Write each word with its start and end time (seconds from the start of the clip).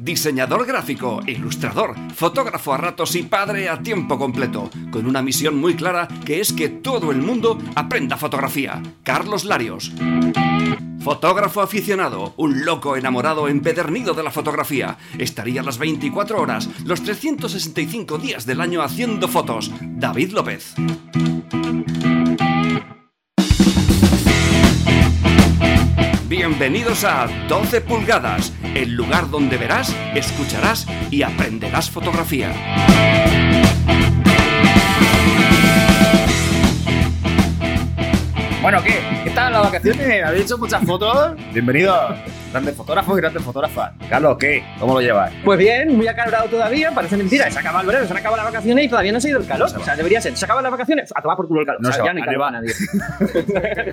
diseñador 0.00 0.66
gráfico, 0.66 1.20
ilustrador, 1.26 1.94
fotógrafo 2.14 2.72
a 2.72 2.78
ratos 2.78 3.14
y 3.14 3.22
padre 3.22 3.68
a 3.68 3.82
tiempo 3.82 4.18
completo, 4.18 4.70
con 4.90 5.06
una 5.06 5.22
misión 5.22 5.58
muy 5.58 5.74
clara 5.74 6.08
que 6.24 6.40
es 6.40 6.52
que 6.52 6.68
todo 6.68 7.12
el 7.12 7.18
mundo 7.18 7.58
aprenda 7.74 8.16
fotografía. 8.16 8.82
Carlos 9.02 9.44
Larios. 9.44 9.92
Fotógrafo 11.00 11.62
aficionado, 11.62 12.34
un 12.36 12.64
loco 12.64 12.96
enamorado 12.96 13.48
empedernido 13.48 14.12
de 14.12 14.22
la 14.22 14.30
fotografía. 14.30 14.98
Estaría 15.18 15.62
las 15.62 15.78
24 15.78 16.40
horas, 16.40 16.68
los 16.84 17.02
365 17.02 18.18
días 18.18 18.44
del 18.44 18.60
año 18.60 18.82
haciendo 18.82 19.28
fotos. 19.28 19.70
David 19.80 20.32
López. 20.32 20.74
Bienvenidos 26.42 27.04
a 27.04 27.26
12 27.48 27.82
pulgadas, 27.82 28.54
el 28.74 28.94
lugar 28.94 29.28
donde 29.28 29.58
verás, 29.58 29.94
escucharás 30.14 30.86
y 31.10 31.20
aprenderás 31.22 31.90
fotografía. 31.90 32.50
Bueno, 38.62 38.82
¿qué? 38.82 39.00
¿Qué 39.22 39.30
tal 39.34 39.52
las 39.52 39.64
vacaciones? 39.64 40.24
¿Habéis 40.24 40.46
hecho 40.46 40.56
muchas 40.56 40.82
fotos? 40.82 41.34
Bienvenido, 41.52 41.94
grandes 42.50 42.74
fotógrafos 42.74 43.16
y 43.16 43.20
grandes 43.20 43.42
fotógrafas. 43.42 43.92
Carlos, 44.08 44.36
¿qué? 44.38 44.64
¿Cómo 44.78 44.94
lo 44.94 45.00
llevas? 45.00 45.32
Pues 45.44 45.58
bien, 45.58 45.96
muy 45.96 46.08
acalorado 46.08 46.48
todavía, 46.48 46.90
parece 46.92 47.16
mentira. 47.16 47.50
Se 47.50 47.58
acaba 47.58 47.80
el 47.80 47.86
verano, 47.86 48.06
se 48.06 48.12
han 48.12 48.18
acabado 48.18 48.42
las 48.42 48.52
vacaciones 48.52 48.84
y 48.84 48.88
todavía 48.88 49.12
no 49.12 49.18
ha 49.18 49.28
ido 49.28 49.38
el 49.38 49.46
calor. 49.46 49.72
No 49.72 49.80
o 49.80 49.84
sea, 49.84 49.96
debería 49.96 50.20
ser. 50.20 50.36
Se 50.36 50.44
acaban 50.44 50.62
las 50.62 50.72
vacaciones, 50.72 51.12
a 51.14 51.22
tomar 51.22 51.36
por 51.36 51.48
culo 51.48 51.60
el 51.60 51.66
calor. 51.66 51.82
No 51.82 51.88
o 51.88 51.92
sea, 51.92 52.02
se 52.02 52.08
ya 52.08 52.14
ni 52.14 52.22
A 52.22 52.24
calor 52.24 52.42
a 52.42 52.50
nadie. 52.50 52.72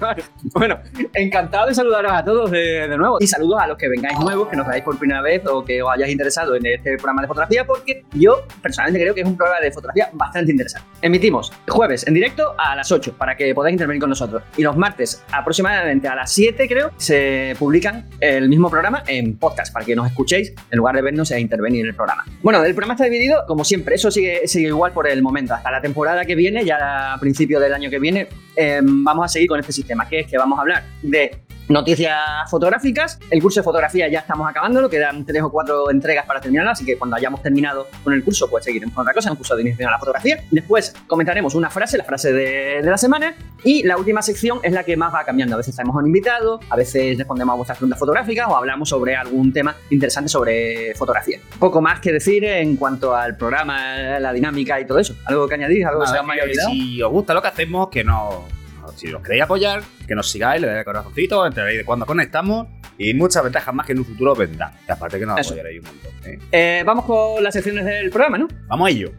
bueno, 0.53 0.79
encantado 1.13 1.67
de 1.67 1.75
saludaros 1.75 2.11
a 2.11 2.23
todos 2.23 2.51
de, 2.51 2.87
de 2.87 2.97
nuevo. 2.97 3.17
Y 3.19 3.27
saludos 3.27 3.61
a 3.61 3.67
los 3.67 3.77
que 3.77 3.89
vengáis 3.89 4.19
nuevos, 4.19 4.47
que 4.47 4.55
nos 4.55 4.67
veáis 4.67 4.83
por 4.83 4.97
primera 4.97 5.21
vez 5.21 5.45
o 5.45 5.63
que 5.63 5.81
os 5.81 5.91
hayáis 5.91 6.11
interesado 6.11 6.55
en 6.55 6.65
este 6.65 6.97
programa 6.97 7.21
de 7.21 7.27
fotografía, 7.27 7.65
porque 7.65 8.05
yo 8.13 8.45
personalmente 8.61 9.01
creo 9.01 9.13
que 9.13 9.21
es 9.21 9.27
un 9.27 9.37
programa 9.37 9.61
de 9.61 9.71
fotografía 9.71 10.09
bastante 10.13 10.51
interesante. 10.51 10.87
Emitimos 11.01 11.51
jueves 11.67 12.07
en 12.07 12.13
directo 12.13 12.55
a 12.57 12.75
las 12.75 12.91
8 12.91 13.15
para 13.17 13.35
que 13.35 13.53
podáis 13.53 13.73
intervenir 13.73 14.01
con 14.01 14.09
nosotros. 14.09 14.43
Y 14.57 14.63
los 14.63 14.75
martes 14.75 15.23
aproximadamente 15.31 16.07
a 16.07 16.15
las 16.15 16.31
7 16.31 16.67
creo 16.67 16.91
se 16.97 17.55
publican 17.59 18.05
el 18.19 18.46
mismo 18.49 18.69
programa 18.69 19.03
en 19.07 19.37
podcast 19.37 19.73
para 19.73 19.85
que 19.85 19.95
nos 19.95 20.07
escuchéis 20.07 20.53
en 20.71 20.77
lugar 20.77 20.95
de 20.95 21.01
vernos 21.01 21.31
e 21.31 21.39
intervenir 21.39 21.81
en 21.81 21.87
el 21.87 21.95
programa. 21.95 22.25
Bueno, 22.41 22.63
el 22.63 22.73
programa 22.73 22.93
está 22.93 23.05
dividido 23.05 23.43
como 23.47 23.63
siempre, 23.63 23.95
eso 23.95 24.11
sigue, 24.11 24.41
igual 24.53 24.91
por 24.91 25.07
el 25.07 25.21
momento. 25.21 25.53
Hasta 25.53 25.71
la 25.71 25.81
temporada 25.81 26.25
que 26.25 26.35
viene, 26.35 26.65
ya 26.65 27.13
a 27.13 27.19
principio 27.19 27.59
del 27.59 27.73
año 27.73 27.89
que 27.89 27.99
viene, 27.99 28.27
eh, 28.55 28.79
vamos 28.83 29.25
a 29.25 29.27
seguir 29.27 29.47
con 29.47 29.59
este 29.59 29.71
sistema, 29.71 30.07
que 30.07 30.21
es 30.21 30.27
que 30.27 30.37
vamos 30.37 30.57
a 30.57 30.61
hablar 30.61 30.83
de 31.01 31.46
noticias 31.69 32.17
fotográficas. 32.49 33.19
El 33.29 33.41
curso 33.41 33.59
de 33.59 33.63
fotografía 33.63 34.07
ya 34.07 34.19
estamos 34.19 34.49
acabándolo, 34.49 34.89
quedan 34.89 35.25
tres 35.25 35.41
o 35.43 35.51
cuatro 35.51 35.89
entregas 35.91 36.25
para 36.25 36.39
terminarlo, 36.39 36.71
así 36.71 36.85
que 36.85 36.97
cuando 36.97 37.15
hayamos 37.15 37.41
terminado 37.41 37.87
con 38.03 38.13
el 38.13 38.23
curso, 38.23 38.49
pues 38.49 38.65
seguiremos 38.65 38.95
con 38.95 39.01
otra 39.03 39.13
cosa, 39.13 39.31
un 39.31 39.37
curso 39.37 39.55
de 39.55 39.61
inicio 39.63 39.87
a 39.87 39.91
la 39.91 39.99
fotografía. 39.99 40.43
Después 40.51 40.95
comentaremos 41.07 41.55
una 41.55 41.69
frase, 41.69 41.97
la 41.97 42.03
frase 42.03 42.31
de, 42.33 42.81
de 42.81 42.89
la 42.89 42.97
semana, 42.97 43.35
y 43.63 43.83
la 43.83 43.97
última 43.97 44.21
sección 44.21 44.59
es 44.63 44.71
la 44.71 44.83
que 44.83 44.95
más 44.95 45.13
va 45.13 45.23
cambiando. 45.23 45.55
A 45.55 45.57
veces 45.57 45.75
traemos 45.75 45.95
a 45.95 45.99
un 45.99 46.07
invitado, 46.07 46.59
a 46.69 46.75
veces 46.75 47.17
respondemos 47.17 47.53
a 47.53 47.55
vuestras 47.57 47.77
preguntas 47.77 47.99
fotográficas 47.99 48.47
o 48.47 48.55
hablamos 48.55 48.89
sobre 48.89 49.15
algún 49.15 49.51
tema 49.51 49.75
interesante 49.89 50.29
sobre 50.29 50.93
fotografía. 50.95 51.39
Poco 51.59 51.81
más 51.81 51.99
que 51.99 52.11
decir 52.11 52.43
en 52.45 52.75
cuanto 52.77 53.15
al 53.15 53.35
programa, 53.35 54.19
la 54.19 54.31
dinámica 54.33 54.79
y 54.79 54.85
todo 54.85 54.99
eso. 54.99 55.15
¿Algo 55.25 55.47
que 55.47 55.55
añadir? 55.55 55.85
¿Algo 55.85 56.01
que 56.01 56.07
se 56.07 56.13
Nada, 56.13 56.33
que 56.33 56.41
olvidado? 56.41 56.69
si 56.69 57.01
os 57.01 57.11
gusta 57.11 57.33
lo 57.33 57.41
que 57.41 57.47
hacemos, 57.47 57.89
que 57.89 58.03
no. 58.03 58.56
Si 58.95 59.11
os 59.13 59.21
queréis 59.21 59.43
apoyar, 59.43 59.81
que 60.07 60.15
nos 60.15 60.29
sigáis, 60.29 60.61
le 60.61 60.67
dais 60.67 60.79
al 60.79 60.85
corazoncito, 60.85 61.45
enteraréis 61.45 61.79
de 61.79 61.85
cuándo 61.85 62.05
conectamos 62.05 62.67
y 62.97 63.13
muchas 63.13 63.43
ventajas 63.43 63.73
más 63.73 63.85
que 63.85 63.91
en 63.93 63.99
un 63.99 64.05
futuro 64.05 64.35
vendrá. 64.35 64.71
Y 64.87 64.91
aparte 64.91 65.19
que 65.19 65.25
nos 65.25 65.39
Eso. 65.39 65.49
apoyaréis 65.53 65.79
un 65.81 65.85
montón. 65.85 66.11
¿eh? 66.31 66.39
Eh, 66.51 66.83
vamos 66.85 67.05
con 67.05 67.43
las 67.43 67.53
secciones 67.53 67.85
del 67.85 68.09
programa, 68.09 68.37
¿no? 68.37 68.47
Vamos 68.67 68.87
a 68.87 68.91
ello. 68.91 69.11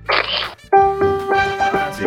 Sí. 1.92 2.04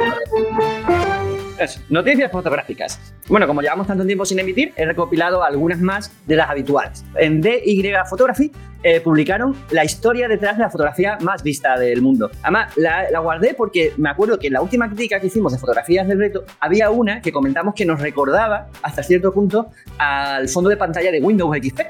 Noticias 1.90 2.32
fotográficas. 2.32 3.00
Bueno, 3.28 3.48
como 3.48 3.62
llevamos 3.62 3.88
tanto 3.88 4.06
tiempo 4.06 4.26
sin 4.26 4.40
emitir, 4.40 4.74
he 4.76 4.86
recopilado 4.86 5.44
algunas 5.44 5.80
más 5.80 6.12
de 6.26 6.36
las 6.36 6.50
habituales. 6.50 7.04
En 7.16 7.42
DY 7.42 7.94
Photography 8.10 8.52
eh, 8.84 9.00
publicaron 9.00 9.56
la 9.70 9.86
historia 9.86 10.28
detrás 10.28 10.58
de 10.58 10.64
la 10.64 10.70
fotografía 10.70 11.18
más 11.22 11.44
vista 11.44 11.78
del 11.78 12.02
mundo. 12.02 12.32
Además, 12.42 12.76
la, 12.78 13.10
la 13.12 13.20
guardé 13.20 13.54
porque 13.54 13.94
me 13.98 14.10
acuerdo 14.10 14.40
que 14.40 14.48
en 14.48 14.54
la 14.54 14.62
última 14.62 14.88
crítica 14.88 15.20
que 15.20 15.28
hicimos 15.28 15.54
de 15.54 15.60
fotografías 15.60 16.08
del 16.08 16.20
reto, 16.20 16.44
había 16.60 16.90
una 16.90 17.22
que 17.22 17.32
comentamos 17.32 17.76
que 17.76 17.86
nos 17.86 18.02
recordaba 18.02 18.70
hasta 18.82 19.04
cierto 19.04 19.32
punto 19.34 19.70
al 19.98 20.50
fondo 20.50 20.70
de 20.70 20.78
pantalla 20.78 21.12
de 21.12 21.22
Windows 21.22 21.56
XP 21.56 21.82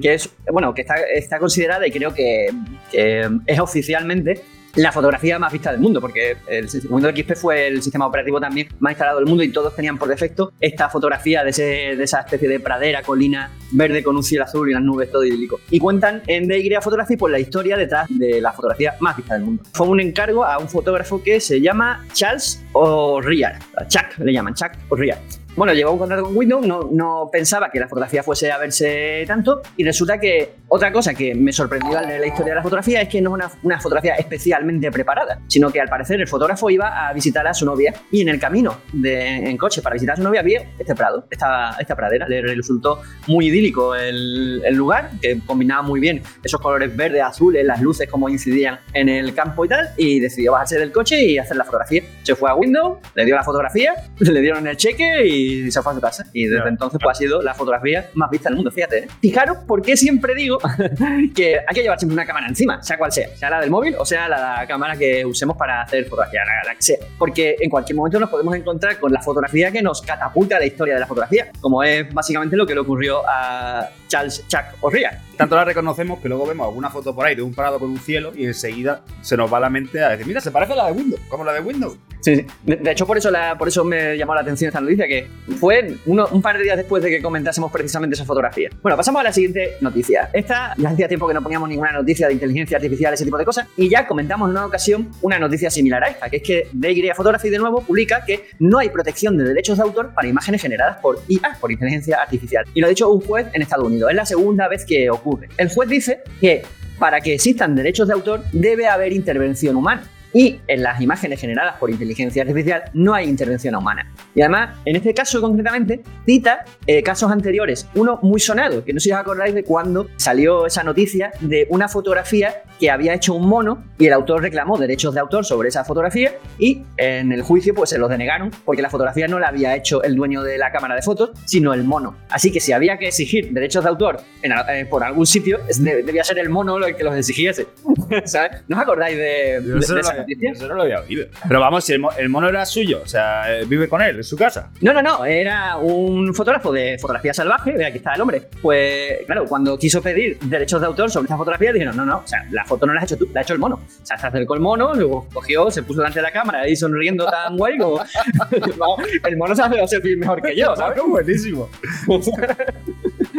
que 0.00 0.14
es, 0.14 0.30
bueno, 0.50 0.74
que 0.74 0.82
está, 0.82 0.94
está 1.14 1.38
considerada 1.38 1.86
y 1.86 1.90
creo 1.90 2.12
que, 2.12 2.48
que 2.90 3.28
es 3.46 3.60
oficialmente 3.60 4.42
la 4.76 4.92
fotografía 4.92 5.38
más 5.38 5.52
vista 5.52 5.72
del 5.72 5.80
mundo, 5.80 6.00
porque 6.00 6.36
el 6.46 6.68
Windows 6.88 7.14
XP 7.14 7.34
fue 7.34 7.66
el 7.66 7.82
sistema 7.82 8.06
operativo 8.06 8.40
también 8.40 8.68
más 8.78 8.92
instalado 8.92 9.18
del 9.18 9.28
mundo 9.28 9.42
y 9.42 9.50
todos 9.50 9.74
tenían 9.74 9.98
por 9.98 10.08
defecto 10.08 10.52
esta 10.60 10.88
fotografía 10.88 11.44
de, 11.44 11.50
esa 11.50 12.20
especie 12.20 12.48
de 12.48 12.60
pradera, 12.60 13.02
colina 13.02 13.50
verde 13.72 14.02
con 14.02 14.16
un 14.16 14.22
cielo 14.22 14.44
azul 14.44 14.70
y 14.70 14.72
las 14.72 14.82
nubes 14.82 15.10
todo 15.10 15.24
idílico. 15.24 15.60
Y 15.70 15.78
cuentan 15.78 16.22
en 16.26 16.48
DY 16.48 16.76
Photography 16.80 17.16
por 17.16 17.30
la 17.30 17.38
historia 17.38 17.76
detrás 17.76 18.06
de 18.10 18.40
la 18.40 18.52
fotografía 18.52 18.94
más 19.00 19.16
vista 19.16 19.34
del 19.34 19.44
mundo. 19.44 19.62
Fue 19.72 19.86
un 19.86 20.00
encargo 20.00 20.44
a 20.44 20.58
un 20.58 20.68
fotógrafo 20.68 21.22
que 21.22 21.40
se 21.40 21.60
llama 21.60 22.06
Charles 22.12 22.62
O'Rear, 22.72 23.58
Chuck 23.88 24.18
le 24.18 24.32
llaman, 24.32 24.54
Chuck 24.54 24.72
O'Rear. 24.88 25.18
Bueno, 25.56 25.74
llevaba 25.74 25.92
un 25.92 25.98
contrato 25.98 26.22
con 26.22 26.36
Windows, 26.36 26.64
no, 26.64 26.88
no 26.92 27.28
pensaba 27.30 27.70
que 27.70 27.80
la 27.80 27.88
fotografía 27.88 28.22
fuese 28.22 28.52
a 28.52 28.56
verse 28.56 29.24
tanto 29.26 29.60
y 29.76 29.84
resulta 29.84 30.18
que 30.18 30.52
otra 30.68 30.92
cosa 30.92 31.12
que 31.12 31.34
me 31.34 31.52
sorprendió 31.52 31.98
al 31.98 32.06
leer 32.06 32.20
la 32.20 32.26
historia 32.28 32.52
de 32.52 32.54
la 32.54 32.62
fotografía 32.62 33.02
es 33.02 33.08
que 33.08 33.20
no 33.20 33.30
es 33.30 33.34
una, 33.34 33.50
una 33.64 33.80
fotografía 33.80 34.14
especialmente 34.14 34.92
preparada, 34.92 35.40
sino 35.48 35.70
que 35.70 35.80
al 35.80 35.88
parecer 35.88 36.20
el 36.20 36.28
fotógrafo 36.28 36.70
iba 36.70 37.08
a 37.08 37.12
visitar 37.12 37.46
a 37.48 37.52
su 37.52 37.66
novia 37.66 37.92
y 38.12 38.20
en 38.20 38.28
el 38.28 38.38
camino 38.38 38.78
de, 38.92 39.50
en 39.50 39.56
coche 39.56 39.82
para 39.82 39.94
visitar 39.94 40.12
a 40.14 40.16
su 40.16 40.22
novia 40.22 40.40
vio 40.42 40.62
este 40.78 40.94
prado, 40.94 41.26
esta, 41.28 41.76
esta 41.80 41.96
pradera. 41.96 42.28
Le 42.28 42.42
resultó 42.42 43.02
muy 43.26 43.48
idílico 43.48 43.96
el, 43.96 44.62
el 44.64 44.74
lugar, 44.76 45.10
que 45.20 45.40
combinaba 45.44 45.82
muy 45.82 45.98
bien 45.98 46.22
esos 46.44 46.60
colores 46.60 46.96
verdes, 46.96 47.22
azules, 47.22 47.66
las 47.66 47.80
luces 47.82 48.08
como 48.08 48.28
incidían 48.28 48.78
en 48.94 49.08
el 49.08 49.34
campo 49.34 49.64
y 49.64 49.68
tal, 49.68 49.90
y 49.96 50.20
decidió 50.20 50.52
bajarse 50.52 50.78
del 50.78 50.92
coche 50.92 51.20
y 51.20 51.38
hacer 51.38 51.56
la 51.56 51.64
fotografía. 51.64 52.04
Se 52.22 52.36
fue 52.36 52.48
a 52.48 52.54
Windows, 52.60 52.98
le 53.14 53.24
dio 53.24 53.34
la 53.34 53.42
fotografía, 53.42 53.94
le 54.18 54.40
dieron 54.40 54.66
el 54.66 54.76
cheque 54.76 55.26
y 55.26 55.70
se 55.70 55.82
fue 55.82 55.92
a 55.92 55.94
su 55.94 56.00
casa. 56.00 56.26
Y 56.32 56.46
desde 56.46 56.68
entonces 56.68 57.00
pues 57.02 57.16
ha 57.16 57.18
sido 57.18 57.42
la 57.42 57.54
fotografía 57.54 58.08
más 58.14 58.30
vista 58.30 58.48
del 58.48 58.56
mundo, 58.56 58.70
fíjate. 58.70 58.98
¿eh? 58.98 59.08
Fijaros 59.20 59.58
por 59.66 59.82
qué 59.82 59.96
siempre 59.96 60.34
digo 60.34 60.58
que 61.34 61.58
hay 61.58 61.74
que 61.74 61.82
llevar 61.82 61.98
siempre 61.98 62.14
una 62.14 62.26
cámara 62.26 62.48
encima, 62.48 62.82
sea 62.82 62.98
cual 62.98 63.12
sea, 63.12 63.28
sea 63.36 63.50
la 63.50 63.60
del 63.60 63.70
móvil 63.70 63.94
o 63.98 64.04
sea 64.04 64.28
la 64.28 64.64
cámara 64.66 64.96
que 64.96 65.24
usemos 65.24 65.56
para 65.56 65.82
hacer 65.82 66.04
fotografía, 66.04 66.40
la, 66.44 66.70
la 66.70 66.74
que 66.74 66.82
sea. 66.82 66.98
Porque 67.18 67.56
en 67.58 67.70
cualquier 67.70 67.96
momento 67.96 68.18
nos 68.18 68.30
podemos 68.30 68.54
encontrar 68.54 68.98
con 68.98 69.12
la 69.12 69.20
fotografía 69.20 69.70
que 69.70 69.82
nos 69.82 70.02
catapulta 70.02 70.56
a 70.56 70.60
la 70.60 70.66
historia 70.66 70.94
de 70.94 71.00
la 71.00 71.06
fotografía, 71.06 71.50
como 71.60 71.82
es 71.82 72.12
básicamente 72.12 72.56
lo 72.56 72.66
que 72.66 72.74
le 72.74 72.80
ocurrió 72.80 73.22
a 73.26 73.88
Charles 74.08 74.44
Chuck 74.48 74.64
O'Rear. 74.80 75.18
Tanto 75.36 75.56
la 75.56 75.64
reconocemos 75.64 76.20
que 76.20 76.28
luego 76.28 76.46
vemos 76.46 76.66
alguna 76.66 76.90
foto 76.90 77.14
por 77.14 77.26
ahí 77.26 77.34
de 77.34 77.42
un 77.42 77.54
prado 77.54 77.78
con 77.78 77.90
un 77.90 77.98
cielo 77.98 78.32
y 78.34 78.44
enseguida 78.44 79.02
se 79.22 79.36
nos 79.36 79.52
va 79.52 79.58
a 79.58 79.60
la 79.60 79.70
mente 79.70 80.02
a 80.02 80.10
decir, 80.10 80.26
mira, 80.26 80.40
se 80.40 80.50
parece 80.50 80.72
a 80.74 80.76
la 80.76 80.86
de 80.86 80.92
Windows, 80.92 81.20
como 81.28 81.44
la 81.44 81.52
de 81.52 81.60
Windows. 81.60 81.96
De, 82.24 82.46
hecho, 82.90 83.06
por 83.06 83.18
eso, 83.18 83.30
por 83.58 83.68
eso 83.68 83.84
me 83.84 84.16
llamó 84.16 84.34
la 84.34 84.42
atención 84.42 84.68
esta 84.68 84.80
noticia, 84.80 85.06
que 85.06 85.28
fue 85.58 85.96
un 86.06 86.42
par 86.42 86.58
de 86.58 86.64
días 86.64 86.76
después 86.76 87.02
de 87.02 87.10
que 87.10 87.22
comentásemos 87.22 87.70
precisamente 87.72 88.14
esa 88.14 88.24
fotografía. 88.24 88.70
Bueno, 88.82 88.96
pasamos 88.96 89.20
a 89.20 89.24
la 89.24 89.32
siguiente 89.32 89.76
noticia. 89.80 90.30
Esta 90.32 90.74
ya 90.76 90.90
hacía 90.90 91.08
tiempo 91.08 91.26
que 91.26 91.34
no 91.34 91.42
poníamos 91.42 91.68
ninguna 91.68 91.92
noticia 91.92 92.26
de 92.26 92.34
inteligencia 92.34 92.76
artificial, 92.76 93.14
ese 93.14 93.24
tipo 93.24 93.38
de 93.38 93.44
cosas, 93.44 93.66
y 93.76 93.88
ya 93.88 94.06
comentamos 94.06 94.48
en 94.48 94.52
una 94.52 94.66
ocasión 94.66 95.10
una 95.22 95.38
noticia 95.38 95.70
similar 95.70 96.04
a 96.04 96.08
esta, 96.08 96.28
que 96.28 96.36
es 96.36 96.42
que 96.42 96.68
DY 96.72 97.10
Photography 97.14 97.50
de 97.50 97.58
nuevo 97.58 97.82
publica 97.82 98.24
que 98.24 98.50
no 98.58 98.78
hay 98.78 98.90
protección 98.90 99.36
de 99.36 99.44
derechos 99.44 99.78
de 99.78 99.84
autor 99.84 100.12
para 100.14 100.28
imágenes 100.28 100.62
generadas 100.62 100.98
por 100.98 101.20
IA, 101.28 101.56
por 101.60 101.72
inteligencia 101.72 102.20
artificial. 102.20 102.64
Y 102.74 102.80
lo 102.80 102.86
ha 102.86 102.90
dicho 102.90 103.08
un 103.08 103.20
juez 103.20 103.46
en 103.52 103.62
Estados 103.62 103.86
Unidos. 103.86 104.10
Es 104.10 104.16
la 104.16 104.26
segunda 104.26 104.68
vez 104.68 104.84
que 104.84 105.10
ocurre. 105.10 105.48
El 105.56 105.68
juez 105.68 105.88
dice 105.88 106.20
que 106.40 106.62
para 106.98 107.20
que 107.20 107.34
existan 107.34 107.74
derechos 107.74 108.08
de 108.08 108.14
autor 108.14 108.44
debe 108.52 108.86
haber 108.86 109.12
intervención 109.12 109.76
humana. 109.76 110.02
Y 110.32 110.60
en 110.68 110.82
las 110.82 111.00
imágenes 111.00 111.40
generadas 111.40 111.76
por 111.78 111.90
inteligencia 111.90 112.42
artificial 112.42 112.84
no 112.94 113.14
hay 113.14 113.28
intervención 113.28 113.74
humana. 113.74 114.12
Y 114.34 114.42
además, 114.42 114.76
en 114.84 114.96
este 114.96 115.12
caso 115.12 115.40
concretamente, 115.40 116.02
cita 116.24 116.64
eh, 116.86 117.02
casos 117.02 117.30
anteriores. 117.32 117.88
Uno 117.94 118.18
muy 118.22 118.38
sonado, 118.40 118.84
que 118.84 118.92
no 118.92 119.00
sé 119.00 119.04
si 119.04 119.12
os 119.12 119.18
acordáis 119.18 119.54
de 119.54 119.64
cuando 119.64 120.06
salió 120.16 120.66
esa 120.66 120.84
noticia 120.84 121.32
de 121.40 121.66
una 121.70 121.88
fotografía 121.88 122.62
que 122.78 122.90
había 122.90 123.12
hecho 123.14 123.34
un 123.34 123.48
mono 123.48 123.84
y 123.98 124.06
el 124.06 124.12
autor 124.12 124.40
reclamó 124.42 124.78
derechos 124.78 125.12
de 125.14 125.20
autor 125.20 125.44
sobre 125.44 125.68
esa 125.68 125.84
fotografía 125.84 126.32
y 126.58 126.82
en 126.96 127.30
el 127.32 127.42
juicio 127.42 127.74
pues 127.74 127.90
se 127.90 127.98
los 127.98 128.08
denegaron 128.08 128.50
porque 128.64 128.80
la 128.82 128.88
fotografía 128.88 129.28
no 129.28 129.38
la 129.38 129.48
había 129.48 129.76
hecho 129.76 130.02
el 130.02 130.14
dueño 130.16 130.42
de 130.42 130.56
la 130.56 130.72
cámara 130.72 130.94
de 130.94 131.02
fotos, 131.02 131.30
sino 131.44 131.74
el 131.74 131.84
mono. 131.84 132.16
Así 132.30 132.50
que 132.52 132.60
si 132.60 132.72
había 132.72 132.96
que 132.98 133.08
exigir 133.08 133.50
derechos 133.52 133.82
de 133.84 133.90
autor 133.90 134.20
en 134.42 134.52
eh, 134.52 134.86
por 134.88 135.04
algún 135.04 135.26
sitio, 135.26 135.58
debía 135.78 136.24
ser 136.24 136.38
el 136.38 136.48
mono 136.48 136.78
el 136.78 136.96
que 136.96 137.04
los 137.04 137.14
exigiese. 137.16 137.66
¿Sabes? 138.24 138.62
¿No 138.68 138.76
os 138.76 138.82
acordáis 138.82 139.16
de, 139.16 139.60
de- 139.60 139.60
de 139.60 139.78
esa 139.80 140.19
noticias. 140.20 140.56
Eso 140.58 140.68
no 140.68 140.74
lo 140.74 140.82
había 140.82 141.00
oído. 141.00 141.26
Pero 141.46 141.60
vamos, 141.60 141.84
si 141.84 141.92
el, 141.92 142.00
mo- 142.00 142.12
el 142.16 142.28
mono 142.28 142.48
era 142.48 142.64
suyo, 142.66 143.00
o 143.02 143.06
sea, 143.06 143.52
eh, 143.60 143.64
vive 143.66 143.88
con 143.88 144.00
él 144.02 144.16
en 144.16 144.24
su 144.24 144.36
casa. 144.36 144.70
No, 144.80 144.92
no, 144.92 145.02
no, 145.02 145.24
era 145.24 145.76
un 145.76 146.34
fotógrafo 146.34 146.72
de 146.72 146.98
fotografía 146.98 147.32
salvaje, 147.34 147.72
ve, 147.72 147.86
aquí 147.86 147.98
está 147.98 148.14
el 148.14 148.20
hombre. 148.20 148.42
Pues 148.62 149.18
claro, 149.26 149.44
cuando 149.46 149.78
quiso 149.78 150.00
pedir 150.02 150.38
derechos 150.40 150.80
de 150.80 150.86
autor 150.86 151.10
sobre 151.10 151.24
esta 151.24 151.36
fotografía, 151.36 151.72
dijeron, 151.72 151.96
no, 151.96 152.04
no, 152.04 152.18
o 152.18 152.26
sea, 152.26 152.44
la 152.50 152.64
foto 152.64 152.86
no 152.86 152.92
la 152.94 153.00
has 153.00 153.04
hecho 153.12 153.18
tú, 153.18 153.28
la 153.32 153.40
ha 153.40 153.42
hecho 153.42 153.54
el 153.54 153.58
mono. 153.58 153.76
O 153.76 154.06
sea, 154.06 154.16
se 154.18 154.26
acercó 154.26 154.54
el 154.54 154.60
mono, 154.60 154.94
luego 154.94 155.26
cogió, 155.32 155.70
se 155.70 155.82
puso 155.82 156.00
delante 156.00 156.18
de 156.18 156.22
la 156.24 156.32
cámara 156.32 156.60
ahí 156.62 156.76
sonriendo 156.76 157.26
tan 157.26 157.56
guay 157.56 157.78
como... 157.78 158.00
El 159.24 159.36
mono 159.36 159.54
se 159.54 159.62
hace 159.62 159.76
los 159.76 159.90
selfies 159.90 160.18
mejor 160.18 160.40
que 160.42 160.56
yo, 160.56 160.74
¿sabes? 160.76 161.00
buenísimo. 161.06 161.68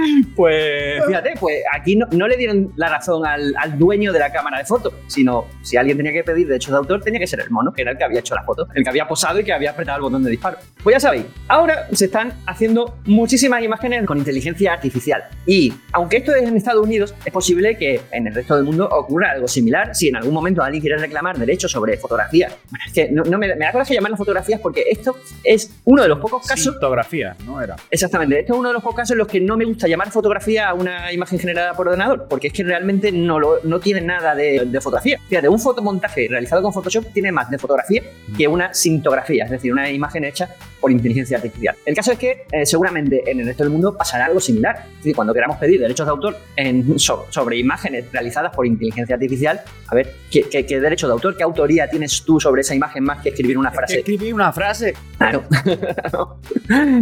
Pues 0.35 1.03
fíjate, 1.05 1.33
pues 1.39 1.63
aquí 1.73 1.95
no, 1.95 2.07
no 2.11 2.27
le 2.27 2.37
dieron 2.37 2.71
la 2.75 2.89
razón 2.89 3.25
al, 3.25 3.53
al 3.57 3.77
dueño 3.77 4.13
de 4.13 4.19
la 4.19 4.31
cámara 4.31 4.59
de 4.59 4.65
foto, 4.65 4.93
sino 5.07 5.45
si 5.61 5.77
alguien 5.77 5.97
tenía 5.97 6.13
que 6.13 6.23
pedir 6.23 6.47
derechos 6.47 6.71
de 6.71 6.77
autor, 6.77 7.01
tenía 7.01 7.19
que 7.19 7.27
ser 7.27 7.41
el 7.41 7.49
mono, 7.49 7.73
que 7.73 7.81
era 7.81 7.91
el 7.91 7.97
que 7.97 8.03
había 8.03 8.19
hecho 8.19 8.35
la 8.35 8.43
foto, 8.43 8.67
el 8.73 8.83
que 8.83 8.89
había 8.89 9.07
posado 9.07 9.39
y 9.39 9.43
que 9.43 9.53
había 9.53 9.71
apretado 9.71 9.97
el 9.97 10.03
botón 10.03 10.23
de 10.23 10.31
disparo. 10.31 10.57
Pues 10.83 10.95
ya 10.95 10.99
sabéis, 10.99 11.25
ahora 11.47 11.87
se 11.91 12.05
están 12.05 12.33
haciendo 12.45 12.97
muchísimas 13.05 13.63
imágenes 13.63 14.05
con 14.05 14.17
inteligencia 14.17 14.73
artificial. 14.73 15.23
Y 15.45 15.73
aunque 15.91 16.17
esto 16.17 16.33
es 16.33 16.47
en 16.47 16.55
Estados 16.55 16.83
Unidos, 16.83 17.13
es 17.25 17.31
posible 17.31 17.77
que 17.77 18.01
en 18.11 18.27
el 18.27 18.33
resto 18.33 18.55
del 18.55 18.65
mundo 18.65 18.87
ocurra 18.89 19.31
algo 19.31 19.47
similar 19.47 19.95
si 19.95 20.07
en 20.07 20.15
algún 20.15 20.33
momento 20.33 20.63
alguien 20.63 20.81
quiere 20.81 20.97
reclamar 20.97 21.37
derechos 21.37 21.71
sobre 21.71 21.97
fotografía. 21.97 22.49
Bueno, 22.69 22.83
es 22.87 22.93
que 22.93 23.11
no, 23.11 23.23
no 23.23 23.37
me, 23.37 23.55
me 23.55 23.65
da 23.65 23.71
coraje 23.71 23.93
llamarlo 23.93 24.17
fotografías 24.17 24.59
porque 24.59 24.85
esto 24.89 25.17
es 25.43 25.79
uno 25.85 26.01
de 26.01 26.07
los 26.07 26.19
pocos 26.19 26.47
casos 26.47 26.75
Fotografía, 26.75 27.35
¿no 27.45 27.61
era? 27.61 27.75
Exactamente, 27.89 28.39
esto 28.39 28.53
es 28.53 28.59
uno 28.59 28.69
de 28.69 28.73
los 28.73 28.83
pocos 28.83 28.97
casos 28.97 29.11
en 29.11 29.19
los 29.19 29.27
que 29.27 29.39
no 29.39 29.57
me 29.57 29.65
gusta 29.65 29.87
llamar 29.91 30.11
fotografía 30.11 30.69
a 30.69 30.73
una 30.73 31.11
imagen 31.13 31.37
generada 31.39 31.73
por 31.73 31.87
ordenador, 31.87 32.25
porque 32.29 32.47
es 32.47 32.53
que 32.53 32.63
realmente 32.63 33.11
no, 33.11 33.39
lo, 33.39 33.59
no 33.63 33.79
tiene 33.79 34.01
nada 34.01 34.33
de, 34.35 34.63
de 34.65 34.81
fotografía. 34.81 35.19
Fíjate, 35.29 35.47
un 35.49 35.59
fotomontaje 35.59 36.27
realizado 36.29 36.61
con 36.61 36.73
Photoshop 36.73 37.11
tiene 37.13 37.31
más 37.31 37.49
de 37.49 37.57
fotografía 37.57 38.01
que 38.37 38.47
una 38.47 38.73
sintografía, 38.73 39.45
es 39.45 39.51
decir, 39.51 39.71
una 39.71 39.89
imagen 39.89 40.23
hecha 40.23 40.49
por 40.79 40.91
inteligencia 40.91 41.37
artificial. 41.37 41.75
El 41.85 41.95
caso 41.95 42.11
es 42.13 42.17
que 42.17 42.45
eh, 42.51 42.65
seguramente 42.65 43.23
en 43.29 43.39
el 43.39 43.45
resto 43.45 43.63
del 43.63 43.71
mundo 43.71 43.95
pasará 43.95 44.25
algo 44.25 44.39
similar. 44.39 44.85
Es 44.91 44.97
decir, 44.97 45.15
cuando 45.15 45.33
queramos 45.33 45.57
pedir 45.57 45.79
derechos 45.79 46.07
de 46.07 46.11
autor 46.11 46.37
en, 46.55 46.97
so- 46.97 47.27
sobre 47.29 47.57
imágenes 47.57 48.05
realizadas 48.11 48.55
por 48.55 48.65
inteligencia 48.65 49.13
artificial, 49.15 49.61
a 49.87 49.95
ver, 49.95 50.13
¿qué, 50.31 50.43
qué, 50.49 50.65
qué 50.65 50.79
derecho 50.79 51.05
de 51.07 51.13
autor, 51.13 51.37
qué 51.37 51.43
autoría 51.43 51.87
tienes 51.89 52.23
tú 52.23 52.39
sobre 52.39 52.61
esa 52.61 52.73
imagen 52.73 53.03
más 53.03 53.21
que 53.21 53.29
escribir 53.29 53.57
una 53.57 53.71
frase? 53.71 53.99
Escribí 53.99 54.31
una 54.33 54.51
frase. 54.51 54.93
Claro. 55.17 55.43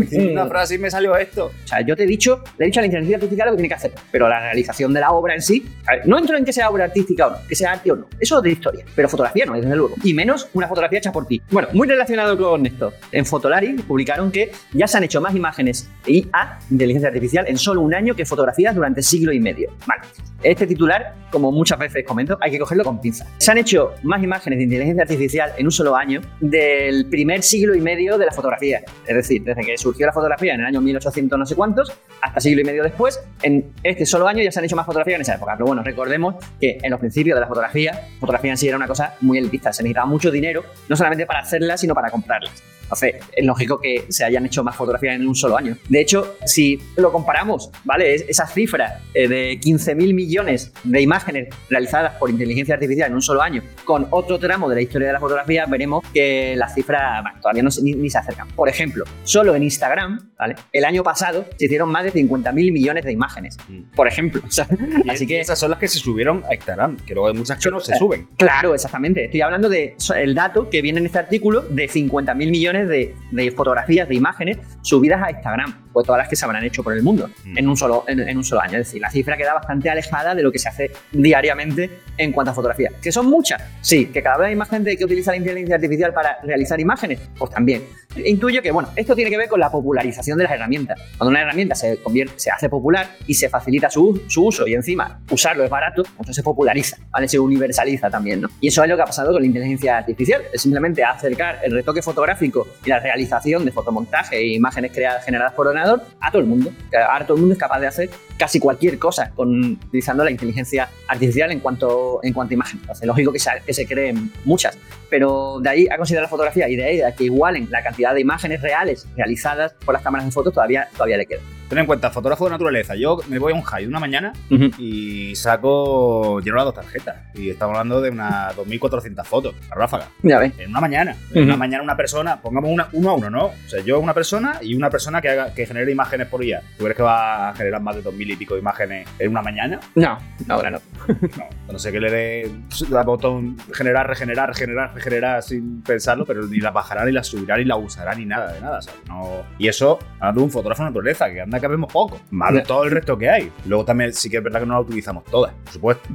Escribí 0.02 0.32
una 0.32 0.48
frase 0.48 0.76
y 0.76 0.78
me 0.80 0.90
salió 0.92 1.16
esto. 1.16 1.46
O 1.64 1.68
sea, 1.68 1.82
yo 1.82 1.96
te 1.96 2.04
he 2.04 2.08
dicho, 2.08 2.44
le 2.58 2.66
he 2.66 2.68
dicho 2.68 2.79
la 2.82 2.88
inteligencia 2.88 3.18
artificial 3.18 3.48
lo 3.48 3.52
que 3.54 3.58
tiene 3.58 3.70
que 3.70 3.76
hacer, 3.76 3.92
pero 4.12 4.30
la 4.30 4.40
realización 4.40 4.94
de 4.94 5.00
la 5.00 5.12
obra 5.12 5.36
en 5.36 5.42
sí, 5.42 5.68
ver, 5.88 6.08
no 6.08 6.18
entro 6.18 6.38
en 6.38 6.46
que 6.46 6.54
sea 6.54 6.70
obra 6.70 6.86
artística 6.86 7.28
o 7.28 7.32
no, 7.32 7.38
que 7.48 7.56
sea 7.56 7.74
arte 7.74 7.92
o 7.92 7.96
no, 7.96 8.08
eso 8.20 8.38
es 8.38 8.44
de 8.44 8.52
historia, 8.52 8.86
pero 8.96 9.10
fotografía 9.10 9.46
no, 9.46 9.54
desde 9.54 9.76
luego, 9.76 9.96
y 10.04 10.14
menos 10.14 10.50
una 10.54 10.68
fotografía 10.68 11.00
hecha 11.00 11.12
por 11.12 11.28
ti. 11.28 11.42
Bueno, 11.52 11.70
muy 11.74 11.88
relacionado 11.88 12.38
con 12.38 12.66
esto, 12.66 12.94
en 13.12 13.26
Fotolari 13.26 13.74
publicaron 13.74 14.32
que 14.32 14.52
ya 14.74 14.88
se 14.88 14.98
han 14.98 15.04
hecho 15.04 15.22
más 15.22 15.36
imágenes 15.36 15.90
IA, 16.06 16.60
inteligencia 16.70 17.10
artificial, 17.10 17.46
en 17.48 17.58
solo 17.58 17.82
un 17.82 17.94
año 17.94 18.16
que 18.16 18.26
fotografías 18.26 18.76
durante 18.76 19.02
siglo 19.02 19.32
y 19.32 19.40
medio. 19.40 19.72
Vale, 19.86 20.02
este 20.42 20.66
titular, 20.66 21.16
como 21.32 21.52
muchas 21.52 21.78
veces 21.78 22.06
comento, 22.06 22.38
hay 22.40 22.52
que 22.52 22.60
cogerlo 22.60 22.84
con 22.84 23.02
pinzas. 23.02 23.28
Se 23.38 23.52
han 23.52 23.58
hecho 23.58 23.94
más 24.04 24.24
imágenes 24.24 24.58
de 24.58 24.64
inteligencia 24.64 25.04
artificial 25.04 25.52
en 25.58 25.66
un 25.66 25.72
solo 25.72 25.96
año 25.96 26.22
del 26.40 27.08
primer 27.10 27.44
siglo 27.44 27.76
y 27.76 27.82
medio 27.82 28.18
de 28.18 28.26
la 28.26 28.32
fotografía. 28.32 28.82
Es 29.06 29.16
decir, 29.16 29.44
desde 29.44 29.62
que 29.62 29.78
surgió 29.78 30.06
la 30.06 30.14
fotografía 30.14 30.54
en 30.54 30.62
el 30.62 30.68
año 30.68 30.82
1800 30.82 31.38
no 31.38 31.46
sé 31.46 31.56
cuántos, 31.56 31.92
hasta 32.22 32.40
siglo 32.40 32.62
y 32.62 32.64
medio 32.64 32.69
después, 32.74 33.22
en 33.42 33.72
este 33.84 34.06
solo 34.06 34.28
año 34.28 34.44
ya 34.44 34.52
se 34.52 34.60
han 34.60 34.66
hecho 34.66 34.76
más 34.76 34.86
fotografías 34.86 35.16
en 35.16 35.22
esa 35.22 35.36
época. 35.36 35.54
Pero 35.54 35.68
bueno, 35.68 35.84
recordemos 35.84 36.36
que 36.60 36.78
en 36.82 36.92
los 36.92 37.00
principios 37.00 37.36
de 37.36 37.42
la 37.42 37.48
fotografía, 37.48 38.08
fotografía 38.20 38.52
en 38.52 38.58
sí 38.58 38.68
era 38.68 38.78
una 38.78 38.88
cosa 38.88 39.16
muy 39.22 39.38
elitista. 39.38 39.74
Se 39.74 39.84
necesitaba 39.84 40.06
mucho 40.06 40.32
dinero, 40.32 40.64
no 40.88 40.96
solamente 40.96 41.26
para 41.26 41.40
hacerlas, 41.40 41.82
sino 41.82 41.94
para 41.94 42.10
comprarlas. 42.10 42.64
Entonces, 42.90 43.16
es 43.36 43.46
lógico 43.46 43.80
que 43.80 44.06
se 44.10 44.26
hayan 44.26 44.46
hecho 44.46 44.64
más 44.64 44.76
fotografías 44.76 45.16
en 45.16 45.28
un 45.28 45.36
solo 45.36 45.58
año. 45.58 45.78
De 45.88 46.02
hecho, 46.02 46.36
si 46.46 46.80
lo 46.98 47.12
comparamos, 47.12 47.70
¿vale? 47.84 48.16
Es- 48.16 48.26
Esa 48.28 48.48
cifra 48.48 49.02
eh, 49.14 49.28
de 49.28 49.60
15.000 49.60 50.14
millones 50.14 50.72
de 50.84 51.02
imágenes 51.02 51.50
realizadas 51.70 52.16
por 52.16 52.30
inteligencia 52.30 52.74
artificial 52.76 53.10
en 53.10 53.16
un 53.16 53.22
solo 53.22 53.42
año 53.42 53.62
con 53.86 54.08
otro 54.12 54.40
tramo 54.40 54.68
de 54.70 54.76
la 54.76 54.82
historia 54.82 55.08
de 55.08 55.14
la 55.14 55.20
fotografía, 55.20 55.66
veremos 55.68 56.04
que 56.14 56.56
las 56.56 56.74
cifras 56.74 57.22
bueno, 57.22 57.38
todavía 57.42 57.64
no 57.64 57.72
se- 57.72 57.84
ni, 57.84 57.94
ni 57.94 58.10
se 58.10 58.18
acercan. 58.18 58.48
Por 58.50 58.70
ejemplo, 58.70 59.04
solo 59.24 59.56
en 59.56 59.64
Instagram, 59.64 60.32
¿vale? 60.38 60.56
El 60.74 60.86
año 60.86 61.04
pasado 61.04 61.46
se 61.58 61.66
hicieron 61.66 61.90
más 61.92 62.04
de 62.06 62.12
50.000 62.14 62.72
millones 62.72 63.04
de 63.06 63.12
imágenes. 63.12 63.58
Mm. 63.68 63.82
Por 63.96 64.08
ejemplo. 64.08 64.42
o 64.48 64.52
sea, 64.52 64.68
Y 65.04 65.10
así 65.10 65.28
que 65.28 65.40
esas 65.40 65.60
son 65.60 65.70
las 65.72 65.80
que 65.80 65.88
se 65.88 66.00
subieron 66.00 66.44
a 66.50 66.56
Instagram, 66.56 66.98
que 67.06 67.14
luego 67.14 67.28
hay 67.30 67.34
muchas 67.36 67.62
que 67.64 67.70
no 67.70 67.80
se 67.80 67.96
suben. 67.98 68.28
Claro, 68.38 68.74
exactamente. 68.74 69.26
Estoy 69.26 69.42
hablando 69.42 69.70
de 69.70 69.96
so- 69.98 70.14
el 70.16 70.34
dato 70.36 70.70
que 70.70 70.82
viene 70.82 71.00
en 71.00 71.06
este 71.06 71.20
artículo 71.20 71.62
de 71.62 71.88
50.000 71.90 72.36
millones 72.52 72.79
de, 72.88 73.52
fotografías, 73.56 74.08
de 74.08 74.16
imágenes 74.16 74.58
subidas 74.82 75.22
a 75.22 75.32
Instagram, 75.32 75.74
pues 75.94 76.06
todas 76.06 76.20
las 76.20 76.30
que 76.30 76.36
se 76.36 76.46
habrán 76.46 76.64
hecho 76.64 76.84
por 76.84 76.94
el 76.94 77.04
mundo 77.04 77.30
Mm. 77.46 77.58
en, 77.58 77.68
un 77.68 77.78
solo, 77.78 78.04
en, 78.08 78.20
en 78.20 78.38
un 78.38 78.44
solo 78.44 78.62
año. 78.62 78.78
Es 78.78 78.88
decir, 78.88 79.02
la 79.02 79.10
cifra 79.10 79.36
queda 79.38 79.54
bastante 79.54 79.90
alejada 79.90 80.36
de 80.36 80.44
lo 80.44 80.52
que 80.52 80.60
se 80.60 80.70
hace 80.70 80.92
diariamente 81.12 82.02
en 82.18 82.32
cuanto 82.32 82.52
a 82.52 82.54
fotografías. 82.54 82.94
¿Que 83.02 83.12
son 83.12 83.28
muchas? 83.28 83.62
Sí. 83.82 84.08
¿Que 84.08 84.22
cada 84.22 84.38
vez 84.38 84.48
hay 84.50 84.56
más 84.56 84.70
gente 84.70 84.96
que 84.98 85.06
utiliza 85.06 85.32
la 85.32 85.38
inteligencia 85.38 85.76
artificial 85.76 86.14
para 86.14 86.38
realizar 86.44 86.80
imágenes? 86.80 87.20
Pues 87.38 87.52
también. 87.52 87.84
Intuyo 88.26 88.62
que, 88.62 88.72
bueno, 88.72 88.90
esto 88.96 89.16
tiene 89.16 89.30
que 89.30 89.38
ver 89.38 89.48
con 89.48 89.60
la 89.60 89.70
popularización 89.72 90.38
de 90.38 90.44
las 90.46 90.54
herramientas. 90.54 91.00
Cuando 91.18 91.30
una 91.30 91.42
herramienta 91.42 91.76
se 91.76 91.98
convierte, 92.02 92.34
se 92.38 92.50
hace 92.52 92.68
popular 92.68 93.08
y 93.28 93.36
se 93.36 93.50
facilita 93.50 93.90
su, 93.90 94.24
su 94.28 94.46
uso 94.48 94.68
y 94.68 94.74
encima 94.74 95.22
usarlo 95.30 95.64
es 95.64 95.70
barato, 95.70 96.04
entonces 96.12 96.36
se 96.36 96.44
populariza, 96.44 96.98
¿vale? 97.12 97.28
Se 97.28 97.38
universaliza 97.38 98.10
también, 98.10 98.42
¿no? 98.42 98.50
Y 98.60 98.70
eso 98.70 98.84
es 98.84 98.90
lo 98.90 98.96
que 98.96 99.04
ha 99.04 99.06
pasado 99.06 99.32
con 99.32 99.42
la 99.42 99.46
inteligencia 99.48 99.98
artificial, 99.98 100.42
es 100.52 100.62
simplemente 100.62 101.04
acercar 101.04 101.60
el 101.64 101.72
retoque 101.72 102.02
fotográfico 102.02 102.68
y 102.84 102.90
la 102.90 103.00
realización 103.00 103.64
de 103.64 103.72
fotomontaje 103.72 104.38
e 104.38 104.48
imágenes 104.54 104.92
creadas, 104.92 105.24
generadas 105.24 105.54
por 105.54 105.68
a 105.82 106.32
todo 106.32 106.42
el 106.42 106.48
mundo. 106.48 106.72
Ahora 107.10 107.26
todo 107.26 107.36
el 107.36 107.42
mundo 107.42 107.54
es 107.54 107.60
capaz 107.60 107.80
de 107.80 107.88
hacer 107.88 108.10
casi 108.38 108.60
cualquier 108.60 108.98
cosa 108.98 109.32
con, 109.32 109.74
utilizando 109.88 110.24
la 110.24 110.32
inteligencia 110.32 110.90
artificial 111.08 111.52
en 111.52 111.60
cuanto, 111.60 112.20
en 112.24 112.34
cuanto 112.34 112.54
a 112.54 112.56
imagen. 112.56 112.80
Entonces, 112.82 113.06
lógico 113.06 113.32
que 113.32 113.40
se, 113.40 113.52
que 113.66 113.74
se 113.74 113.86
creen 113.86 114.32
muchas, 114.46 114.78
pero 115.10 115.60
de 115.62 115.70
ahí 115.70 115.88
a 115.90 115.98
considerar 115.98 116.24
la 116.24 116.30
fotografía 116.30 116.70
y 116.70 116.76
de 116.76 116.86
ahí 116.86 117.02
a 117.02 117.14
que 117.14 117.26
igualen 117.26 117.68
la 117.70 117.84
cantidad 117.84 118.14
de 118.14 118.22
imágenes 118.22 118.62
reales 118.62 119.08
realizadas 119.16 119.74
por 119.86 119.94
las 119.94 120.04
cámaras 120.04 120.26
de 120.26 120.32
fotos 120.32 120.54
todavía, 120.54 120.88
todavía 120.94 121.18
le 121.18 121.26
queda. 121.26 121.42
Ten 121.70 121.78
en 121.78 121.86
cuenta, 121.86 122.10
fotógrafo 122.10 122.46
de 122.46 122.52
naturaleza. 122.52 122.96
Yo 122.96 123.20
me 123.28 123.38
voy 123.38 123.54
a 123.54 123.56
un 123.56 123.62
high 123.62 123.86
una 123.86 124.00
mañana 124.00 124.34
y 124.80 125.36
saco, 125.36 126.40
lleno 126.42 126.56
las 126.56 126.66
dos 126.66 126.74
tarjetas. 126.74 127.18
Y 127.36 127.52
estamos 127.52 127.78
hablando 127.78 128.02
de 128.02 128.10
unas 128.10 128.58
2.400 128.58 129.24
fotos, 129.24 129.54
a 129.70 129.76
ráfaga. 129.76 130.08
Ya 130.24 130.40
ves. 130.40 130.54
En 130.58 130.72
una 130.72 130.82
mañana. 130.82 131.16
En 131.32 131.44
una 131.44 131.58
mañana 131.58 131.84
una 131.84 131.96
persona, 131.96 132.42
pongamos 132.42 132.72
una, 132.72 132.90
uno 132.94 133.10
a 133.12 133.14
uno, 133.14 133.30
¿no? 133.30 133.46
O 133.46 133.54
sea, 133.68 133.82
yo 133.84 134.00
una 134.00 134.16
persona 134.16 134.58
y 134.62 134.74
una 134.74 134.90
persona 134.90 135.22
que, 135.22 135.30
haga, 135.30 135.54
que 135.54 135.68
genere 135.68 135.92
imágenes 135.92 136.28
por 136.28 136.42
día. 136.42 136.62
¿Tú 136.78 136.86
crees 136.86 136.98
que 136.98 137.04
va 137.04 137.50
a 137.50 137.54
generar 137.54 137.82
más 137.82 137.96
de 137.96 138.04
2.000 138.04 138.32
y 138.32 138.36
pico 138.36 138.56
de 138.56 138.62
imágenes 138.62 139.08
en 139.20 139.30
una 139.30 139.44
mañana? 139.44 139.80
No, 139.94 140.18
ahora 140.48 140.72
no. 140.72 140.80
No. 141.08 141.46
No 141.72 141.78
sé 141.78 141.92
que 141.92 142.00
le 142.00 142.10
dé 142.10 142.52
al 142.96 143.06
botón 143.06 143.58
generar, 143.74 144.08
regenerar, 144.08 144.50
regenerar, 144.50 144.94
regenerar 144.96 145.44
sin 145.44 145.84
pensarlo, 145.84 146.26
pero 146.26 146.48
ni 146.48 146.58
la 146.58 146.72
bajará, 146.72 147.06
ni 147.06 147.12
la 147.12 147.24
subirá, 147.24 147.58
ni 147.58 147.66
la 147.66 147.76
usará, 147.76 148.16
ni 148.16 148.26
nada 148.26 148.54
de 148.54 148.60
nada. 148.60 148.80
No... 149.08 149.44
Y 149.60 149.68
eso, 149.68 150.00
hablando 150.16 150.42
de 150.42 150.46
un 150.46 150.52
fotógrafo 150.52 150.84
de 150.84 150.90
naturaleza, 150.90 151.30
que 151.30 151.42
anda 151.42 151.59
que 151.60 151.68
vemos 151.68 151.92
poco. 151.92 152.20
Más 152.32 152.52
de 152.54 152.60
Ya. 152.60 152.64
todo 152.66 152.84
el 152.84 152.92
resto 152.92 153.18
que 153.18 153.30
hay. 153.30 153.52
Luego 153.66 153.86
también 153.86 154.14
sí 154.14 154.30
que 154.30 154.38
es 154.38 154.44
verdad 154.44 154.60
que 154.62 154.66
no 154.66 154.74
la 154.76 154.80
utilizamos 154.82 155.24
todas, 155.26 155.54
por 155.54 155.74
supuesto. 155.74 156.10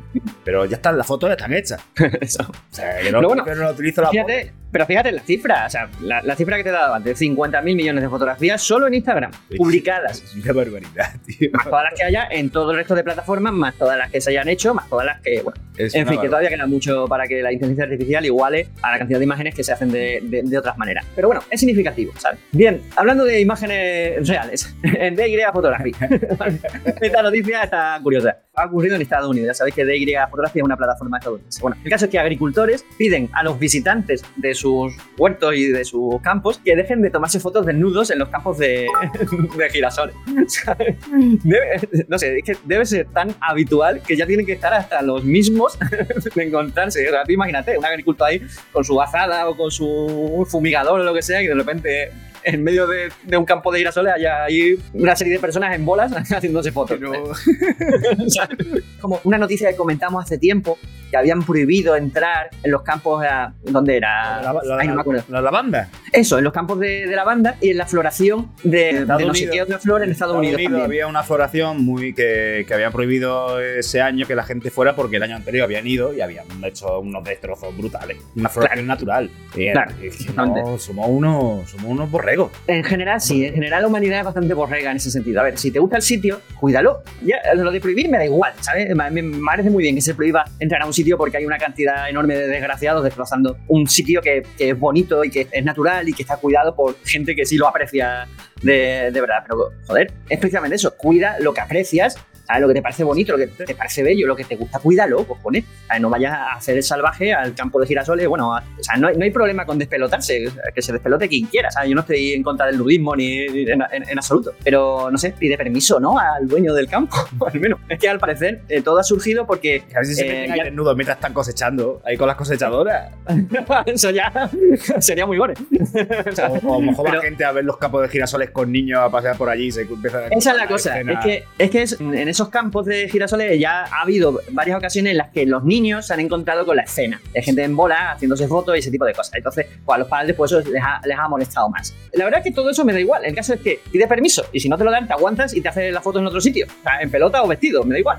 Pero 0.45 0.65
ya 0.65 0.77
están, 0.77 0.97
las 0.99 1.07
fotos 1.07 1.29
ya 1.31 1.35
están 1.35 1.53
hechas. 1.53 1.81
O 2.71 2.75
sea, 2.75 2.99
que 3.01 3.11
no, 3.13 3.19
Pero 3.19 3.29
bueno, 3.29 3.45
que 3.45 3.55
no 3.55 3.63
la 3.63 3.71
utilizo 3.71 4.03
la 4.03 4.11
Fíjate, 4.11 4.53
pero 4.75 4.87
fíjate 4.87 5.13
la 5.13 5.23
cifra, 5.23 5.67
o 5.67 5.71
sea, 5.71 5.89
la, 6.01 6.21
la 6.23 6.35
cifra 6.35 6.57
que 6.57 6.65
te 6.65 6.71
he 6.71 6.73
dado 6.73 6.95
antes, 6.95 7.21
50.000 7.23 7.63
millones 7.63 8.03
de 8.03 8.09
fotografías 8.09 8.61
solo 8.61 8.89
en 8.89 8.95
Instagram, 8.95 9.31
publicadas. 9.57 10.21
Es 10.21 10.35
una 10.35 10.53
barbaridad, 10.53 11.15
tío. 11.27 11.49
Más 11.53 11.65
todas 11.65 11.85
las 11.85 11.95
que 11.95 12.03
haya 12.05 12.27
en 12.29 12.51
todo 12.51 12.73
el 12.73 12.79
resto 12.79 12.97
de 12.97 13.05
plataformas, 13.05 13.53
más 13.53 13.75
todas 13.77 13.97
las 13.97 14.11
que 14.11 14.21
se 14.21 14.31
hayan 14.31 14.49
hecho, 14.49 14.75
más 14.75 14.89
todas 14.89 15.07
las 15.07 15.21
que, 15.21 15.43
bueno, 15.43 15.61
Es 15.77 15.95
en 15.95 16.09
fin, 16.09 16.21
que 16.21 16.27
todavía 16.27 16.49
queda 16.51 16.67
mucho 16.67 17.07
para 17.07 17.29
que 17.29 17.41
la 17.41 17.53
inteligencia 17.53 17.85
artificial 17.85 18.25
iguale 18.27 18.67
a 18.83 18.91
la 18.91 18.99
cantidad 18.99 19.19
de 19.21 19.25
imágenes 19.25 19.55
que 19.55 19.63
se 19.63 19.71
hacen 19.73 19.93
de, 19.93 20.19
de- 20.25 20.43
de 20.43 20.59
otras 20.59 20.77
maneras. 20.77 21.07
Pero 21.15 21.29
bueno, 21.29 21.43
es 21.49 21.61
significativo, 21.61 22.13
¿sabes? 22.19 22.41
Bien, 22.51 22.83
hablando 22.97 23.25
de 23.25 23.41
imágenes 23.41 24.27
reales, 24.29 24.75
en 24.83 25.15
DY 25.15 25.39
Photography. 25.53 25.93
Esta 27.01 27.23
noticia 27.23 27.63
está 27.63 28.01
curiosa. 28.03 28.37
Ha 28.57 28.67
ocurrido 28.67 28.95
en 28.95 29.03
Estados 29.03 29.29
Unidos. 29.29 29.49
Ya 29.49 29.55
sabéis 29.55 29.75
que 29.75 29.85
DY 29.85 30.15
Photography 30.31 30.61
es 30.61 30.65
una 30.65 30.77
plataforma 30.77 31.19
estadounidense. 31.19 31.61
Bueno, 31.61 31.77
el 31.83 31.91
caso 31.91 32.05
es 32.05 32.11
que 32.11 32.19
agricultores 32.19 32.85
piden 32.97 33.29
a 33.33 33.43
los 33.43 33.59
visitantes 33.59 34.25
de 34.37 34.55
sus 34.55 34.95
huertos 35.19 35.57
y 35.57 35.69
de 35.69 35.85
sus 35.85 36.21
campos 36.23 36.61
que 36.65 36.77
dejen 36.77 37.03
de 37.03 37.11
tomarse 37.11 37.41
fotos 37.41 37.67
desnudos 37.67 38.11
en 38.11 38.21
los 38.21 38.29
campos 38.29 38.59
de, 38.59 38.87
de 39.59 39.71
girasoles. 39.71 40.15
no 42.09 42.19
sé, 42.19 42.39
es 42.39 42.45
que 42.45 42.57
debe 42.65 42.87
ser 42.87 43.07
tan 43.07 43.35
habitual 43.41 44.01
que 44.03 44.17
ya 44.17 44.27
tienen 44.27 44.47
que 44.47 44.53
estar 44.53 44.73
hasta 44.73 45.03
los 45.03 45.25
mismos 45.25 45.77
de 46.35 46.43
encontrarse. 46.45 47.09
O 47.09 47.11
sea, 47.11 47.23
imagínate, 47.29 47.77
un 47.77 47.85
agricultor 47.85 48.29
ahí 48.29 48.43
con 48.71 48.85
su 48.85 49.01
azada 49.01 49.49
o 49.49 49.57
con 49.57 49.73
su 49.73 50.47
fumigador 50.49 51.01
o 51.01 51.05
lo 51.05 51.13
que 51.13 51.23
sea, 51.23 51.43
y 51.43 51.49
de 51.49 51.55
repente 51.55 52.13
en 52.45 52.63
medio 52.63 52.87
de, 52.87 53.11
de 53.25 53.37
un 53.37 53.45
campo 53.45 53.73
de 53.73 53.79
girasoles 53.79 54.13
ahí 54.27 54.77
una 54.93 55.17
serie 55.17 55.33
de 55.35 55.39
personas 55.39 55.75
en 55.75 55.85
bolas 55.85 56.13
haciéndose 56.33 56.73
fotos. 56.73 56.99
Pero- 56.99 57.33
como 59.01 59.21
una 59.25 59.39
noticia 59.39 59.71
que 59.71 59.77
comentamos 59.77 60.25
hace 60.25 60.39
tiempo 60.39 60.79
que 61.11 61.17
habían 61.17 61.43
prohibido 61.45 61.95
entrar 61.97 62.51
en 62.63 62.71
los 62.73 62.83
campos, 62.83 63.23
eh, 63.25 63.29
¿dónde 63.63 63.97
era? 63.99 64.43
La, 64.43 64.53
la- 64.53 64.79
Ay, 64.81 64.89
no 64.89 64.93
me 64.93 64.97
la- 64.97 65.01
acuerdo. 65.03 65.25
la 65.29 65.41
lavanda. 65.41 65.89
Eso, 66.13 66.39
en 66.39 66.45
los 66.45 66.53
campos 66.53 66.79
de, 66.81 67.07
de 67.07 67.15
lavanda 67.17 67.57
y 67.61 67.71
en 67.71 67.79
la 67.79 67.87
floración 67.87 68.51
de, 68.65 69.05
de 69.05 69.27
no 69.27 69.35
sé 69.35 69.49
qué 69.51 69.63
otra 69.63 69.79
flor 69.79 70.03
en 70.03 70.11
Estados, 70.11 70.37
Unidos, 70.37 70.61
había 70.83 71.07
una 71.07 71.23
floración 71.23 71.85
muy 71.85 72.15
que, 72.15 72.65
que 72.67 72.75
habían 72.75 72.91
prohibido 72.93 73.61
ese 73.61 74.01
año 74.01 74.27
que 74.27 74.35
la 74.35 74.43
gente 74.45 74.71
fuera 74.71 74.97
porque 74.97 75.17
el 75.17 75.23
año 75.23 75.37
anterior 75.37 75.65
habían 75.65 75.87
ido 75.87 76.13
y 76.15 76.21
habían 76.21 76.47
hecho 76.65 76.99
unos 77.01 77.23
destrozos 77.25 77.77
brutales. 77.77 78.17
Una 78.35 78.49
floración 78.49 78.87
natural. 78.87 79.31
Y, 79.55 79.71
Claro, 79.73 79.93
y 80.03 80.33
no, 80.35 80.79
somos 80.79 81.07
unos, 81.09 81.71
somos 81.71 81.87
unos 81.87 82.11
borregos. 82.11 82.34
En 82.67 82.85
general, 82.85 83.21
sí, 83.21 83.45
en 83.45 83.55
general 83.55 83.83
la 83.83 83.89
humanidad 83.89 84.21
es 84.21 84.25
bastante 84.25 84.55
borrega 84.55 84.91
en 84.91 84.97
ese 84.97 85.11
sentido. 85.11 85.41
A 85.41 85.45
ver, 85.45 85.59
si 85.59 85.71
te 85.71 85.79
gusta 85.79 85.97
el 85.97 86.03
sitio, 86.03 86.41
cuídalo. 86.59 87.03
Ya, 87.23 87.37
lo 87.55 87.71
de 87.71 87.81
prohibir 87.81 88.09
me 88.09 88.19
da 88.19 88.25
igual, 88.25 88.53
¿sabes? 88.61 88.95
Me, 88.95 89.23
parece 89.45 89.71
muy 89.71 89.83
bien 89.83 89.95
que 89.95 90.01
se 90.01 90.15
prohíba 90.15 90.45
entrar 90.59 90.83
a 90.83 90.87
un 90.87 90.93
sitio 90.93 91.17
porque 91.17 91.37
hay 91.37 91.47
una 91.47 91.59
cantidad 91.59 92.09
enorme 92.09 92.37
de 92.37 92.47
desgraciados 92.49 93.05
destrozando 93.05 93.57
un 93.69 93.87
sitio 93.87 94.21
que, 94.21 94.43
que 94.57 94.71
es 94.71 94.79
bonito 94.79 95.25
y 95.25 95.31
que 95.31 95.49
es 95.51 95.65
natural 95.65 96.09
y 96.09 96.13
que 96.13 96.23
está 96.23 96.37
cuidado 96.37 96.75
por 96.75 96.97
gente 97.05 97.35
que 97.35 97.45
sí 97.45 97.57
lo 97.57 97.69
aprecia 97.69 98.27
de, 98.63 99.11
de 99.13 99.21
verdad. 99.21 99.45
Pero, 99.47 99.71
joder, 99.87 100.13
es 100.29 100.39
precisamente 100.39 100.77
eso. 100.77 100.97
Cuida 100.97 101.37
lo 101.41 101.53
que 101.55 101.61
aprecias. 101.61 102.17
¿Sabes? 102.47 102.63
Lo 102.63 102.69
que 102.69 102.75
te 102.75 102.83
parece 102.83 103.05
bonito, 103.05 103.33
lo 103.33 103.39
que 103.39 103.47
te 103.47 103.75
parece 103.75 104.03
bello, 104.03 104.27
lo 104.27 104.37
que 104.37 104.45
te 104.45 104.57
gusta, 104.57 104.79
cuídalo, 104.79 105.25
cojones. 105.27 105.65
¿sabes? 105.87 106.03
No 106.03 106.11
vayas 106.11 106.33
a 106.35 106.53
hacer 106.55 106.77
el 106.77 106.83
salvaje 106.83 107.33
al 107.33 107.55
campo 107.55 107.81
de 107.81 107.87
girasoles. 107.87 108.27
Bueno, 108.29 108.55
a- 108.55 108.61
o 108.79 108.83
sea, 108.83 108.97
no 108.97 109.09
hay, 109.09 109.17
no 109.17 109.25
hay 109.25 109.31
problema 109.31 109.65
con 109.67 109.79
despelotarse, 109.79 110.45
que 110.75 110.83
se 110.83 110.93
despelote 110.93 111.29
quien 111.29 111.47
quiera. 111.47 111.71
¿sabes? 111.71 111.89
Yo 111.91 111.95
no 111.95 112.03
estoy 112.03 112.33
en 112.33 112.43
contra 112.43 112.67
del 112.67 112.79
nudismo 112.79 113.15
ni 113.17 113.47
ni 113.49 113.63
en, 113.71 113.83
en- 113.91 114.09
en 114.09 114.19
absoluto. 114.19 114.53
Pero 114.63 115.11
no 115.11 115.19
sé, 115.19 115.35
pide 115.39 115.57
permiso, 115.57 115.99
¿no? 116.01 116.19
Al 116.19 116.47
dueño 116.49 116.75
del 116.75 116.87
campo, 116.89 117.17
al 117.53 117.61
menos. 117.61 117.81
Es 117.89 117.99
que 117.99 118.09
al 118.09 118.19
parecer 118.19 118.63
eh, 118.69 118.83
todo 118.83 118.99
ha 118.99 119.05
surgido 119.05 119.47
porque. 119.47 119.83
A 119.95 119.99
ver 119.99 120.07
si 120.07 120.15
se 120.15 120.45
eh, 120.45 120.49
ya- 120.49 120.71
mientras 120.95 121.17
están 121.17 121.33
cosechando, 121.33 122.01
ahí 122.05 122.17
con 122.17 122.27
las 122.29 122.37
cosechadoras. 122.37 123.13
Eso 123.87 124.11
ya 124.11 124.51
sería 125.01 125.27
muy 125.27 125.39
gore. 125.39 125.55
O, 125.55 126.69
o 126.69 126.75
a 126.75 126.79
lo 126.79 126.81
mejor 126.81 127.07
va 127.07 127.11
Pero- 127.11 127.23
gente 127.23 127.45
a 127.45 127.53
ver 127.53 127.65
los 127.65 127.77
campos 127.79 128.03
de 128.03 128.09
girasoles 128.09 128.51
con 128.51 128.71
niños 128.71 129.01
a 129.01 129.11
pasear 129.11 129.37
por 129.37 129.49
allí 129.49 129.67
y 129.67 129.73
se 129.73 129.83
empieza 129.83 130.19
a 130.19 130.27
Esa 130.29 130.51
es 130.53 130.57
la 130.57 130.67
cosa, 130.67 131.01
es 131.01 131.19
que, 131.23 131.45
es 131.59 131.71
que 131.71 131.83
es- 131.83 132.01
en 132.01 132.29
esos 132.35 132.49
campos 132.49 132.85
de 132.85 133.09
girasoles 133.09 133.61
ya 133.61 133.85
ha 133.85 134.03
habido 134.03 134.41
varias 134.51 134.77
ocasiones 134.77 135.13
en 135.13 135.19
las 135.19 135.31
que 135.31 135.47
los 135.47 135.63
niños 135.63 136.07
se 136.07 136.15
han 136.15 136.21
encontrado 136.21 136.67
con 136.67 136.77
la 136.77 136.83
escena. 136.83 137.21
Hay 137.35 137.43
gente 137.43 137.63
en 137.63 137.77
bola 137.77 138.11
haciéndose 138.13 138.49
fotos 138.49 138.75
y 138.75 138.81
ese 138.81 138.91
tipo 138.91 139.05
de 139.05 139.13
cosas. 139.13 139.35
Entonces, 139.37 139.67
pues 139.85 139.95
a 139.95 139.99
los 139.99 140.09
padres 140.09 140.35
pues 140.35 140.51
eso 140.51 140.69
les 140.69 140.83
ha, 140.83 141.01
les 141.05 141.17
ha 141.17 141.29
molestado 141.29 141.69
más. 141.69 141.95
La 142.13 142.25
verdad 142.25 142.41
es 142.41 142.45
que 142.45 142.51
todo 142.51 142.71
eso 142.71 142.85
me 142.85 142.93
da 142.93 142.99
igual. 142.99 143.25
El 143.25 143.35
caso 143.35 143.55
es 143.55 143.61
que 143.61 143.81
pide 143.91 144.09
permiso 144.09 144.45
y 144.53 144.59
si 144.59 144.69
no 144.69 144.77
te 144.77 144.83
lo 144.83 144.91
dan, 144.91 145.07
te 145.07 145.13
aguantas 145.13 145.55
y 145.55 145.61
te 145.61 145.69
haces 145.69 145.93
la 145.93 146.01
foto 146.01 146.19
en 146.19 146.27
otro 146.27 146.41
sitio. 146.41 146.67
En 147.01 147.11
pelota 147.11 147.43
o 147.43 147.47
vestido, 147.47 147.85
me 147.85 147.95
da 147.95 147.99
igual. 148.01 148.19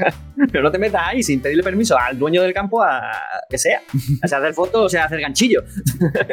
Sea, 0.00 0.14
pero 0.52 0.64
no 0.64 0.70
te 0.70 0.78
metas 0.78 1.02
ahí 1.04 1.22
sin 1.22 1.40
pedirle 1.40 1.62
permiso 1.62 1.98
al 1.98 2.18
dueño 2.18 2.42
del 2.42 2.52
campo 2.52 2.82
a 2.82 3.12
que 3.48 3.58
sea. 3.58 3.80
O 4.22 4.28
sea, 4.28 4.38
hacer 4.38 4.54
fotos, 4.54 4.86
o 4.86 4.88
sea, 4.88 5.04
hacer 5.04 5.20
ganchillo. 5.20 5.62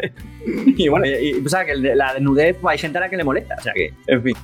y 0.46 0.88
bueno, 0.88 1.06
y, 1.06 1.38
y, 1.38 1.44
que 1.44 1.76
la 1.96 2.14
desnudez, 2.14 2.56
pues 2.60 2.74
hay 2.74 2.78
gente 2.78 2.98
a 2.98 3.02
la 3.02 3.10
que 3.10 3.18
le 3.18 3.24
molesta. 3.24 3.56
O 3.58 3.62
sea 3.62 3.74
que, 3.74 3.94
en 4.08 4.24
fin. 4.24 4.36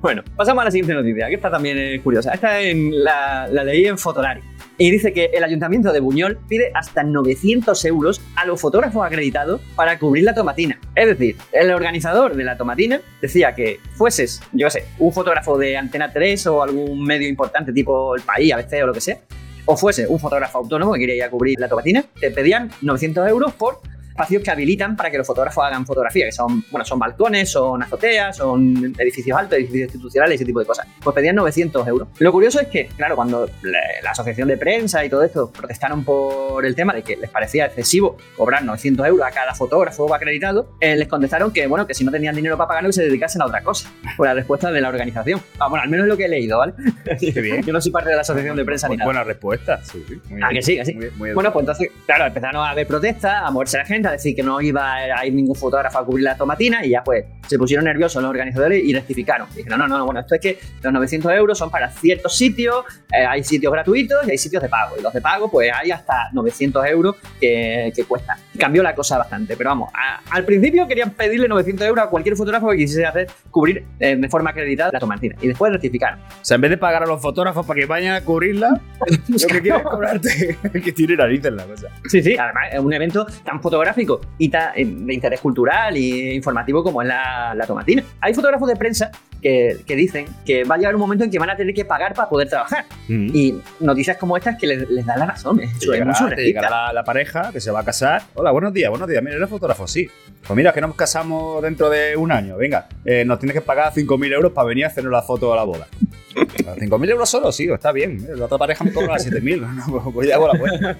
bueno, 0.00 0.22
pasamos 0.36 0.62
a 0.62 0.64
la 0.66 0.70
siguiente 0.70 0.94
noticia, 0.94 1.28
que 1.28 1.34
esta 1.34 1.50
también 1.50 1.78
es 1.78 2.00
curiosa. 2.02 2.32
Esta 2.32 2.60
en 2.60 3.02
la, 3.02 3.48
la 3.48 3.64
leí 3.64 3.86
en 3.86 3.96
Fotolari. 3.96 4.40
Y 4.76 4.90
dice 4.90 5.12
que 5.12 5.26
el 5.32 5.44
ayuntamiento 5.44 5.92
de 5.92 6.00
Buñol 6.00 6.38
pide 6.48 6.72
hasta 6.74 7.04
900 7.04 7.84
euros 7.84 8.20
a 8.34 8.44
los 8.44 8.60
fotógrafos 8.60 9.06
acreditados 9.06 9.60
para 9.76 9.98
cubrir 10.00 10.24
la 10.24 10.34
tomatina. 10.34 10.80
Es 10.96 11.06
decir, 11.06 11.36
el 11.52 11.70
organizador 11.70 12.34
de 12.34 12.42
la 12.42 12.56
tomatina 12.56 13.00
decía 13.20 13.54
que 13.54 13.78
fueses, 13.94 14.40
yo 14.52 14.68
sé, 14.70 14.84
un 14.98 15.12
fotógrafo 15.12 15.56
de 15.58 15.76
Antena 15.76 16.12
3 16.12 16.46
o 16.48 16.62
algún 16.62 17.04
medio 17.04 17.28
importante 17.28 17.72
tipo 17.72 18.16
El 18.16 18.22
País, 18.22 18.52
ABC 18.52 18.82
o 18.82 18.86
lo 18.88 18.92
que 18.92 19.00
sea, 19.00 19.18
o 19.64 19.76
fuese 19.76 20.08
un 20.08 20.18
fotógrafo 20.18 20.58
autónomo 20.58 20.92
que 20.94 21.00
quería 21.00 21.14
ir 21.14 21.22
a 21.22 21.30
cubrir 21.30 21.58
la 21.60 21.68
tomatina, 21.68 22.04
te 22.18 22.32
pedían 22.32 22.70
900 22.82 23.28
euros 23.28 23.52
por 23.52 23.80
espacios 24.14 24.42
que 24.44 24.50
habilitan 24.52 24.94
para 24.94 25.10
que 25.10 25.18
los 25.18 25.26
fotógrafos 25.26 25.64
hagan 25.64 25.84
fotografía, 25.84 26.24
que 26.26 26.30
son, 26.32 26.64
bueno, 26.70 26.84
son 26.84 27.00
balcones, 27.00 27.50
son 27.50 27.82
azoteas, 27.82 28.36
son 28.36 28.94
edificios 28.96 29.36
altos, 29.36 29.58
edificios 29.58 29.88
institucionales, 29.88 30.36
ese 30.36 30.44
tipo 30.44 30.60
de 30.60 30.66
cosas. 30.66 30.86
Pues 31.02 31.14
pedían 31.14 31.34
900 31.34 31.86
euros. 31.88 32.08
Lo 32.20 32.30
curioso 32.30 32.60
es 32.60 32.68
que, 32.68 32.86
claro, 32.96 33.16
cuando 33.16 33.46
la, 33.62 33.78
la 34.04 34.10
asociación 34.12 34.46
de 34.46 34.56
prensa 34.56 35.04
y 35.04 35.10
todo 35.10 35.24
esto 35.24 35.50
protestaron 35.50 36.04
por 36.04 36.64
el 36.64 36.76
tema 36.76 36.92
de 36.94 37.02
que 37.02 37.16
les 37.16 37.28
parecía 37.28 37.66
excesivo 37.66 38.16
cobrar 38.36 38.64
900 38.64 39.04
euros 39.08 39.26
a 39.26 39.32
cada 39.32 39.52
fotógrafo 39.54 40.14
acreditado, 40.14 40.68
eh, 40.80 40.94
les 40.94 41.08
contestaron 41.08 41.52
que, 41.52 41.66
bueno, 41.66 41.84
que 41.86 41.94
si 41.94 42.04
no 42.04 42.12
tenían 42.12 42.36
dinero 42.36 42.56
para 42.56 42.68
pagarlo, 42.68 42.90
que 42.90 42.94
se 42.94 43.02
dedicasen 43.02 43.42
a 43.42 43.46
otra 43.46 43.62
cosa. 43.62 43.90
Fue 44.16 44.28
la 44.28 44.34
respuesta 44.34 44.70
de 44.70 44.80
la 44.80 44.90
organización. 44.90 45.40
Ah, 45.58 45.68
bueno, 45.68 45.82
al 45.82 45.88
menos 45.88 46.04
es 46.04 46.10
lo 46.10 46.16
que 46.16 46.26
he 46.26 46.28
leído, 46.28 46.58
¿vale? 46.58 46.72
Qué 47.18 47.40
bien. 47.40 47.62
Yo 47.66 47.72
no 47.72 47.80
soy 47.80 47.90
parte 47.90 48.10
de 48.10 48.14
la 48.14 48.20
asociación 48.22 48.56
de 48.56 48.64
prensa 48.64 48.88
ni 48.88 48.96
nada. 48.96 49.06
Buena 49.06 49.24
respuesta. 49.24 49.80
Sí, 49.82 50.04
sí. 50.08 50.20
Muy 50.30 50.40
Ah, 50.40 50.50
bien. 50.50 50.60
que 50.60 50.62
sí, 50.62 50.76
que 50.76 50.84
sí. 50.84 50.94
Muy- 50.94 51.10
muy 51.16 51.32
Bueno, 51.32 51.52
pues 51.52 51.62
entonces, 51.64 51.88
claro, 52.06 52.26
empezaron 52.26 52.64
a 52.64 52.70
haber 52.70 52.86
protestas, 52.86 53.42
a 53.42 53.50
moverse 53.50 53.78
la 53.78 53.84
gente, 53.84 54.03
a 54.04 54.12
decir 54.12 54.34
que 54.36 54.42
no 54.42 54.60
iba 54.60 54.94
a 54.94 55.26
ir 55.26 55.34
ningún 55.34 55.54
fotógrafo 55.56 55.98
a 55.98 56.04
cubrir 56.06 56.24
la 56.24 56.36
tomatina 56.36 56.84
y 56.84 56.90
ya 56.90 57.02
pues 57.04 57.24
se 57.46 57.58
pusieron 57.58 57.84
nerviosos 57.84 58.22
los 58.22 58.30
organizadores 58.30 58.82
y 58.84 58.92
rectificaron. 58.94 59.46
Dijeron, 59.54 59.78
no, 59.78 59.86
no, 59.88 59.98
no, 59.98 60.04
bueno, 60.06 60.20
esto 60.20 60.34
es 60.34 60.40
que 60.40 60.58
los 60.82 60.92
900 60.92 61.32
euros 61.32 61.58
son 61.58 61.70
para 61.70 61.90
ciertos 61.90 62.36
sitios, 62.36 62.84
eh, 63.12 63.24
hay 63.26 63.44
sitios 63.44 63.72
gratuitos 63.72 64.26
y 64.26 64.30
hay 64.30 64.38
sitios 64.38 64.62
de 64.62 64.68
pago. 64.68 64.96
Y 64.98 65.02
los 65.02 65.12
de 65.12 65.20
pago, 65.20 65.50
pues 65.50 65.70
hay 65.74 65.90
hasta 65.90 66.30
900 66.32 66.86
euros 66.86 67.16
que, 67.40 67.92
que 67.94 68.04
cuestan. 68.04 68.38
Cambió 68.58 68.82
la 68.82 68.94
cosa 68.94 69.18
bastante, 69.18 69.56
pero 69.56 69.70
vamos, 69.70 69.90
a- 69.94 70.20
al 70.30 70.44
principio 70.44 70.86
querían 70.88 71.10
pedirle 71.10 71.48
900 71.48 71.86
euros 71.86 72.04
a 72.06 72.08
cualquier 72.08 72.34
fotógrafo 72.36 72.70
que 72.70 72.76
quisiese 72.78 73.04
hacer 73.04 73.26
cubrir 73.50 73.84
eh, 74.00 74.16
de 74.16 74.28
forma 74.28 74.50
acreditada 74.50 74.90
la 74.92 74.98
tomatina. 75.00 75.36
Y 75.42 75.48
después 75.48 75.70
rectificaron. 75.72 76.20
O 76.20 76.24
sea, 76.44 76.54
en 76.54 76.60
vez 76.62 76.70
de 76.70 76.78
pagar 76.78 77.02
a 77.02 77.06
los 77.06 77.20
fotógrafos 77.20 77.66
para 77.66 77.78
que 77.80 77.86
vayan 77.86 78.14
a 78.14 78.20
cubrirla, 78.22 78.80
lo 79.28 79.36
que 79.48 79.60
quieren 79.60 79.82
cobrarte 79.82 80.56
que 80.82 80.92
tiene 80.92 81.16
narices 81.16 81.52
la 81.52 81.64
cosa. 81.64 81.88
Sí, 82.08 82.22
sí, 82.22 82.36
además 82.38 82.68
es 82.72 82.80
un 82.80 82.92
evento 82.92 83.26
tan 83.44 83.60
fotográfico 83.60 83.93
y 84.38 84.48
tan 84.48 84.70
eh, 84.76 84.84
de 84.84 85.14
interés 85.14 85.40
cultural 85.40 85.96
e 85.96 86.34
informativo 86.34 86.82
como 86.82 87.02
es 87.02 87.08
la, 87.08 87.54
la 87.54 87.66
tomatina. 87.66 88.02
Hay 88.20 88.34
fotógrafos 88.34 88.68
de 88.68 88.76
prensa 88.76 89.10
que, 89.40 89.78
que 89.86 89.94
dicen 89.96 90.26
que 90.46 90.64
va 90.64 90.76
a 90.76 90.78
llegar 90.78 90.94
un 90.94 91.00
momento 91.00 91.24
en 91.24 91.30
que 91.30 91.38
van 91.38 91.50
a 91.50 91.56
tener 91.56 91.74
que 91.74 91.84
pagar 91.84 92.14
para 92.14 92.28
poder 92.28 92.48
trabajar. 92.48 92.86
Y 93.08 93.54
noticias 93.80 94.16
como 94.16 94.36
estas 94.36 94.56
que 94.58 94.66
les, 94.66 94.88
les 94.88 95.04
dan 95.04 95.18
la 95.18 95.26
razón. 95.26 95.60
Es, 95.60 95.78
Te 95.78 95.84
es 95.84 95.90
llegará, 95.90 96.34
te 96.34 96.44
llegará 96.44 96.70
la, 96.70 96.92
la 96.92 97.04
pareja 97.04 97.50
que 97.52 97.60
se 97.60 97.70
va 97.70 97.80
a 97.80 97.84
casar. 97.84 98.22
Hola, 98.34 98.50
buenos 98.50 98.72
días, 98.72 98.90
buenos 98.90 99.08
días. 99.08 99.22
Mira, 99.22 99.36
eres 99.36 99.48
fotógrafo, 99.48 99.86
sí. 99.86 100.08
Pues 100.46 100.56
mira, 100.56 100.72
que 100.72 100.80
nos 100.80 100.94
casamos 100.94 101.62
dentro 101.62 101.90
de 101.90 102.16
un 102.16 102.32
año. 102.32 102.56
Venga, 102.56 102.88
eh, 103.04 103.24
nos 103.24 103.38
tienes 103.38 103.54
que 103.54 103.60
pagar 103.60 103.92
5.000 103.92 104.32
euros 104.32 104.52
para 104.52 104.68
venir 104.68 104.84
a 104.84 104.88
hacernos 104.88 105.12
la 105.12 105.22
foto 105.22 105.52
a 105.52 105.56
la 105.56 105.64
boda. 105.64 105.86
¿5.000 106.34 107.10
euros 107.10 107.28
solo? 107.30 107.52
Sí, 107.52 107.68
está 107.70 107.92
bien. 107.92 108.26
La 108.36 108.46
otra 108.46 108.58
pareja 108.58 108.84
me 108.84 108.92
cobra 108.92 109.14
7.000. 109.18 109.60
No, 109.74 110.00
pues- 110.02 110.14
pues 110.14 110.28
ya 110.28 110.34
hago 110.36 110.48
la 110.52 110.58
cuenta. 110.58 110.98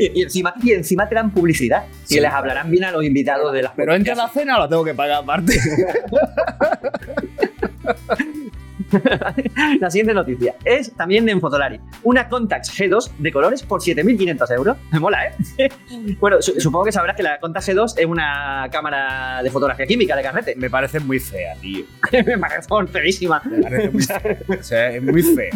Y, 0.00 0.20
y 0.20 0.22
encima, 0.22 0.54
y 0.62 0.72
encima 0.72 1.08
te 1.08 1.14
dan 1.14 1.30
publicidad. 1.32 1.84
Sí, 2.04 2.16
y 2.18 2.20
les 2.20 2.30
hablarán 2.32 2.70
bien 2.70 2.84
a 2.84 2.90
los 2.92 3.04
invitados 3.04 3.52
de 3.52 3.62
las 3.62 3.72
Pero 3.76 3.94
entra 3.94 4.14
la 4.14 4.28
cena 4.28 4.56
o 4.56 4.60
la 4.60 4.68
tengo 4.68 4.84
que 4.84 4.94
pagar 4.94 5.22
aparte. 5.22 5.54
La 9.80 9.90
siguiente 9.90 10.14
noticia 10.14 10.54
es 10.64 10.92
también 10.94 11.28
en 11.28 11.40
Fotolari. 11.40 11.80
Una 12.02 12.28
Contax 12.28 12.78
G2 12.78 13.12
de 13.18 13.32
colores 13.32 13.62
por 13.62 13.80
7.500 13.80 14.54
euros. 14.56 14.76
Me 14.90 14.98
mola, 15.00 15.18
¿eh? 15.58 15.68
bueno, 16.20 16.40
su- 16.42 16.60
supongo 16.60 16.84
que 16.86 16.92
sabrás 16.92 17.16
que 17.16 17.22
la 17.22 17.38
Contax 17.38 17.68
G2 17.68 17.94
es 17.98 18.06
una 18.06 18.68
cámara 18.70 19.42
de 19.42 19.50
fotografía 19.50 19.86
química 19.86 20.16
de 20.16 20.22
carrete. 20.22 20.54
Me 20.56 20.70
parece 20.70 21.00
muy 21.00 21.18
fea, 21.18 21.54
tío. 21.60 21.84
Me 22.12 22.38
parece 22.38 22.68
feísima. 22.90 23.42
Me 23.44 23.62
parece 23.62 23.90
muy 23.90 24.02
fea. 24.02 24.36
O 24.58 24.62
sea, 24.62 24.90
es 24.90 25.02
muy 25.02 25.22
fea. 25.22 25.50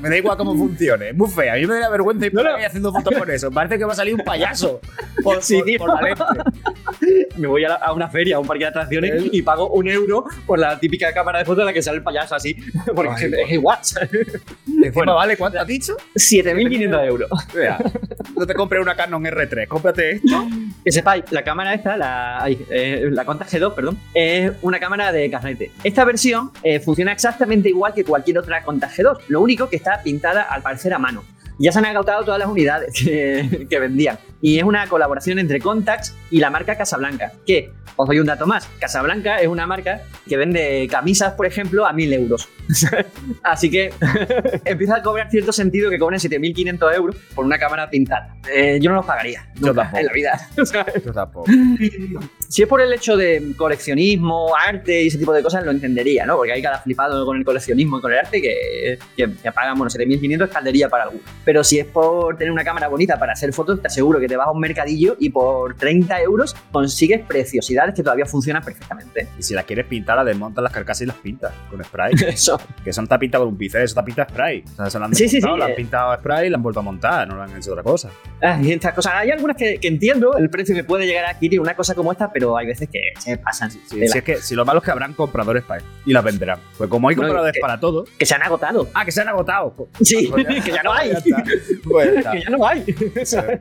Me 0.00 0.08
da 0.08 0.16
igual 0.16 0.36
cómo 0.36 0.56
funcione, 0.56 1.10
es 1.10 1.16
muy 1.16 1.28
fea. 1.30 1.54
A 1.54 1.56
mí 1.56 1.66
me 1.66 1.78
da 1.78 1.88
vergüenza 1.90 2.26
ir 2.26 2.34
No, 2.34 2.42
no. 2.42 2.50
haciendo 2.56 2.92
fotos 2.92 3.14
con 3.18 3.30
eso. 3.30 3.50
Parece 3.50 3.78
que 3.78 3.84
va 3.84 3.92
a 3.92 3.96
salir 3.96 4.14
un 4.14 4.20
payaso 4.24 4.80
por, 5.22 5.42
Sí, 5.42 5.62
por- 5.78 5.88
la 5.88 6.00
lente. 6.02 6.24
Me 7.36 7.48
voy 7.48 7.64
a, 7.64 7.70
la- 7.70 7.74
a 7.76 7.92
una 7.92 8.08
feria, 8.08 8.36
a 8.36 8.38
un 8.38 8.46
parque 8.46 8.64
de 8.64 8.68
atracciones 8.70 9.10
¿Eh? 9.24 9.28
y 9.32 9.42
pago 9.42 9.68
un 9.70 9.88
euro 9.88 10.24
por 10.46 10.58
la 10.58 10.78
típica 10.78 11.12
cámara 11.12 11.40
de 11.40 11.44
foto 11.44 11.60
en 11.60 11.66
la 11.66 11.72
que 11.72 11.82
sale 11.82 11.98
el 11.98 12.02
payaso 12.02 12.34
así. 12.34 12.56
Porque 12.94 13.10
Ay, 13.16 13.32
es 13.44 13.50
igual. 13.50 13.78
Encima, 14.86 14.92
Bueno. 14.94 15.14
¿vale? 15.16 15.36
¿Cuánto 15.36 15.60
has 15.60 15.66
dicho? 15.66 15.96
7.500 16.14 17.06
euros. 17.06 17.30
Vea, 17.54 17.78
no 18.36 18.46
te 18.46 18.54
compres 18.54 18.82
una 18.82 18.94
Canon 18.94 19.22
R3, 19.24 19.66
cómprate 19.68 20.12
esto. 20.12 20.46
Que 20.84 20.90
sepáis, 20.92 21.24
la 21.30 21.42
cámara 21.44 21.74
esta, 21.74 21.96
la, 21.96 22.44
eh, 22.48 23.08
la 23.10 23.24
Contax 23.24 23.54
G2, 23.54 23.74
perdón, 23.74 23.98
es 24.14 24.52
una 24.62 24.78
cámara 24.80 25.12
de 25.12 25.30
carrete. 25.30 25.70
Esta 25.84 26.04
versión 26.04 26.50
eh, 26.62 26.80
funciona 26.80 27.12
exactamente 27.12 27.68
igual 27.68 27.94
que 27.94 28.04
cualquier 28.04 28.38
otra 28.38 28.62
Contax 28.64 28.98
G2, 28.98 29.18
lo 29.28 29.40
único 29.40 29.68
que 29.68 29.76
está 29.76 30.02
pintada 30.02 30.42
al 30.42 30.62
parecer 30.62 30.92
a 30.94 30.98
mano. 30.98 31.22
Ya 31.58 31.70
se 31.70 31.78
han 31.78 31.86
agotado 31.86 32.24
todas 32.24 32.40
las 32.40 32.48
unidades 32.48 32.92
que, 32.98 33.66
que 33.70 33.78
vendían. 33.78 34.18
Y 34.42 34.58
es 34.58 34.64
una 34.64 34.86
colaboración 34.88 35.38
entre 35.38 35.60
Contax 35.60 36.14
y 36.30 36.40
la 36.40 36.50
marca 36.50 36.76
Casablanca. 36.76 37.32
Que, 37.46 37.72
os 37.96 38.06
doy 38.06 38.18
un 38.18 38.26
dato 38.26 38.46
más, 38.46 38.68
Casablanca 38.78 39.40
es 39.40 39.46
una 39.46 39.66
marca 39.66 40.02
que 40.28 40.36
vende 40.36 40.88
camisas, 40.90 41.34
por 41.34 41.46
ejemplo, 41.46 41.86
a 41.86 41.92
1000 41.92 42.12
euros. 42.12 42.48
Así 43.42 43.70
que 43.70 43.92
empieza 44.64 44.96
a 44.96 45.02
cobrar 45.02 45.30
cierto 45.30 45.52
sentido 45.52 45.90
que 45.90 45.98
cobren 45.98 46.18
7.500 46.18 46.94
euros 46.94 47.16
por 47.34 47.44
una 47.44 47.58
cámara 47.58 47.88
pintada. 47.88 48.36
Eh, 48.52 48.78
yo 48.80 48.90
no 48.90 48.96
los 48.96 49.06
pagaría. 49.06 49.48
Yo 49.54 49.68
nunca 49.68 49.82
tampoco. 49.82 49.98
En 50.00 50.06
la 50.06 50.12
vida. 50.12 50.48
Yo 51.04 51.12
tampoco. 51.12 51.50
Si 52.48 52.62
es 52.62 52.68
por 52.68 52.80
el 52.80 52.92
hecho 52.92 53.16
de 53.16 53.52
coleccionismo, 53.56 54.56
arte 54.56 55.02
y 55.02 55.06
ese 55.06 55.18
tipo 55.18 55.32
de 55.32 55.42
cosas, 55.42 55.64
lo 55.64 55.70
entendería, 55.70 56.26
¿no? 56.26 56.36
Porque 56.36 56.52
hay 56.52 56.62
cada 56.62 56.78
flipado 56.78 57.24
con 57.24 57.36
el 57.36 57.44
coleccionismo 57.44 57.98
y 57.98 58.00
con 58.00 58.12
el 58.12 58.18
arte 58.18 58.42
que, 58.42 58.98
que, 59.16 59.32
que 59.32 59.52
pagan, 59.52 59.78
bueno, 59.78 59.90
7.500 59.90 60.44
es 60.44 60.50
caldería 60.50 60.88
para 60.88 61.04
algunos. 61.04 61.24
Pero 61.44 61.62
si 61.62 61.78
es 61.78 61.86
por 61.86 62.36
tener 62.36 62.50
una 62.50 62.64
cámara 62.64 62.88
bonita 62.88 63.18
para 63.18 63.32
hacer 63.32 63.52
fotos, 63.52 63.80
te 63.80 63.86
aseguro 63.86 64.18
que 64.18 64.28
te 64.32 64.36
vas 64.38 64.46
a 64.48 64.50
un 64.50 64.60
mercadillo 64.60 65.16
y 65.18 65.28
por 65.30 65.74
30 65.76 66.20
euros 66.22 66.56
consigues 66.72 67.20
preciosidades 67.20 67.94
que 67.94 68.02
todavía 68.02 68.24
funcionan 68.26 68.62
perfectamente. 68.62 69.28
Y 69.38 69.42
si 69.42 69.52
las 69.54 69.64
quieres 69.66 69.84
pintar, 69.86 70.16
las 70.16 70.24
desmontas 70.26 70.62
las 70.64 70.72
carcasas 70.72 71.02
y 71.02 71.06
las 71.06 71.16
pintas 71.16 71.52
con 71.70 71.82
spray. 71.84 72.14
Eso. 72.28 72.58
que 72.82 72.90
está 72.90 73.18
pintado 73.18 73.44
con 73.44 73.52
un 73.52 73.58
pincel, 73.58 73.82
eso 73.82 74.02
pintado 74.04 74.28
spray. 74.30 74.64
O 74.72 74.76
sea, 74.76 74.90
se 74.90 74.98
lo 74.98 75.04
han 75.04 75.14
Sí, 75.14 75.28
sí, 75.28 75.40
sí, 75.40 75.46
lo 75.46 75.62
han 75.62 75.70
eh. 75.72 75.74
pintado 75.76 76.14
spray 76.16 76.46
y 76.46 76.50
lo 76.50 76.56
han 76.56 76.62
vuelto 76.62 76.80
a 76.80 76.82
montar, 76.82 77.28
no 77.28 77.36
lo 77.36 77.42
han 77.42 77.56
hecho 77.56 77.72
otra 77.72 77.82
cosa. 77.82 78.08
Ah, 78.42 78.58
y 78.62 78.72
estas 78.72 78.94
cosas. 78.94 79.12
Hay 79.16 79.30
algunas 79.30 79.56
que, 79.56 79.78
que 79.78 79.88
entiendo 79.88 80.36
el 80.38 80.48
precio 80.48 80.74
que 80.74 80.82
puede 80.84 81.06
llegar 81.06 81.24
a 81.26 81.30
adquirir 81.30 81.60
una 81.60 81.74
cosa 81.76 81.94
como 81.94 82.10
esta, 82.12 82.32
pero 82.32 82.56
hay 82.56 82.66
veces 82.66 82.88
que 82.90 83.00
se 83.18 83.36
pasan. 83.36 83.70
Si 83.70 84.02
es 84.02 84.22
que 84.22 84.36
si 84.38 84.54
lo 84.54 84.64
malo 84.64 84.78
es 84.78 84.84
que 84.84 84.90
habrán 84.90 85.12
compradores 85.12 85.62
para 85.64 85.82
y 86.06 86.12
las 86.12 86.24
venderán. 86.24 86.58
Pues 86.78 86.88
como 86.88 87.08
hay 87.08 87.16
No, 87.16 87.22
compradores 87.22 87.52
que- 87.52 87.60
para 87.60 87.78
todo. 87.78 88.04
Que 88.18 88.24
se 88.26 88.34
han 88.34 88.42
agotado. 88.42 88.88
Ah, 88.94 89.04
que 89.04 89.12
se 89.12 89.20
han 89.20 89.28
agotado. 89.28 89.72
Pues- 89.74 89.88
Sí, 90.08 90.28
pues 90.30 90.46
que 90.64 90.70
ya 90.72 90.82
no 90.82 90.92
hay. 90.92 91.10
Ya. 91.24 91.44
Pues 91.84 92.24
ya. 92.24 92.30
Que 92.32 92.40
ya 92.42 92.50
no 92.50 92.66
hay. 92.66 92.84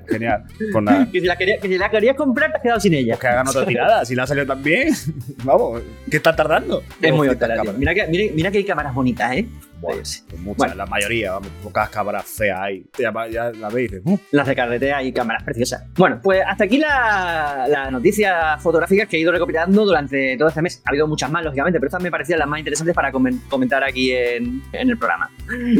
Genial. 0.09 0.43
Nada. 0.81 1.07
que, 1.11 1.19
si 1.21 1.25
la 1.27 1.35
quería- 1.37 1.57
que 1.59 1.67
si 1.67 1.77
la 1.77 1.89
querías 1.89 2.15
comprar, 2.15 2.51
te 2.51 2.57
has 2.57 2.63
quedado 2.63 2.79
sin 2.79 2.93
ella. 2.93 3.13
Pues 3.13 3.19
que 3.21 3.27
hagan 3.27 3.47
otra 3.47 3.65
tirada. 3.65 4.05
Si 4.05 4.15
la 4.15 4.23
ha 4.23 4.27
salido 4.27 4.45
tan 4.47 4.61
bien, 4.63 4.89
vamos, 5.43 5.81
¿qué 6.09 6.17
están 6.17 6.35
tardando? 6.35 6.83
Es 7.01 7.13
muy 7.13 7.27
cámaras. 7.35 7.77
Mira 7.77 7.93
que, 7.93 8.07
mira, 8.07 8.33
mira 8.35 8.51
que 8.51 8.57
hay 8.59 8.65
cámaras 8.65 8.93
bonitas, 8.93 9.31
¿eh? 9.33 9.47
Pues 9.81 10.23
muchas, 10.37 10.57
Bueno. 10.57 10.75
la 10.75 10.85
mayoría, 10.85 11.31
vamos, 11.31 11.49
pocas 11.63 11.89
cámaras 11.89 12.25
feas 12.25 12.59
hay. 12.59 12.85
Ya, 12.99 13.11
ya 13.31 13.51
la 13.51 13.67
veis 13.69 13.91
"Uh". 14.05 14.15
Las 14.29 14.45
de 14.45 14.55
carretera 14.55 15.01
y 15.01 15.11
cámaras 15.11 15.41
preciosas. 15.41 15.83
Bueno, 15.97 16.19
pues 16.21 16.39
hasta 16.47 16.65
aquí 16.65 16.77
la- 16.77 17.65
las 17.67 17.91
noticias 17.91 18.61
fotográficas 18.61 19.07
que 19.07 19.17
he 19.17 19.21
ido 19.21 19.31
recopilando 19.31 19.83
durante 19.83 20.37
todo 20.37 20.49
este 20.49 20.61
mes. 20.61 20.83
Ha 20.85 20.89
habido 20.91 21.07
muchas 21.07 21.31
más, 21.31 21.43
lógicamente, 21.43 21.79
pero 21.79 21.87
estas 21.87 22.03
me 22.03 22.11
parecían 22.11 22.37
las 22.37 22.47
más 22.47 22.59
interesantes 22.59 22.93
para 22.93 23.11
comen- 23.11 23.41
comentar 23.49 23.83
aquí 23.83 24.11
en, 24.11 24.61
en 24.71 24.89
el 24.91 24.97
programa. 24.99 25.31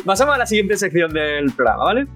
Pasamos 0.04 0.34
a 0.34 0.38
la 0.40 0.46
siguiente 0.48 0.78
sección 0.78 1.14
del 1.14 1.52
programa, 1.52 1.84
¿vale? 1.84 2.08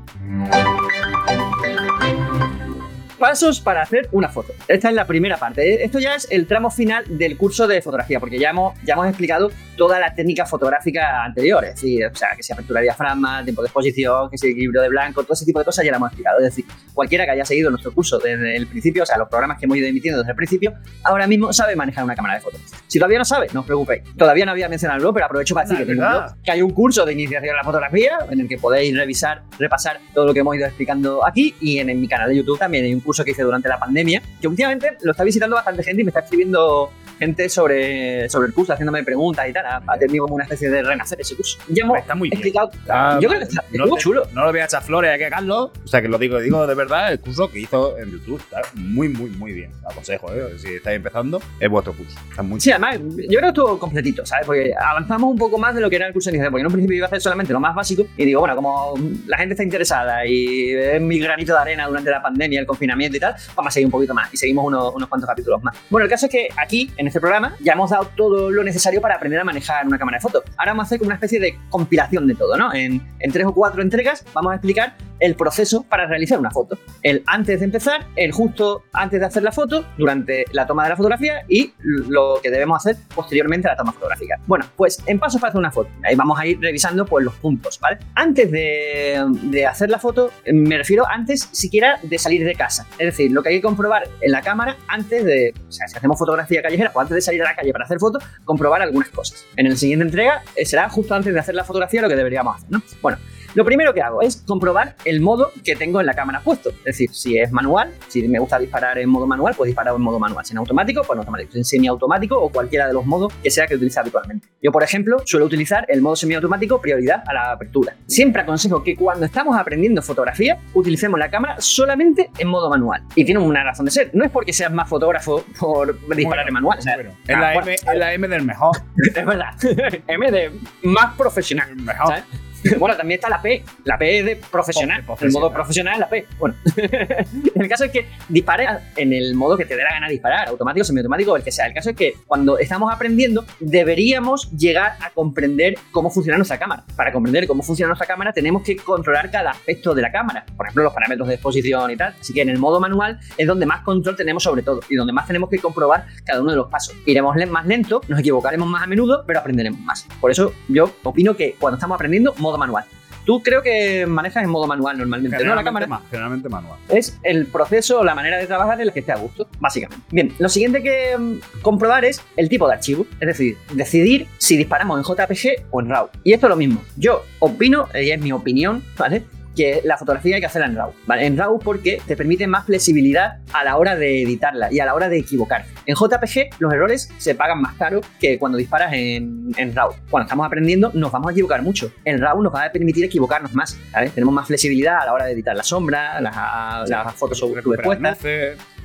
Pasos 3.19 3.62
para 3.62 3.81
hacer 3.81 4.10
una 4.12 4.27
foto. 4.27 4.53
Esta 4.67 4.89
es 4.89 4.95
la 4.95 5.07
primera 5.07 5.38
parte. 5.38 5.84
Esto 5.84 6.00
ya 6.00 6.15
es 6.15 6.27
el 6.29 6.48
tramo 6.48 6.69
final 6.69 7.05
del 7.07 7.38
curso 7.38 7.65
de 7.65 7.81
fotografía, 7.81 8.19
porque 8.19 8.38
ya 8.38 8.50
hemos, 8.50 8.77
ya 8.84 8.93
hemos 8.93 9.07
explicado 9.07 9.51
toda 9.77 10.00
la 10.00 10.13
técnica 10.13 10.45
fotográfica 10.45 11.24
anterior. 11.24 11.63
Es 11.63 11.75
decir, 11.75 12.05
o 12.05 12.15
sea, 12.15 12.29
que 12.36 12.43
si 12.43 12.51
apertura 12.51 12.81
de 12.81 12.86
diafragma, 12.86 13.43
tiempo 13.43 13.62
de 13.62 13.67
exposición, 13.67 14.29
que 14.29 14.38
si 14.38 14.48
equilibrio 14.48 14.81
de 14.81 14.89
blanco, 14.89 15.24
todo 15.24 15.34
ese 15.34 15.45
tipo 15.45 15.60
de 15.60 15.65
cosas 15.65 15.86
ya 15.86 15.91
lo 15.91 15.98
hemos 15.98 16.10
explicado. 16.10 16.39
Es 16.39 16.45
decir, 16.45 16.65
cualquiera 16.93 17.25
que 17.25 17.31
haya 17.31 17.45
seguido 17.45 17.69
nuestro 17.69 17.93
curso 17.93 18.19
desde 18.19 18.55
el 18.57 18.67
principio, 18.67 19.03
o 19.03 19.05
sea, 19.05 19.17
los 19.17 19.29
programas 19.29 19.60
que 19.60 19.65
hemos 19.65 19.77
ido 19.77 19.88
emitiendo 19.88 20.19
desde 20.19 20.31
el 20.31 20.38
principio, 20.38 20.74
ahora 21.03 21.25
mismo 21.25 21.53
sabe 21.53 21.75
manejar 21.75 22.03
una 22.03 22.15
cámara 22.15 22.36
de 22.36 22.41
fotos. 22.41 22.62
Si 22.88 23.00
todavía 23.00 23.19
no 23.19 23.25
sabe, 23.25 23.48
no 23.53 23.62
os 23.62 23.65
preocupéis. 23.65 24.03
Todavía 24.17 24.45
no 24.45 24.51
había 24.51 24.67
mencionado 24.67 24.98
el 24.98 25.03
blog, 25.03 25.13
pero 25.13 25.25
aprovecho 25.25 25.55
para 25.55 25.69
decir 25.69 25.86
que, 25.86 25.93
blog, 25.93 26.36
que 26.43 26.51
hay 26.51 26.62
un 26.62 26.72
curso 26.72 27.05
de 27.05 27.13
iniciación 27.13 27.55
a 27.55 27.57
la 27.60 27.63
fotografía 27.63 28.17
en 28.29 28.41
el 28.41 28.48
que 28.48 28.57
podéis 28.57 28.95
revisar, 28.95 29.43
repasar 29.57 30.00
todo 30.13 30.25
lo 30.25 30.34
que 30.34 30.41
hemos 30.41 30.55
ido 30.55 30.65
explicando 30.65 31.25
aquí 31.25 31.55
y 31.62 31.79
en, 31.79 31.89
en 31.89 32.01
mi 32.01 32.07
canal 32.07 32.29
de 32.29 32.38
YouTube 32.38 32.60
también 32.60 32.86
hay 32.86 32.93
un 32.93 33.01
curso 33.06 33.24
que 33.24 33.32
hice 33.32 33.44
durante 33.44 33.70
la 33.70 33.80
pandemia 33.80 34.22
que 34.42 34.48
últimamente 34.50 34.98
lo 35.02 35.12
está 35.12 35.24
visitando 35.24 35.56
bastante 35.56 35.84
gente 35.84 36.02
y 36.02 36.06
me 36.06 36.10
está 36.10 36.20
escribiendo 36.20 36.92
gente 37.18 37.48
sobre, 37.48 38.28
sobre 38.30 38.48
el 38.48 38.54
curso, 38.54 38.74
haciéndome 38.74 39.02
preguntas 39.04 39.48
y 39.48 39.54
tal. 39.54 39.66
Ha, 39.66 39.82
ha 39.88 39.98
tenido 39.98 40.24
como 40.26 40.36
una 40.36 40.44
especie 40.44 40.70
de 40.70 40.84
renacer 40.84 41.22
ese 41.22 41.34
curso. 41.36 41.58
Ya 41.70 41.84
hemos 41.86 41.98
Está 42.00 42.14
muy 42.14 42.30
bien. 42.30 42.38
explicado. 42.40 42.72
Está- 42.74 43.20
Yo 43.22 43.30
creo 43.30 43.40
que 43.40 43.46
está 43.46 43.64
no, 43.72 43.84
estuvo 43.86 43.96
te- 43.96 44.02
chulo. 44.02 44.24
no 44.34 44.44
lo 44.44 44.52
voy 44.52 44.60
a 44.60 44.66
echar 44.66 44.84
flores, 44.84 45.12
hay 45.12 45.20
que 45.20 45.30
Carlos. 45.30 45.72
O 45.84 45.88
sea, 45.88 46.02
que 46.02 46.10
lo 46.10 46.18
digo, 46.18 46.40
digo 46.42 46.68
de 46.68 46.76
verdad, 46.76 47.14
el 47.14 47.20
curso 47.22 47.50
que 47.50 47.60
hizo 47.60 47.98
en 47.98 48.12
YouTube 48.12 48.40
está 48.42 48.62
muy, 48.74 49.08
muy, 49.08 49.30
muy 49.30 49.54
bien. 49.54 49.72
Aconsejo, 49.90 50.34
¿eh? 50.34 50.58
Si 50.58 50.74
estáis 50.76 50.98
empezando, 50.98 51.42
es 51.60 51.70
vuestro 51.70 51.94
curso. 51.94 52.18
Está 52.30 52.44
muy 52.44 52.60
Sí, 52.60 52.72
además, 52.72 53.00
yo 53.00 53.28
creo 53.28 53.40
que 53.42 53.48
estuvo 53.48 53.80
completito, 53.80 54.26
¿sabes? 54.26 54.46
Porque 54.46 54.74
avanzamos 54.78 55.32
un 55.32 55.38
poco 55.38 55.58
más 55.58 55.74
de 55.74 55.80
lo 55.82 55.90
que 55.90 55.96
era 55.96 56.08
el 56.08 56.14
curso 56.14 56.30
de 56.30 56.36
iniciación, 56.36 56.52
porque 56.52 56.62
en 56.62 56.68
un 56.68 56.74
principio 56.74 56.98
iba 56.98 57.06
a 57.06 57.08
hacer 57.08 57.22
solamente 57.22 57.54
lo 57.54 57.62
más 57.62 57.74
básico 57.76 58.06
y 58.18 58.26
digo, 58.26 58.42
bueno, 58.42 58.56
como 58.58 58.94
la 59.28 59.38
gente 59.38 59.54
está 59.54 59.64
interesada 59.64 60.26
y 60.26 60.70
es 60.72 61.02
mi 61.02 61.18
granito 61.20 61.54
de 61.54 61.60
arena 61.60 61.88
durante 61.88 62.10
la 62.12 62.22
pandemia, 62.22 62.60
el 62.60 62.66
confinamiento 62.66 62.95
y 63.02 63.20
tal, 63.20 63.36
vamos 63.56 63.72
a 63.72 63.74
seguir 63.74 63.88
un 63.88 63.92
poquito 63.92 64.14
más 64.14 64.34
y 64.34 64.38
seguimos 64.38 64.66
unos, 64.66 64.96
unos 64.96 65.10
cuantos 65.10 65.28
capítulos 65.28 65.62
más. 65.64 65.75
Bueno, 65.90 66.06
el 66.06 66.10
caso 66.10 66.25
es 66.28 66.32
que 66.32 66.48
aquí, 66.58 66.92
en 66.98 67.08
este 67.08 67.20
programa, 67.20 67.56
ya 67.60 67.74
hemos 67.74 67.90
dado 67.90 68.10
todo 68.16 68.50
lo 68.50 68.64
necesario 68.64 69.02
para 69.02 69.16
aprender 69.16 69.40
a 69.40 69.44
manejar 69.44 69.86
una 69.86 69.98
cámara 69.98 70.18
de 70.18 70.22
fotos. 70.22 70.44
Ahora 70.58 70.72
vamos 70.72 70.84
a 70.84 70.88
hacer 70.88 71.00
como 71.00 71.08
una 71.08 71.16
especie 71.16 71.40
de 71.40 71.58
compilación 71.70 72.28
de 72.28 72.36
todo, 72.36 72.58
¿no? 72.58 72.74
En, 72.74 73.02
en 73.20 73.32
tres 73.32 73.46
o 73.46 73.54
cuatro 73.54 73.82
entregas 73.82 74.25
vamos 74.34 74.52
a 74.52 74.56
explicar 74.56 74.96
el 75.20 75.36
proceso 75.36 75.84
para 75.84 76.06
realizar 76.08 76.40
una 76.40 76.52
foto. 76.52 76.78
El 77.02 77.24
antes 77.25 77.60
de 77.60 77.66
empezar, 77.66 78.08
el 78.15 78.32
justo 78.32 78.84
antes 78.93 79.19
de 79.19 79.26
hacer 79.26 79.43
la 79.43 79.52
foto, 79.52 79.86
durante 79.98 80.46
la 80.52 80.67
toma 80.67 80.84
de 80.84 80.89
la 80.89 80.96
fotografía 80.96 81.43
y 81.48 81.74
lo 81.80 82.39
que 82.41 82.52
debemos 82.52 82.86
hacer 82.86 83.02
posteriormente 83.13 83.67
a 83.67 83.72
la 83.72 83.78
toma 83.78 83.93
fotográfica. 83.93 84.39
Bueno, 84.46 84.65
pues 84.76 85.02
en 85.06 85.19
pasos 85.19 85.39
para 85.39 85.50
hacer 85.50 85.60
una 85.60 85.72
foto. 85.72 85.89
Ahí 86.04 86.15
vamos 86.15 86.39
a 86.39 86.46
ir 86.46 86.60
revisando 86.60 87.06
pues, 87.06 87.24
los 87.24 87.34
puntos, 87.36 87.80
¿vale? 87.80 88.00
Antes 88.15 88.52
de, 88.52 89.24
de 89.43 89.65
hacer 89.65 89.89
la 89.89 90.00
foto, 90.00 90.32
me 90.52 90.78
refiero 90.78 91.08
antes 91.08 91.50
siquiera 91.52 92.00
de 92.04 92.17
salir 92.17 92.46
de 92.46 92.56
casa. 92.56 92.85
Es 92.98 93.08
decir, 93.08 93.32
lo 93.32 93.43
que 93.43 93.50
hay 93.50 93.56
que 93.56 93.62
comprobar 93.62 94.08
en 94.21 94.32
la 94.32 94.41
cámara 94.41 94.78
antes 94.88 95.26
de, 95.26 95.54
o 95.67 95.71
sea, 95.71 95.88
si 95.88 95.98
hacemos 95.98 96.17
fotografía 96.17 96.62
callejera 96.62 96.91
o 96.93 97.00
antes 97.00 97.15
de 97.15 97.21
salir 97.21 97.41
a 97.41 97.45
la 97.45 97.56
calle 97.56 97.71
para 97.71 97.86
hacer 97.86 98.00
fotos, 98.00 98.24
comprobar 98.45 98.82
algunas 98.82 99.10
cosas. 99.10 99.45
En 99.58 99.69
la 99.69 99.76
siguiente 99.76 100.06
entrega 100.06 100.43
eh, 100.56 100.65
será 100.65 100.89
justo 100.89 101.13
antes 101.13 101.34
de 101.34 101.39
hacer 101.39 101.56
la 101.56 101.63
fotografía 101.63 102.02
lo 102.02 102.10
que 102.10 102.15
deberíamos 102.15 102.58
hacer, 102.58 102.71
¿no? 102.71 102.82
Bueno, 103.02 103.17
lo 103.56 103.63
primero 103.63 103.94
que 103.94 104.02
hago 104.02 104.22
es 104.22 104.44
comprobar 104.46 104.96
el 105.06 105.22
modo 105.22 105.52
que 105.63 105.78
tengo 105.78 106.02
en 106.02 106.06
la 106.06 106.13
cámara 106.13 106.41
puesto. 106.41 106.70
Es 106.70 106.84
decir, 106.84 107.10
si 107.13 107.38
es 107.38 107.54
manual, 107.54 107.94
si 108.10 108.28
me 108.28 108.38
gusta 108.38 108.60
disparar 108.60 108.98
en 108.98 109.10
modo 109.10 109.26
manual, 109.26 109.54
pues 109.56 109.68
disparo 109.70 109.96
en 109.96 110.02
modo 110.02 110.20
manual. 110.20 110.46
Si 110.46 110.52
en 110.52 110.58
automático, 110.58 111.02
pues 111.04 111.15
en 111.15 111.20
automático. 111.20 111.54
Si 111.54 111.60
en 111.60 111.65
semiautomático 111.65 112.38
o 112.38 112.50
cualquiera 112.50 112.86
de 112.86 112.94
los 112.94 113.06
modos 113.06 113.34
que 113.41 113.50
sea 113.50 113.65
que 113.65 113.76
utilice 113.76 114.00
habitualmente. 114.00 114.50
Yo, 114.62 114.74
por 114.74 114.84
ejemplo, 114.84 115.20
suelo 115.26 115.46
utilizar 115.46 115.86
el 115.88 116.02
modo 116.02 116.18
semiautomático 116.18 116.82
prioridad 116.82 117.24
a 117.26 117.34
la 117.34 117.52
apertura. 117.54 117.96
Siempre 118.08 118.41
aconsejo 118.41 118.84
que 118.84 118.98
cuando 118.98 119.26
estamos 119.26 119.58
aprendiendo 119.58 120.02
fotografía, 120.02 120.60
utilicemos 120.74 121.18
la 121.18 121.30
cámara 121.30 121.56
solamente 121.60 122.32
en 122.38 122.50
modo 122.50 122.70
manual. 122.70 123.04
Y 123.15 123.24
tiene 123.24 123.39
una 123.39 123.63
razón 123.63 123.86
de 123.86 123.91
ser. 123.91 124.12
No 124.13 124.26
es 124.26 124.32
porque 124.32 124.52
seas 124.52 124.72
más 124.74 124.89
fotógrafo 124.89 125.46
por 125.58 125.98
disparar 126.13 126.46
en 126.46 126.54
manual. 126.54 126.80
O 126.80 126.82
sea, 126.82 126.96
bueno. 126.96 127.12
Es 127.26 127.38
la, 127.38 127.50
ah, 127.50 127.54
bueno, 127.54 127.68
M, 127.68 127.76
es 127.76 127.98
la 127.98 128.13
M 128.13 128.28
del 128.28 128.44
mejor. 128.44 128.76
es 129.15 129.26
verdad. 129.26 129.54
M 130.08 130.32
de 130.32 130.52
más 130.84 131.15
profesional. 131.15 131.74
Mejor. 131.78 132.08
¿sabes? 132.08 132.24
Bueno, 132.80 132.97
también 132.97 133.19
está 133.19 133.30
la 133.30 133.41
P, 133.41 133.63
la 133.84 133.97
P 133.97 134.23
de 134.23 134.36
profesional, 134.36 135.04
el 135.21 135.32
modo 135.32 135.51
profesional 135.51 135.93
es 135.93 135.99
la 135.99 136.10
P. 136.10 136.25
Bueno, 136.38 136.56
el 137.56 137.69
caso 137.69 137.86
es 137.86 137.91
que 137.91 138.08
dispare 138.30 138.67
en 138.95 139.13
el 139.13 139.36
modo 139.36 139.58
que 139.58 139.65
te 139.65 139.75
dé 139.75 139.84
la 139.84 139.91
gana 139.91 140.10
disparar, 140.10 140.49
automático, 140.49 140.84
semiautomático 140.84 141.32
o 141.32 141.38
el 141.38 141.43
que 141.43 141.51
sea. 141.51 141.67
El 141.67 141.73
caso 141.73 141.91
es 141.91 141.95
que 141.95 142.15
cuando 142.28 142.58
estamos 142.58 142.93
aprendiendo 142.93 143.45
deberíamos 143.60 144.51
llegar 144.51 144.97
a 144.99 145.12
comprender 145.12 145.78
cómo 145.91 146.10
funciona 146.10 146.38
nuestra 146.38 146.58
cámara. 146.58 146.84
Para 146.95 147.12
comprender 147.12 147.47
cómo 147.47 147.63
funciona 147.63 147.89
nuestra 147.89 148.08
cámara 148.08 148.34
tenemos 148.34 148.63
que 148.63 148.75
controlar 148.75 149.32
cada 149.32 149.51
aspecto 149.51 149.93
de 149.93 150.01
la 150.01 150.12
cámara, 150.12 150.45
por 150.58 150.65
ejemplo 150.65 150.84
los 150.84 150.93
parámetros 150.93 151.28
de 151.28 151.36
exposición 151.36 151.91
y 151.91 151.97
tal. 151.97 152.15
Así 152.19 152.34
que 152.34 152.41
en 152.41 152.49
el 152.49 152.58
modo 152.58 152.80
manual 152.80 153.19
es 153.38 153.47
donde 153.47 153.65
más 153.65 153.82
control 153.84 154.15
tenemos 154.15 154.43
sobre 154.43 154.63
todo 154.63 154.82
y 154.89 154.95
donde 154.95 155.13
más 155.13 155.28
tenemos 155.28 155.49
que 155.49 155.60
comprobar 155.60 156.08
cada 156.23 156.41
uno 156.41 156.51
de 156.51 156.58
los 156.58 156.69
pasos. 156.69 156.95
Iremos 157.06 157.36
más 157.49 157.65
lento, 157.65 158.01
nos 158.08 158.19
equivocaremos 158.19 158.67
más 158.67 158.84
a 158.84 158.88
menudo, 158.88 159.23
pero 159.28 159.39
aprenderemos 159.39 159.80
más. 159.82 160.08
Por 160.19 160.32
eso 160.32 160.54
yo 160.67 160.91
opino 161.04 161.36
que 161.36 161.56
cuando 161.60 161.75
estamos 161.75 161.95
aprendiendo, 161.95 162.34
modo 162.38 162.55
manual. 162.58 162.86
Tú 163.26 163.41
creo 163.41 163.63
que 163.63 164.06
manejas 164.06 164.44
en 164.44 164.52
modo 164.52 164.68
manual 164.68 165.00
normalmente, 165.00 165.44
¿no? 165.44 165.56
La 165.56 165.63
cámara 165.63 165.88
ma- 165.88 166.02
generalmente 166.12 166.48
manual. 166.48 166.78
es 166.89 167.18
el 167.24 167.48
proceso 167.48 168.04
la 168.04 168.13
manera 168.13 168.38
de 168.38 168.46
trabajar 168.46 168.80
en 168.80 168.86
la 168.86 168.94
que 168.94 169.00
esté 169.00 169.13
a 169.13 169.18
gusto, 169.18 169.48
básicamente. 169.60 170.06
Bien, 170.12 170.32
lo 170.38 170.48
siguiente 170.48 170.84
que 170.84 171.18
mm, 171.18 171.62
comprobar 171.63 172.06
es 172.06 172.22
el 172.38 172.50
tipo 172.50 172.68
de 172.68 172.76
archivo, 172.76 173.08
es 173.20 173.28
decir, 173.28 173.58
decidir 173.74 174.28
si 174.38 174.58
disparamos 174.58 175.00
en 175.00 175.04
JPG 175.04 175.65
o 175.72 175.82
en 175.82 175.89
RAW. 175.89 176.10
Y 176.24 176.34
esto 176.34 176.46
es 176.46 176.50
lo 176.52 176.56
mismo. 176.56 176.84
Yo 176.98 177.24
opino, 177.39 177.88
y 177.96 178.12
es 178.12 178.22
mi 178.22 178.32
opinión, 178.32 178.84
¿vale? 178.96 179.24
Que 179.56 179.82
la 179.84 179.98
fotografía 179.98 180.36
hay 180.36 180.41
que 180.41 180.48
hacerla 180.48 180.68
en 180.68 180.76
RAW, 180.76 180.94
¿vale? 181.06 181.26
En 181.26 181.38
RAW 181.38 181.60
porque 181.60 182.02
te 182.06 182.15
permite 182.15 182.48
más 182.48 182.65
flexibilidad 182.65 183.39
a 183.54 183.63
la 183.63 183.78
hora 183.78 183.96
de 183.96 184.22
editarla 184.24 184.72
y 184.72 184.80
a 184.80 184.86
la 184.86 184.94
hora 184.94 185.10
de 185.10 185.18
equivocarse. 185.18 185.72
En 185.86 185.96
JPG 185.96 186.60
los 186.60 186.74
errores 186.74 187.10
se 187.18 187.36
pagan 187.36 187.62
más 187.62 187.76
caro 187.76 188.02
que 188.20 188.38
cuando 188.38 188.58
disparas 188.58 188.94
en, 188.94 189.52
en 189.58 189.76
RAW. 189.76 189.94
Cuando 190.10 190.26
estamos 190.26 190.46
aprendiendo 190.46 190.91
nos 190.94 191.12
vamos 191.12 191.30
a 191.30 191.32
equivocar 191.32 191.62
mucho. 191.62 191.91
En 192.04 192.20
RAW 192.20 192.41
nos 192.41 192.54
va 192.54 192.65
a 192.65 192.72
permitir 192.72 193.06
equivocarnos 193.06 193.54
más, 193.54 193.78
¿sabes? 193.91 194.12
Tenemos 194.13 194.34
más 194.34 194.48
flexibilidad 194.48 195.00
a 195.02 195.06
la 195.06 195.13
hora 195.13 195.26
de 195.26 195.34
editar 195.34 195.56
la 195.56 195.63
sombra, 195.63 196.20
las, 196.22 196.89
las 196.89 197.13
fotos 197.15 197.38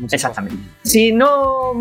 muchas 0.00 0.14
Exactamente. 0.14 0.56
Si 0.82 1.12
no, 1.12 1.72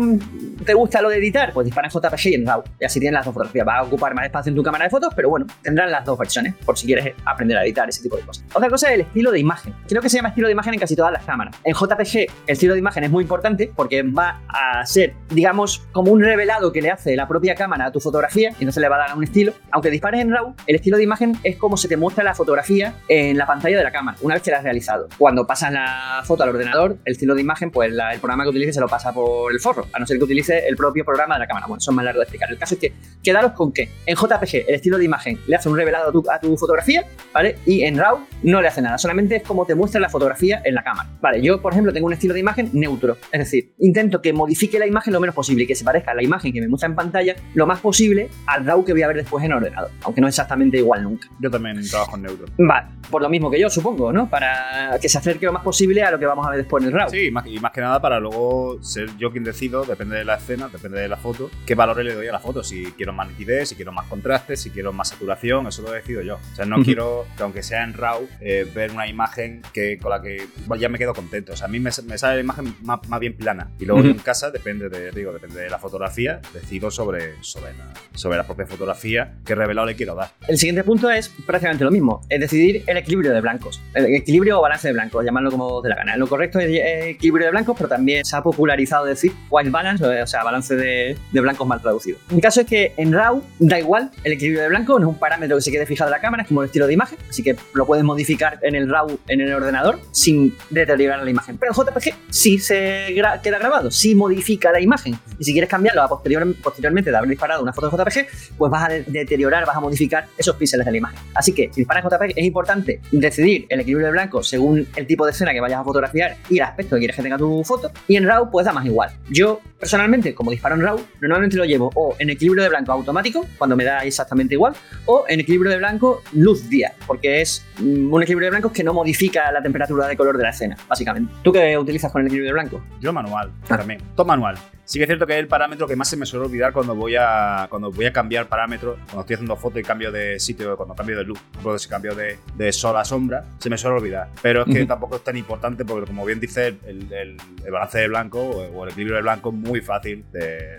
te 0.64 0.74
gusta 0.74 1.00
lo 1.00 1.08
de 1.08 1.16
editar, 1.16 1.52
pues 1.52 1.64
dispara 1.64 1.88
en 1.88 1.92
JPG 1.92 2.26
y 2.26 2.34
en 2.34 2.46
RAW. 2.46 2.62
Y 2.78 2.84
así 2.84 3.00
tienes 3.00 3.14
las 3.14 3.24
dos 3.24 3.34
fotografías. 3.34 3.66
Va 3.66 3.78
a 3.78 3.82
ocupar 3.82 4.14
más 4.14 4.26
espacio 4.26 4.50
en 4.50 4.56
tu 4.56 4.62
cámara 4.62 4.84
de 4.84 4.90
fotos, 4.90 5.12
pero 5.14 5.30
bueno, 5.30 5.46
tendrán 5.62 5.90
las 5.90 6.04
dos 6.04 6.18
versiones, 6.18 6.54
por 6.64 6.76
si 6.78 6.86
quieres 6.86 7.14
aprender 7.24 7.56
a 7.56 7.64
editar 7.64 7.88
ese 7.88 8.02
tipo 8.02 8.16
de 8.16 8.22
cosas. 8.22 8.44
Otra 8.52 8.68
cosa 8.68 8.79
es 8.86 8.94
el 8.94 9.00
estilo 9.02 9.30
de 9.30 9.38
imagen. 9.38 9.74
Creo 9.88 10.02
que 10.02 10.08
se 10.08 10.16
llama 10.16 10.30
estilo 10.30 10.46
de 10.48 10.52
imagen 10.52 10.74
en 10.74 10.80
casi 10.80 10.96
todas 10.96 11.12
las 11.12 11.24
cámaras. 11.24 11.56
En 11.64 11.74
JPG, 11.74 12.16
el 12.18 12.28
estilo 12.46 12.74
de 12.74 12.78
imagen 12.78 13.04
es 13.04 13.10
muy 13.10 13.22
importante 13.22 13.72
porque 13.74 14.02
va 14.02 14.42
a 14.48 14.84
ser, 14.86 15.14
digamos, 15.30 15.86
como 15.92 16.12
un 16.12 16.20
revelado 16.20 16.72
que 16.72 16.82
le 16.82 16.90
hace 16.90 17.16
la 17.16 17.26
propia 17.26 17.54
cámara 17.54 17.86
a 17.86 17.92
tu 17.92 18.00
fotografía 18.00 18.50
y 18.50 18.62
entonces 18.62 18.80
le 18.80 18.88
va 18.88 18.96
a 18.96 19.08
dar 19.08 19.16
un 19.16 19.24
estilo. 19.24 19.52
Aunque 19.70 19.90
dispares 19.90 20.20
en 20.20 20.30
RAW, 20.30 20.54
el 20.66 20.76
estilo 20.76 20.96
de 20.96 21.04
imagen 21.04 21.36
es 21.42 21.56
como 21.56 21.76
se 21.76 21.88
te 21.88 21.96
muestra 21.96 22.24
la 22.24 22.34
fotografía 22.34 22.94
en 23.08 23.36
la 23.36 23.46
pantalla 23.46 23.78
de 23.78 23.84
la 23.84 23.92
cámara, 23.92 24.16
una 24.20 24.34
vez 24.34 24.42
que 24.42 24.50
la 24.50 24.58
has 24.58 24.64
realizado. 24.64 25.08
Cuando 25.18 25.46
pasas 25.46 25.72
la 25.72 26.22
foto 26.24 26.42
al 26.42 26.50
ordenador, 26.50 26.96
el 27.04 27.12
estilo 27.12 27.34
de 27.34 27.40
imagen, 27.40 27.70
pues 27.70 27.92
el 27.92 28.20
programa 28.20 28.44
que 28.44 28.50
utilices 28.50 28.74
se 28.74 28.80
lo 28.80 28.88
pasa 28.88 29.12
por 29.12 29.52
el 29.52 29.60
forro, 29.60 29.86
a 29.92 29.98
no 29.98 30.06
ser 30.06 30.18
que 30.18 30.24
utilice 30.24 30.66
el 30.66 30.76
propio 30.76 31.04
programa 31.04 31.34
de 31.34 31.40
la 31.40 31.46
cámara. 31.46 31.66
Bueno, 31.66 31.78
es 31.80 31.90
más 31.90 32.04
largo 32.04 32.20
de 32.20 32.24
explicar. 32.24 32.50
El 32.50 32.58
caso 32.58 32.74
es 32.74 32.80
que 32.80 32.92
quedaros 33.22 33.52
con 33.52 33.72
que 33.72 33.88
en 34.06 34.16
JPG 34.16 34.68
el 34.68 34.74
estilo 34.74 34.98
de 34.98 35.04
imagen 35.04 35.38
le 35.46 35.56
hace 35.56 35.68
un 35.68 35.76
revelado 35.76 36.06
a 36.06 36.34
a 36.34 36.40
tu 36.40 36.56
fotografía, 36.56 37.04
¿vale? 37.32 37.56
Y 37.66 37.82
en 37.82 37.98
RAW 37.98 38.20
no 38.42 38.60
le 38.60 38.68
hace 38.68 38.82
nada, 38.82 38.98
solamente 38.98 39.36
es 39.36 39.42
como 39.42 39.66
te 39.66 39.74
muestra 39.74 40.00
la 40.00 40.08
fotografía 40.08 40.62
en 40.64 40.74
la 40.74 40.82
cámara. 40.82 41.08
Vale, 41.20 41.42
yo 41.42 41.60
por 41.60 41.72
ejemplo 41.72 41.92
tengo 41.92 42.06
un 42.06 42.12
estilo 42.12 42.34
de 42.34 42.40
imagen 42.40 42.70
neutro, 42.72 43.16
es 43.32 43.38
decir, 43.38 43.72
intento 43.78 44.20
que 44.22 44.32
modifique 44.32 44.78
la 44.78 44.86
imagen 44.86 45.12
lo 45.12 45.20
menos 45.20 45.34
posible 45.34 45.64
y 45.64 45.66
que 45.66 45.74
se 45.74 45.84
parezca 45.84 46.12
a 46.12 46.14
la 46.14 46.22
imagen 46.22 46.52
que 46.52 46.60
me 46.60 46.68
muestra 46.68 46.88
en 46.88 46.94
pantalla 46.94 47.36
lo 47.54 47.66
más 47.66 47.80
posible 47.80 48.28
al 48.46 48.64
RAW 48.64 48.84
que 48.84 48.92
voy 48.92 49.02
a 49.02 49.08
ver 49.08 49.16
después 49.16 49.44
en 49.44 49.52
ordenador, 49.52 49.90
aunque 50.02 50.20
no 50.20 50.28
es 50.28 50.34
exactamente 50.34 50.78
igual 50.78 51.02
nunca. 51.02 51.28
Yo 51.40 51.50
también 51.50 51.80
trabajo 51.88 52.16
en 52.16 52.22
neutro. 52.22 52.46
Vale, 52.58 52.88
por 53.10 53.22
lo 53.22 53.28
mismo 53.28 53.50
que 53.50 53.58
yo 53.58 53.68
supongo, 53.70 54.12
¿no? 54.12 54.28
Para 54.28 54.98
que 55.00 55.08
se 55.08 55.18
acerque 55.18 55.46
lo 55.46 55.52
más 55.52 55.62
posible 55.62 56.02
a 56.02 56.10
lo 56.10 56.18
que 56.18 56.26
vamos 56.26 56.46
a 56.46 56.50
ver 56.50 56.58
después 56.58 56.82
en 56.82 56.88
el 56.88 56.94
RAW. 56.94 57.10
Sí, 57.10 57.26
y 57.26 57.30
más, 57.30 57.46
y 57.46 57.58
más 57.58 57.72
que 57.72 57.80
nada 57.80 58.00
para 58.00 58.20
luego 58.20 58.82
ser 58.82 59.08
yo 59.18 59.30
quien 59.30 59.44
decido, 59.44 59.84
depende 59.84 60.16
de 60.16 60.24
la 60.24 60.36
escena, 60.36 60.68
depende 60.68 61.00
de 61.00 61.08
la 61.08 61.16
foto, 61.16 61.50
qué 61.66 61.74
valores 61.74 62.04
le 62.04 62.14
doy 62.14 62.26
a 62.28 62.32
la 62.32 62.38
foto. 62.38 62.62
Si 62.62 62.84
quiero 62.92 63.12
más 63.12 63.28
nitidez, 63.28 63.70
si 63.70 63.74
quiero 63.74 63.92
más 63.92 64.06
contraste, 64.06 64.56
si 64.56 64.70
quiero 64.70 64.92
más 64.92 65.08
saturación, 65.08 65.66
eso 65.66 65.82
lo 65.82 65.90
decido 65.90 66.22
yo. 66.22 66.36
O 66.36 66.56
sea, 66.56 66.64
no 66.64 66.82
quiero 66.82 67.26
que 67.36 67.42
aunque 67.42 67.62
sea 67.62 67.84
en 67.84 67.94
RAW, 67.94 68.28
eh, 68.40 68.66
ver 68.74 68.90
una 68.92 69.06
imagen 69.06 69.62
que, 69.72 69.98
con 69.98 70.10
la 70.10 70.20
que 70.22 70.46
bueno, 70.66 70.80
ya 70.80 70.88
me 70.88 70.98
quedo 70.98 71.14
contento. 71.14 71.52
O 71.52 71.56
sea, 71.56 71.66
a 71.66 71.68
mí 71.68 71.78
me, 71.80 71.90
me 72.06 72.18
sale 72.18 72.34
la 72.36 72.40
imagen 72.40 72.74
más, 72.82 73.00
más 73.08 73.20
bien 73.20 73.36
plana. 73.36 73.70
Y 73.78 73.84
luego 73.84 74.02
yo 74.02 74.10
Ujú. 74.10 74.18
en 74.18 74.22
casa, 74.24 74.50
depende 74.50 74.88
de, 74.88 75.10
digo, 75.10 75.32
depende 75.32 75.60
de 75.60 75.70
la 75.70 75.78
fotografía, 75.78 76.40
decido 76.52 76.90
sobre, 76.90 77.34
sobre, 77.42 77.72
la, 77.74 77.92
sobre 78.14 78.36
la 78.38 78.44
propia 78.46 78.66
fotografía 78.66 79.34
qué 79.44 79.54
revelado 79.54 79.86
le 79.86 79.94
quiero 79.96 80.14
dar. 80.14 80.30
El 80.48 80.58
siguiente 80.58 80.84
punto 80.84 81.10
es 81.10 81.28
prácticamente 81.46 81.84
lo 81.84 81.90
mismo, 81.90 82.22
es 82.28 82.40
decidir 82.40 82.84
el 82.86 82.96
equilibrio 82.96 83.32
de 83.32 83.40
blancos. 83.40 83.80
El 83.94 84.14
equilibrio 84.14 84.58
o 84.58 84.62
balance 84.62 84.88
de 84.88 84.94
blancos, 84.94 85.24
llamarlo 85.24 85.50
como 85.50 85.82
de 85.82 85.88
la 85.90 85.96
gana. 85.96 86.16
Lo 86.16 86.26
correcto 86.26 86.58
es 86.58 86.68
equilibrio 86.70 87.46
de 87.46 87.50
blancos, 87.50 87.76
pero 87.76 87.88
también 87.88 88.24
se 88.24 88.36
ha 88.36 88.42
popularizado 88.42 89.04
decir 89.04 89.32
white 89.50 89.70
balance, 89.70 90.04
o 90.04 90.26
sea, 90.26 90.42
balance 90.44 90.76
de, 90.76 91.16
de 91.32 91.40
blancos 91.40 91.66
mal 91.66 91.80
traducido. 91.80 92.18
El 92.30 92.40
caso 92.40 92.60
es 92.60 92.66
que 92.66 92.92
en 92.96 93.12
RAW 93.12 93.42
da 93.58 93.78
igual 93.78 94.10
el 94.24 94.32
equilibrio 94.32 94.62
de 94.62 94.68
blancos, 94.68 95.00
no 95.00 95.08
es 95.08 95.12
un 95.14 95.18
parámetro 95.18 95.56
que 95.56 95.62
se 95.62 95.70
quede 95.70 95.86
fijado 95.86 96.08
en 96.10 96.12
la 96.12 96.20
cámara, 96.20 96.42
es 96.42 96.48
como 96.48 96.62
el 96.62 96.66
estilo 96.66 96.86
de 96.86 96.94
imagen, 96.94 97.18
así 97.28 97.42
que 97.42 97.56
lo 97.74 97.86
puedes 97.86 98.04
modificar 98.04 98.19
en 98.62 98.74
el 98.74 98.88
RAW 98.90 99.18
en 99.28 99.40
el 99.40 99.52
ordenador 99.52 99.98
sin 100.12 100.54
deteriorar 100.70 101.22
la 101.22 101.30
imagen. 101.30 101.58
Pero 101.58 101.72
en 101.72 101.76
JPG 101.86 102.14
sí 102.30 102.58
se 102.58 103.06
queda 103.42 103.58
grabado, 103.58 103.90
sí 103.90 104.14
modifica 104.14 104.70
la 104.72 104.80
imagen. 104.80 105.18
Y 105.38 105.44
si 105.44 105.52
quieres 105.52 105.70
cambiarlo 105.70 106.02
a 106.02 106.08
posterior- 106.08 106.54
posteriormente 106.62 107.10
de 107.10 107.16
haber 107.16 107.30
disparado 107.30 107.62
una 107.62 107.72
foto 107.72 107.88
de 107.88 107.96
JPG, 107.96 108.56
pues 108.58 108.70
vas 108.70 108.84
a 108.84 108.88
de- 108.92 109.04
deteriorar, 109.04 109.66
vas 109.66 109.76
a 109.76 109.80
modificar 109.80 110.26
esos 110.38 110.56
píxeles 110.56 110.84
de 110.86 110.92
la 110.92 110.98
imagen. 110.98 111.18
Así 111.34 111.52
que 111.52 111.70
si 111.72 111.80
disparas 111.80 112.04
JPG 112.04 112.32
es 112.38 112.44
importante 112.44 113.00
decidir 113.10 113.66
el 113.68 113.80
equilibrio 113.80 114.06
de 114.06 114.12
blanco 114.12 114.42
según 114.42 114.86
el 114.96 115.06
tipo 115.06 115.24
de 115.24 115.32
escena 115.32 115.52
que 115.52 115.60
vayas 115.60 115.80
a 115.80 115.84
fotografiar 115.84 116.36
y 116.48 116.56
el 116.58 116.62
aspecto 116.64 116.96
que 116.96 117.00
quieres 117.00 117.16
que 117.16 117.22
tenga 117.22 117.38
tu 117.38 117.62
foto. 117.64 117.90
Y 118.08 118.16
en 118.16 118.26
RAW 118.26 118.50
pues 118.50 118.66
da 118.66 118.72
más 118.72 118.84
igual. 118.86 119.10
Yo 119.30 119.60
personalmente, 119.78 120.34
como 120.34 120.50
disparo 120.50 120.74
en 120.74 120.82
RAW, 120.82 121.00
normalmente 121.20 121.56
lo 121.56 121.64
llevo 121.64 121.90
o 121.94 122.14
en 122.18 122.30
equilibrio 122.30 122.62
de 122.62 122.68
blanco 122.68 122.92
automático, 122.92 123.46
cuando 123.58 123.76
me 123.76 123.84
da 123.84 124.00
exactamente 124.04 124.54
igual, 124.54 124.74
o 125.06 125.24
en 125.28 125.40
equilibrio 125.40 125.70
de 125.70 125.78
blanco 125.78 126.22
luz 126.32 126.68
día, 126.68 126.92
porque 127.06 127.40
es 127.40 127.64
mm, 127.78 128.09
un 128.16 128.22
equilibrio 128.22 128.46
de 128.46 128.50
blancos 128.50 128.72
que 128.72 128.82
no 128.84 128.92
modifica 128.94 129.50
la 129.52 129.62
temperatura 129.62 130.06
de 130.08 130.16
color 130.16 130.36
de 130.36 130.42
la 130.44 130.50
escena, 130.50 130.76
básicamente. 130.88 131.32
¿Tú 131.42 131.52
qué 131.52 131.76
utilizas 131.78 132.10
con 132.10 132.20
el 132.22 132.26
equilibrio 132.26 132.48
de 132.50 132.52
blanco? 132.54 132.82
Yo 133.00 133.12
manual, 133.12 133.50
Ah. 133.68 133.76
también. 133.76 134.00
Todo 134.16 134.26
manual. 134.26 134.56
Sí 134.84 134.98
que 134.98 135.04
es 135.04 135.08
cierto 135.08 135.24
que 135.24 135.34
es 135.34 135.38
el 135.38 135.46
parámetro 135.46 135.86
que 135.86 135.94
más 135.94 136.08
se 136.08 136.16
me 136.16 136.26
suele 136.26 136.46
olvidar 136.46 136.72
cuando 136.72 136.96
voy 136.96 137.14
a 137.16 137.68
cuando 137.70 137.92
voy 137.92 138.06
a 138.06 138.12
cambiar 138.12 138.48
parámetros, 138.48 138.96
cuando 139.04 139.20
estoy 139.20 139.34
haciendo 139.34 139.54
foto 139.56 139.78
y 139.78 139.84
cambio 139.84 140.10
de 140.10 140.40
sitio, 140.40 140.76
cuando 140.76 140.96
cambio 140.96 141.16
de 141.16 141.22
luz, 141.24 141.38
ejemplo, 141.52 141.78
si 141.78 141.88
cambio 141.88 142.14
de, 142.16 142.38
de 142.56 142.72
sol 142.72 142.96
a 142.96 143.04
sombra, 143.04 143.44
se 143.58 143.70
me 143.70 143.78
suele 143.78 143.98
olvidar. 143.98 144.28
Pero 144.42 144.66
es 144.66 144.74
que 144.74 144.84
tampoco 144.86 145.14
es 145.16 145.22
tan 145.22 145.36
importante 145.36 145.84
porque, 145.84 146.06
como 146.08 146.24
bien 146.26 146.40
dice, 146.40 146.66
el, 146.86 147.12
el- 147.12 147.36
el 147.64 147.70
balance 147.70 147.98
de 147.98 148.08
blanco 148.08 148.40
o 148.40 148.84
el 148.84 148.90
equilibrio 148.90 149.16
de 149.16 149.22
blanco 149.22 149.50
es 149.50 149.54
muy 149.54 149.80
fácil 149.80 150.24
de, 150.32 150.76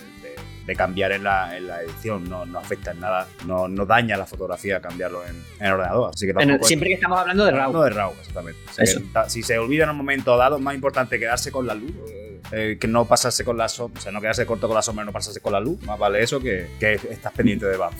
de- 0.65 0.75
cambiar 0.75 1.11
en 1.11 1.23
la, 1.23 1.55
en 1.57 1.67
la 1.67 1.81
edición, 1.81 2.29
no, 2.29 2.45
no 2.45 2.59
afecta 2.59 2.91
en 2.91 2.99
nada, 2.99 3.27
no, 3.45 3.67
no 3.67 3.85
daña 3.85 4.17
la 4.17 4.25
fotografía 4.25 4.79
cambiarlo 4.81 5.25
en, 5.25 5.35
en 5.59 5.65
el 5.67 5.73
ordenador. 5.73 6.11
Así 6.13 6.25
que 6.25 6.31
En 6.41 6.49
el- 6.49 6.59
es- 6.61 6.67
siempre 6.67 6.89
que 6.89 6.95
estamos 6.95 7.19
hablando 7.19 7.45
de 7.45 7.51
RAW. 7.51 7.73
no 7.73 7.81
de 7.83 7.89
RAW, 7.89 8.13
exactamente. 8.19 8.59
O 8.69 8.73
sea, 8.73 8.85
que 8.85 9.29
si 9.29 9.43
se 9.43 9.57
olvida 9.57 9.83
en 9.83 9.89
un 9.91 9.97
momento 9.97 10.35
dado, 10.37 10.57
es 10.57 10.61
más 10.63 10.75
importante 10.75 11.19
quedarse 11.19 11.51
con 11.51 11.67
la 11.67 11.73
luz. 11.75 11.91
eh, 12.09 12.27
eh, 12.53 12.77
que 12.81 12.87
no 12.87 13.05
pasarse 13.05 13.45
con 13.45 13.55
la 13.57 13.69
sombra, 13.69 13.99
o 13.99 14.01
sea, 14.01 14.11
no 14.11 14.19
quedarse 14.19 14.45
corto 14.45 14.67
con 14.67 14.75
la 14.75 14.81
sombra 14.81 15.05
no 15.05 15.11
pasarse 15.13 15.39
con 15.39 15.53
la 15.53 15.59
luz. 15.61 15.81
Más 15.83 15.97
vale 15.97 16.21
eso 16.21 16.39
que, 16.41 16.67
que 16.81 16.93
estás 16.95 17.31
pendiente 17.31 17.65
de 17.67 17.77
blanco. 17.77 17.93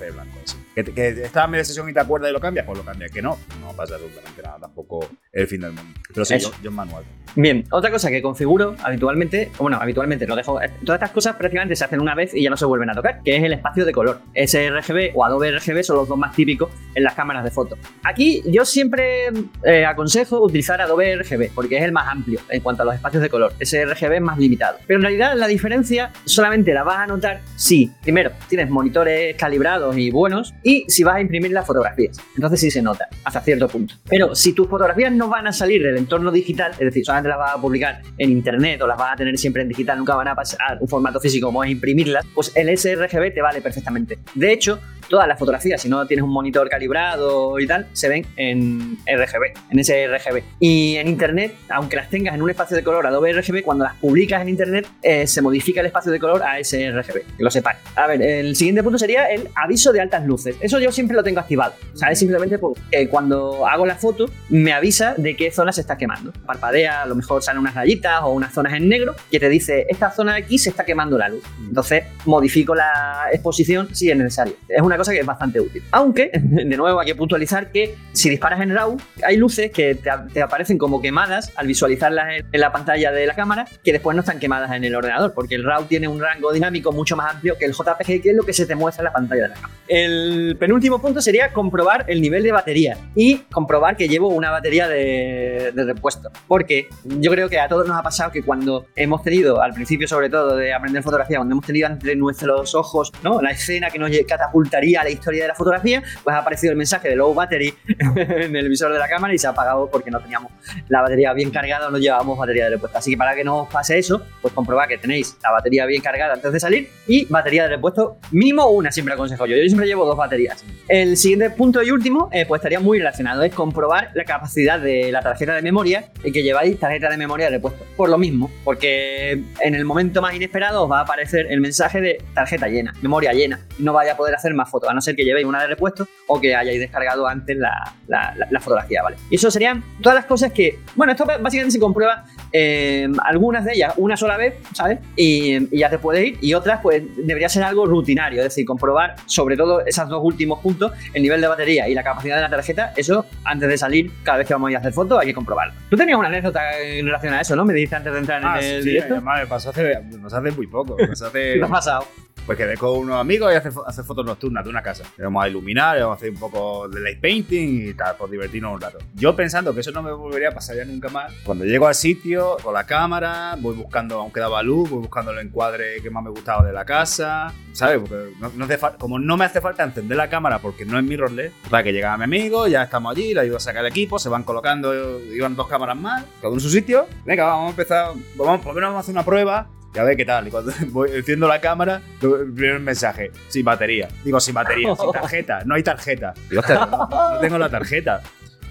así. 0.44 0.58
Que, 0.76 0.84
que 0.84 1.08
estás 1.10 1.48
media 1.48 1.64
sesión 1.64 1.88
y 1.90 1.94
te 1.94 2.00
acuerdas 2.02 2.32
y 2.32 2.34
lo 2.34 2.42
cambias, 2.42 2.66
pues 2.66 2.78
lo 2.78 2.84
cambias. 2.84 3.12
Que 3.12 3.22
no, 3.22 3.38
no 3.62 3.72
pasa 3.74 3.94
absolutamente 3.96 4.42
nada. 4.42 4.58
Tampoco 4.60 5.08
el 5.32 5.48
fin 5.48 5.62
del 5.62 5.72
mundo. 5.74 5.94
Pero 6.14 6.26
sí, 6.26 6.38
yo, 6.40 6.52
yo 6.64 6.72
manual. 6.72 7.04
Bien, 7.36 7.64
otra 7.72 7.92
cosa 7.92 8.10
que 8.10 8.22
configuro 8.22 8.76
habitualmente, 8.84 9.52
bueno, 9.58 9.78
habitualmente 9.80 10.28
lo 10.28 10.36
dejo, 10.36 10.62
eh, 10.62 10.70
todas 10.86 11.00
estas 11.00 11.12
cosas 11.12 11.36
prácticamente 11.38 11.76
se 11.78 11.86
hacen 11.86 12.02
una 12.02 12.14
vez 12.14 12.34
y 12.34 12.44
ya 12.44 12.50
no 12.52 12.58
se 12.58 12.66
vuelven 12.66 12.90
a 12.92 12.94
tocar, 12.94 13.24
que 13.24 13.36
es 13.36 13.44
el 13.44 13.54
espacio 13.54 13.86
de 13.86 13.92
color. 13.92 14.22
sRGB 14.36 15.16
o 15.16 15.26
Adobe 15.26 15.52
RGB 15.58 15.84
son 15.84 15.96
los 15.96 16.08
dos 16.08 16.18
más 16.18 16.36
típicos 16.36 16.70
en 16.94 17.04
las 17.04 17.16
cámaras 17.16 17.44
de 17.44 17.50
foto. 17.50 17.78
Aquí 18.04 18.44
yo 18.46 18.66
siempre 18.66 19.30
eh, 19.64 19.86
aconsejo 19.86 20.40
utilizar 20.42 20.80
Adobe 20.82 21.16
RGB 21.16 21.52
porque 21.56 21.78
es 21.78 21.84
el 21.84 21.92
más 21.92 22.08
amplio 22.08 22.40
en 22.50 22.62
cuanto 22.62 22.84
a 22.84 22.86
los 22.86 22.96
espacios 22.96 23.24
de 23.24 23.30
color. 23.30 23.54
sRGB 23.60 24.14
es 24.14 24.22
más 24.22 24.38
limitado. 24.38 24.78
Pero 24.86 25.00
en 25.00 25.04
realidad 25.04 25.36
la 25.36 25.48
diferencia 25.48 26.12
solamente 26.26 26.74
la 26.74 26.84
vas 26.84 27.00
a 27.00 27.08
notar 27.08 27.42
si, 27.56 27.92
primero, 28.02 28.32
tienes 28.48 28.70
monitores 28.70 29.36
calibrados 29.36 29.98
y 29.98 30.12
buenos 30.12 30.54
y 30.64 30.86
si 30.88 31.04
vas 31.04 31.16
a 31.16 31.22
imprimir 31.22 31.52
las 31.52 31.66
fotografías. 31.66 32.18
Entonces 32.36 32.60
sí 32.60 32.70
se 32.70 32.82
nota, 32.82 33.08
hasta 33.24 33.42
cierto 33.42 33.68
punto. 33.68 33.96
Pero 34.10 34.36
si 34.36 34.54
tus 34.54 34.68
fotografías 34.68 35.12
no 35.12 35.30
van 35.30 35.48
a 35.48 35.54
salir 35.54 35.82
del 35.82 35.98
entorno 35.98 36.32
digital, 36.32 36.72
es 36.74 36.80
decir, 36.80 37.06
solamente 37.06 37.30
las 37.30 37.38
vas 37.38 37.56
a 37.56 37.62
publicar 37.62 38.02
en 38.18 38.32
internet 38.32 38.82
o 38.82 38.88
las 38.88 38.98
vas 38.98 39.14
a 39.14 39.16
tener 39.16 39.38
siempre 39.38 39.62
en 39.62 39.70
digital, 39.70 39.98
nunca 39.98 40.16
van 40.16 40.28
a 40.28 40.36
pasar 40.36 40.78
un 40.80 40.88
formato 40.88 41.20
físico 41.20 41.48
como 41.48 41.64
es 41.64 41.72
imprimirlas, 41.72 42.26
pues 42.34 42.41
el 42.56 42.78
sRGB 42.78 43.34
te 43.34 43.42
vale 43.42 43.62
perfectamente. 43.62 44.18
De 44.36 44.52
hecho, 44.52 44.80
todas 45.12 45.28
las 45.28 45.38
fotografías, 45.38 45.82
si 45.82 45.90
no 45.90 46.08
tienes 46.08 46.24
un 46.24 46.32
monitor 46.32 46.70
calibrado 46.70 47.60
y 47.60 47.68
tal, 47.68 47.88
se 47.92 48.08
ven 48.08 48.26
en 48.38 48.98
RGB, 49.06 49.54
en 49.70 49.84
sRGB. 49.84 50.42
Y 50.60 50.96
en 50.96 51.10
internet, 51.10 51.54
aunque 51.70 51.98
las 51.98 52.10
tengas 52.10 52.34
en 52.34 52.42
un 52.42 52.50
espacio 52.50 52.78
de 52.78 52.84
color 52.84 53.06
Adobe 53.06 53.34
RGB, 53.34 53.62
cuando 53.62 53.84
las 53.84 53.96
publicas 53.96 54.42
en 54.42 54.50
internet, 54.50 54.88
eh, 55.04 55.28
se 55.28 55.42
modifica 55.42 55.82
el 55.82 55.88
espacio 55.88 56.14
de 56.14 56.20
color 56.20 56.42
a 56.42 56.64
sRGB, 56.64 57.36
que 57.38 57.44
lo 57.44 57.52
separe. 57.52 57.78
A 57.96 58.08
ver, 58.08 58.22
el 58.22 58.56
siguiente 58.56 58.82
punto 58.84 58.98
sería 58.98 59.26
el 59.26 59.50
aviso 59.54 59.92
de 59.92 60.00
altas 60.00 60.26
luces. 60.26 60.56
Eso 60.62 60.80
yo 60.80 60.92
siempre 60.92 61.16
lo 61.16 61.24
tengo 61.24 61.42
activado. 61.42 61.74
O 61.94 61.98
sea, 61.98 62.10
es 62.10 62.18
simplemente 62.18 62.58
porque 62.58 63.10
cuando 63.10 63.68
hago 63.68 63.86
la 63.86 63.96
foto, 63.96 64.30
me 64.48 64.72
avisa 64.72 65.14
de 65.18 65.36
qué 65.36 65.52
zona 65.52 65.74
se 65.74 65.82
está 65.82 65.98
quemando. 65.98 66.32
Parpadea, 66.46 67.02
a 67.02 67.06
lo 67.06 67.16
mejor 67.16 67.44
salen 67.44 67.60
unas 67.60 67.76
rayitas 67.76 68.22
o 68.24 68.30
unas 68.30 68.54
zonas 68.54 68.74
en 68.74 68.88
negro 68.88 69.14
que 69.30 69.42
te 69.42 69.50
dice, 69.50 69.86
esta 69.90 70.10
zona 70.10 70.36
de 70.36 70.40
aquí 70.40 70.58
se 70.58 70.70
está 70.70 70.86
quemando 70.86 71.18
la 71.18 71.28
luz. 71.28 71.44
Entonces, 71.68 72.06
modifico 72.26 72.74
la 72.74 73.26
exposición 73.34 73.94
si 73.94 74.10
es 74.10 74.16
necesario. 74.16 74.56
Es 74.70 74.82
una 74.82 74.98
cosa 75.02 75.12
que 75.14 75.20
es 75.20 75.26
bastante 75.26 75.60
útil. 75.60 75.84
Aunque, 75.92 76.32
de 76.34 76.78
nuevo, 76.78 77.00
hay 77.00 77.08
que 77.08 77.16
puntualizar 77.16 77.72
que 77.72 77.96
si 78.12 78.30
disparas 78.30 78.62
en 78.62 78.74
RAW, 78.74 78.98
hay 79.24 79.38
luces 79.38 79.72
que 79.72 79.96
te, 79.96 80.12
te 80.34 80.42
aparecen 80.42 80.78
como 80.78 81.02
quemadas 81.02 81.52
al 81.56 81.68
visualizarlas 81.68 82.38
en, 82.38 82.46
en 82.52 82.62
la 82.62 82.72
pantalla 82.72 83.12
de 83.12 83.26
la 83.26 83.34
cámara, 83.34 83.66
que 83.84 83.92
después 83.92 84.16
no 84.16 84.22
están 84.22 84.40
quemadas 84.40 84.72
en 84.72 84.84
el 84.84 84.96
ordenador, 84.96 85.34
porque 85.34 85.56
el 85.56 85.64
RAW 85.64 85.86
tiene 85.86 86.08
un 86.08 86.20
rango 86.20 86.52
dinámico 86.54 86.92
mucho 86.92 87.16
más 87.16 87.36
amplio 87.36 87.58
que 87.58 87.66
el 87.66 87.74
JPG, 87.74 88.22
que 88.22 88.30
es 88.30 88.36
lo 88.36 88.44
que 88.44 88.54
se 88.54 88.66
te 88.66 88.76
muestra 88.76 89.02
en 89.02 89.06
la 89.06 89.14
pantalla 89.14 89.44
de 89.44 89.48
la 89.50 89.56
cámara. 89.56 89.74
El 89.88 90.56
penúltimo 90.60 91.02
punto 91.02 91.20
sería 91.22 91.52
comprobar 91.52 92.06
el 92.08 92.22
nivel 92.22 92.44
de 92.44 92.52
batería 92.52 92.98
y 93.16 93.38
comprobar 93.52 93.98
que 93.98 94.08
llevo 94.08 94.30
una 94.30 94.52
batería 94.52 94.88
de, 94.88 95.72
de 95.74 95.84
repuesto. 95.84 96.32
Porque 96.48 96.88
yo 97.04 97.32
creo 97.32 97.50
que 97.50 97.60
a 97.60 97.68
todos 97.68 97.88
nos 97.88 97.98
ha 97.98 98.04
pasado 98.04 98.32
que 98.32 98.44
cuando 98.44 98.86
hemos 98.96 99.24
tenido, 99.24 99.62
al 99.62 99.74
principio 99.74 100.08
sobre 100.08 100.30
todo 100.30 100.56
de 100.56 100.74
aprender 100.74 101.04
fotografía, 101.04 101.38
cuando 101.38 101.54
hemos 101.54 101.66
tenido 101.66 101.88
entre 101.88 102.16
nuestros 102.16 102.76
ojos 102.76 103.12
¿no? 103.24 103.42
la 103.42 103.52
escena 103.52 103.90
que 103.90 104.00
nos 104.00 104.12
catapultaría 104.28 104.91
cambiaría 104.92 105.04
la 105.04 105.10
historia 105.10 105.44
de 105.44 105.48
la 105.50 105.56
fotografía, 105.56 106.04
pues 106.24 106.36
ha 106.36 106.40
aparecido 106.40 106.72
el 106.72 106.78
mensaje 106.78 107.10
de 107.10 107.16
low 107.16 107.34
battery 107.34 107.74
en 108.16 108.56
el 108.56 108.70
visor 108.70 108.92
de 108.92 109.00
la 109.00 109.08
cámara 109.08 109.34
y 109.34 109.38
se 109.38 109.48
ha 109.48 109.52
apagado 109.52 109.90
porque 109.90 110.12
no 110.12 110.20
teníamos 110.20 110.52
la 110.90 111.02
batería 111.02 111.34
bien 111.34 111.52
cargada 111.52 111.88
o 111.88 111.92
no 111.92 111.98
llevábamos 111.98 112.38
batería 112.38 112.66
de 112.66 112.72
repuesto. 112.72 112.98
Así 112.98 113.12
que 113.12 113.18
para 113.18 113.36
que 113.36 113.44
no 113.44 113.62
os 113.64 113.70
pase 113.70 113.98
eso, 113.98 114.22
pues 114.42 114.54
comprobad 114.54 114.88
que 114.88 114.98
tenéis 114.98 115.38
la 115.44 115.52
batería 115.52 115.86
bien 115.86 116.02
cargada 116.02 116.34
antes 116.34 116.52
de 116.52 116.60
salir 116.60 116.90
y 117.08 117.26
batería 117.26 117.64
de 117.64 117.70
repuesto 117.70 118.18
mínimo 118.32 118.68
una, 118.70 118.92
siempre 118.92 119.14
aconsejo 119.14 119.46
yo. 119.46 119.56
Yo 119.56 119.64
siempre 119.64 119.88
llevo 119.88 120.06
dos 120.06 120.18
baterías. 120.18 120.64
El 120.88 121.18
siguiente 121.18 121.50
punto 121.52 121.82
y 121.82 121.92
último, 121.92 122.30
eh, 122.32 122.46
pues 122.46 122.60
estaría 122.60 122.80
muy 122.80 123.00
relacionado, 123.00 123.44
es 123.44 123.54
comprobar 123.54 124.12
la 124.14 124.26
capacidad 124.26 124.80
de 124.80 125.12
la 125.12 125.22
tarjeta 125.22 125.56
de 125.56 125.62
memoria 125.62 126.06
y 126.24 126.32
que 126.32 126.44
lleváis 126.44 126.80
tarjeta 126.80 127.10
de 127.10 127.18
memoria 127.18 127.48
de 127.48 127.58
repuesto. 127.58 127.86
Por 127.96 128.10
lo 128.10 128.18
mismo, 128.18 128.52
porque 128.64 129.44
en 129.60 129.76
el 129.76 129.86
momento 129.86 130.22
más 130.22 130.34
inesperado 130.34 130.84
os 130.84 130.92
va 130.92 131.00
a 131.00 131.02
aparecer 131.04 131.48
el 131.50 131.62
mensaje 131.62 132.02
de 132.02 132.24
tarjeta 132.34 132.68
llena, 132.68 132.94
memoria 133.02 133.34
llena. 133.34 133.60
No 133.80 133.94
vaya 133.94 134.14
a 134.14 134.18
poder 134.18 134.36
hacer 134.36 134.54
más 134.54 134.70
fotos, 134.70 134.81
a 134.88 134.94
no 134.94 135.02
ser 135.02 135.16
que 135.16 135.24
llevéis 135.24 135.46
una 135.46 135.62
de 135.62 135.68
repuesto 135.68 136.08
o 136.28 136.40
que 136.40 136.56
hayáis 136.56 136.80
descargado 136.80 137.28
antes 137.28 137.58
la, 137.58 137.94
la, 138.08 138.60
fotografía, 138.60 139.02
¿vale? 139.04 139.18
Y 139.30 139.36
eso 139.36 139.50
serían 139.52 139.84
todas 140.02 140.16
las 140.16 140.26
cosas 140.26 140.52
que, 140.52 140.80
bueno, 140.96 141.12
esto 141.12 141.26
básicamente 141.26 141.72
se 141.72 141.80
comprueba 141.80 142.26
eh, 142.54 143.08
algunas 143.24 143.66
de 143.66 143.74
ellas 143.74 143.94
una 143.98 144.18
sola 144.18 144.38
vez, 144.38 144.56
¿sabes? 144.74 145.00
Y, 145.16 145.78
ya 145.78 145.90
te 145.90 145.98
puedes 145.98 146.26
ir. 146.26 146.38
Y 146.42 146.54
otras, 146.54 146.80
pues 146.82 147.04
debería 147.18 147.50
ser 147.50 147.64
algo 147.64 147.86
rutinario, 147.86 148.40
es 148.40 148.46
decir, 148.46 148.66
comprobar 148.66 149.16
sobre 149.26 149.58
todo 149.58 149.86
esos 149.86 150.08
dos 150.10 150.22
últimos 150.24 150.60
puntos, 150.60 150.92
el 151.14 151.24
nivel 151.24 151.42
de 151.42 151.48
batería 151.48 151.88
y 151.88 151.94
la 151.94 152.04
capacidad 152.04 152.36
de 152.36 152.42
la 152.42 152.50
tarjeta. 152.50 152.94
Eso, 152.96 153.26
antes 153.44 153.70
de 153.70 153.78
salir, 153.78 154.12
cada 154.24 154.40
vez 154.40 154.48
que 154.48 154.54
vamos 154.54 154.68
a 154.68 154.72
ir 154.72 154.78
a 154.78 154.80
hacer 154.80 154.94
fotos, 154.94 155.20
hay 155.20 155.28
que 155.28 155.34
comprobarlo. 155.34 155.74
Tú 155.90 155.98
tenías 155.98 156.18
una 156.18 156.28
anécdota 156.28 156.80
en 156.80 157.06
relación 157.06 157.34
a 157.34 157.42
eso, 157.42 157.56
¿no? 157.56 157.66
Me 157.66 157.74
dijiste 157.74 157.96
antes 157.96 158.14
de 158.14 158.20
entrar 158.20 158.42
en 158.42 158.48
ah, 158.48 158.60
el 158.60 158.84
sí, 158.84 158.90
directo. 158.90 159.16
Sí, 159.16 159.22
me 159.22 159.48
pasó 159.48 159.70
hace, 159.70 160.00
me 160.12 160.18
pasó 160.18 160.38
hace 160.38 160.52
muy 160.52 160.68
poco. 160.68 160.96
Me 160.98 161.08
pasó 161.08 161.28
hace... 161.28 161.54
¿Qué 161.60 161.64
ha 161.64 161.68
pasado? 161.68 162.06
Pues 162.46 162.58
quedé 162.58 162.76
con 162.76 162.98
unos 162.98 163.20
amigos 163.20 163.54
y 163.54 163.56
hacer, 163.56 163.72
hacer 163.86 164.04
fotos 164.04 164.26
nocturnas 164.26 164.64
de 164.64 164.70
una 164.70 164.82
casa. 164.82 165.04
Vamos 165.18 165.44
a 165.44 165.48
iluminar, 165.48 166.00
vamos 166.00 166.16
a 166.16 166.18
hacer 166.18 166.32
un 166.32 166.38
poco 166.38 166.90
de 166.90 167.00
light 167.00 167.22
painting 167.22 167.90
y 167.90 167.94
tal, 167.94 168.16
por 168.18 168.30
divertirnos 168.30 168.74
un 168.74 168.82
rato. 168.82 168.98
Yo 169.14 169.36
pensando 169.36 169.74
que 169.74 169.82
eso 169.82 169.92
no 169.92 170.02
me 170.02 170.12
volvería 170.12 170.50
a 170.50 170.52
pasar 170.52 170.76
ya 170.76 170.86
nunca 170.86 171.10
más, 171.10 171.32
cuando 171.44 171.66
llego 171.66 171.88
al 171.88 171.96
sitio 171.96 172.58
con 172.64 172.74
la 172.74 172.86
cámara, 172.86 173.56
voy 173.60 173.76
buscando, 173.76 174.20
aunque 174.20 174.40
daba 174.40 174.64
luz, 174.64 174.90
voy 174.90 175.00
buscando 175.02 175.32
el 175.32 175.40
encuadre 175.40 176.02
que 176.02 176.10
más 176.10 176.24
me 176.24 176.30
gustaba 176.30 176.66
de 176.66 176.74
la 176.74 176.84
casa, 176.84 177.54
¿sabes? 177.74 178.00
Porque 178.00 178.34
no, 178.40 178.66
hace 178.66 178.80
como 178.98 179.20
no 179.20 179.38
me 179.38 179.46
hace 179.46 179.62
falta 179.62 179.84
encender 179.84 180.18
la 180.18 180.30
cámara 180.30 180.60
porque 180.60 180.86
no 180.86 180.98
es 180.98 181.04
mirrorless, 181.04 181.52
para 181.70 181.84
que 181.84 181.94
llegaba 181.94 182.18
mi 182.18 182.24
amigo, 182.24 182.68
ya 182.68 182.84
estamos 182.84 183.16
allí, 183.16 183.34
le 183.34 183.42
ayudo 183.42 183.58
a 183.58 183.60
sacar 183.60 183.86
el 183.86 183.92
equipo, 183.92 184.20
se 184.20 184.30
van 184.30 184.44
colocando, 184.44 185.20
iban 185.20 185.56
dos 185.56 185.68
cámaras 185.68 185.98
más, 185.98 186.26
cada 186.38 186.50
uno 186.50 186.58
en 186.58 186.62
su 186.62 186.70
sitio. 186.70 187.06
Venga, 187.26 187.46
vamos 187.46 187.68
a 187.68 187.70
empezar, 187.70 188.08
vamos, 188.36 188.62
por 188.62 188.68
lo 188.68 188.74
menos 188.74 188.90
vamos 188.90 188.98
a 188.98 189.00
hacer 189.02 189.14
una 189.14 189.26
prueba 189.26 189.68
ya 189.94 190.04
ve 190.04 190.18
qué 190.18 190.26
tal. 190.26 190.48
Y 190.48 190.52
cuando 190.52 190.72
voy, 190.88 191.12
enciendo 191.14 191.48
la 191.48 191.60
cámara, 191.62 192.02
el 192.22 192.54
primer 192.54 192.80
mensaje, 192.80 193.32
sin 193.48 193.66
batería. 193.66 194.08
Digo, 194.24 194.40
sin 194.40 194.54
batería, 194.54 194.96
sin 194.96 195.12
tarjeta, 195.14 195.64
no 195.66 195.76
hay 195.76 195.84
tarjeta. 195.84 196.34
Digo, 196.50 196.62
no 196.70 197.40
tengo 197.40 197.58
la 197.58 197.70
tarjeta. 197.70 198.22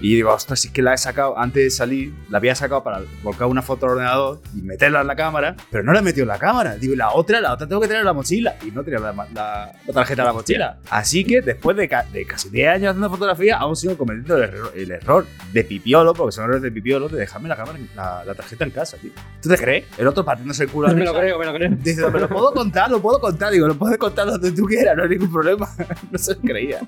Y 0.01 0.15
digo, 0.15 0.31
ostras, 0.31 0.65
es 0.65 0.71
que 0.71 0.81
la 0.81 0.95
he 0.95 0.97
sacado 0.97 1.37
antes 1.37 1.63
de 1.63 1.69
salir, 1.69 2.13
la 2.29 2.39
había 2.39 2.55
sacado 2.55 2.83
para 2.83 3.01
volcar 3.21 3.47
una 3.47 3.61
foto 3.61 3.85
al 3.85 3.93
ordenador 3.93 4.41
y 4.55 4.61
meterla 4.61 5.01
en 5.01 5.07
la 5.07 5.15
cámara, 5.15 5.55
pero 5.69 5.83
no 5.83 5.93
la 5.93 5.99
he 5.99 6.01
metido 6.01 6.23
en 6.23 6.29
la 6.29 6.39
cámara. 6.39 6.75
Digo, 6.75 6.95
la 6.95 7.11
otra, 7.11 7.39
la 7.39 7.53
otra 7.53 7.67
tengo 7.67 7.79
que 7.79 7.87
tener 7.87 8.01
en 8.01 8.07
la 8.07 8.13
mochila. 8.13 8.55
Y 8.65 8.71
no 8.71 8.83
tenía 8.83 8.99
la, 8.99 9.71
tarjeta 9.93 10.23
en 10.23 10.25
la 10.25 10.33
mochila. 10.33 10.77
Así 10.89 11.23
que 11.23 11.41
después 11.41 11.77
de, 11.77 11.87
casi 11.87 12.49
10 12.49 12.67
años 12.67 12.89
haciendo 12.89 13.09
fotografía, 13.09 13.57
aún 13.57 13.75
sigo 13.75 13.95
cometiendo 13.95 14.37
el 14.73 14.91
error, 14.91 15.25
de 15.53 15.63
pipiolo, 15.63 16.13
porque 16.13 16.31
son 16.31 16.45
errores 16.45 16.63
de 16.63 16.71
pipiolo, 16.71 17.07
de 17.07 17.19
dejarme 17.19 17.47
la 17.47 17.55
cámara, 17.55 17.77
la, 18.25 18.33
tarjeta 18.33 18.63
en 18.63 18.71
casa, 18.71 18.97
tío. 18.97 19.11
¿Tú 19.41 19.49
te 19.49 19.57
crees? 19.57 19.85
El 19.99 20.07
otro 20.07 20.25
partiéndose 20.25 20.63
el 20.63 20.69
culo. 20.69 20.87
Me 20.95 21.05
lo 21.05 21.13
creo, 21.13 21.37
me 21.39 21.45
lo 21.45 21.53
creo. 21.53 21.69
Dice, 21.71 22.09
me 22.09 22.19
lo 22.19 22.29
puedo 22.29 22.53
contar, 22.53 22.89
lo 22.89 23.01
puedo 23.01 23.19
contar. 23.19 23.51
Digo, 23.51 23.67
lo 23.67 23.75
puedes 23.75 23.97
contar 23.97 24.27
donde 24.27 24.51
tú 24.51 24.65
quieras, 24.65 24.95
no 24.95 25.03
hay 25.03 25.09
ningún 25.09 25.31
problema. 25.31 25.69
no 26.11 26.17
se 26.17 26.35
lo 26.35 26.41
creía. 26.41 26.81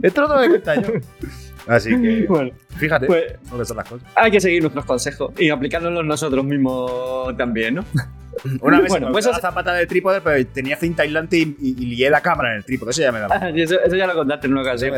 Esto 0.00 0.20
lo 0.22 0.28
tengo 0.28 0.40
que 0.40 0.50
contar 0.50 0.82
yo. 0.82 0.92
Así 1.66 1.90
que, 2.00 2.26
bueno, 2.28 2.50
fíjate 2.76 3.06
pues, 3.06 3.34
son 3.66 3.76
las 3.76 3.88
cosas. 3.88 4.08
Hay 4.14 4.30
que 4.30 4.40
seguir 4.40 4.62
nuestros 4.62 4.84
consejos 4.84 5.32
y 5.38 5.50
aplicándolos 5.50 6.04
nosotros 6.04 6.44
mismos 6.44 7.36
también, 7.36 7.76
¿no? 7.76 7.84
Una 8.60 8.80
vez 8.80 8.88
bueno, 8.88 9.12
pues 9.12 9.26
esa 9.26 9.38
zapata 9.38 9.74
de 9.74 9.86
trípode, 9.86 10.20
pero 10.20 10.44
tenía 10.46 10.76
cinta 10.76 11.02
aislante 11.02 11.36
y, 11.38 11.56
y, 11.60 11.74
lié 11.86 12.10
la 12.10 12.20
cámara 12.20 12.52
en 12.52 12.58
el 12.58 12.64
trípode. 12.64 12.90
Eso 12.90 13.02
ya 13.02 13.12
me 13.12 13.20
da 13.20 13.26
eso, 13.54 13.80
eso, 13.80 13.96
ya 13.96 14.06
lo 14.06 14.14
contaste 14.14 14.46
en 14.46 14.52
una 14.52 14.62
ocasión. 14.62 14.94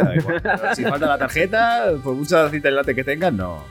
si 0.74 0.84
falta 0.84 1.06
la 1.06 1.18
tarjeta, 1.18 1.92
por 2.02 2.14
mucha 2.14 2.48
cinta 2.50 2.68
aislante 2.68 2.94
que 2.94 3.04
tengas, 3.04 3.32
no. 3.32 3.64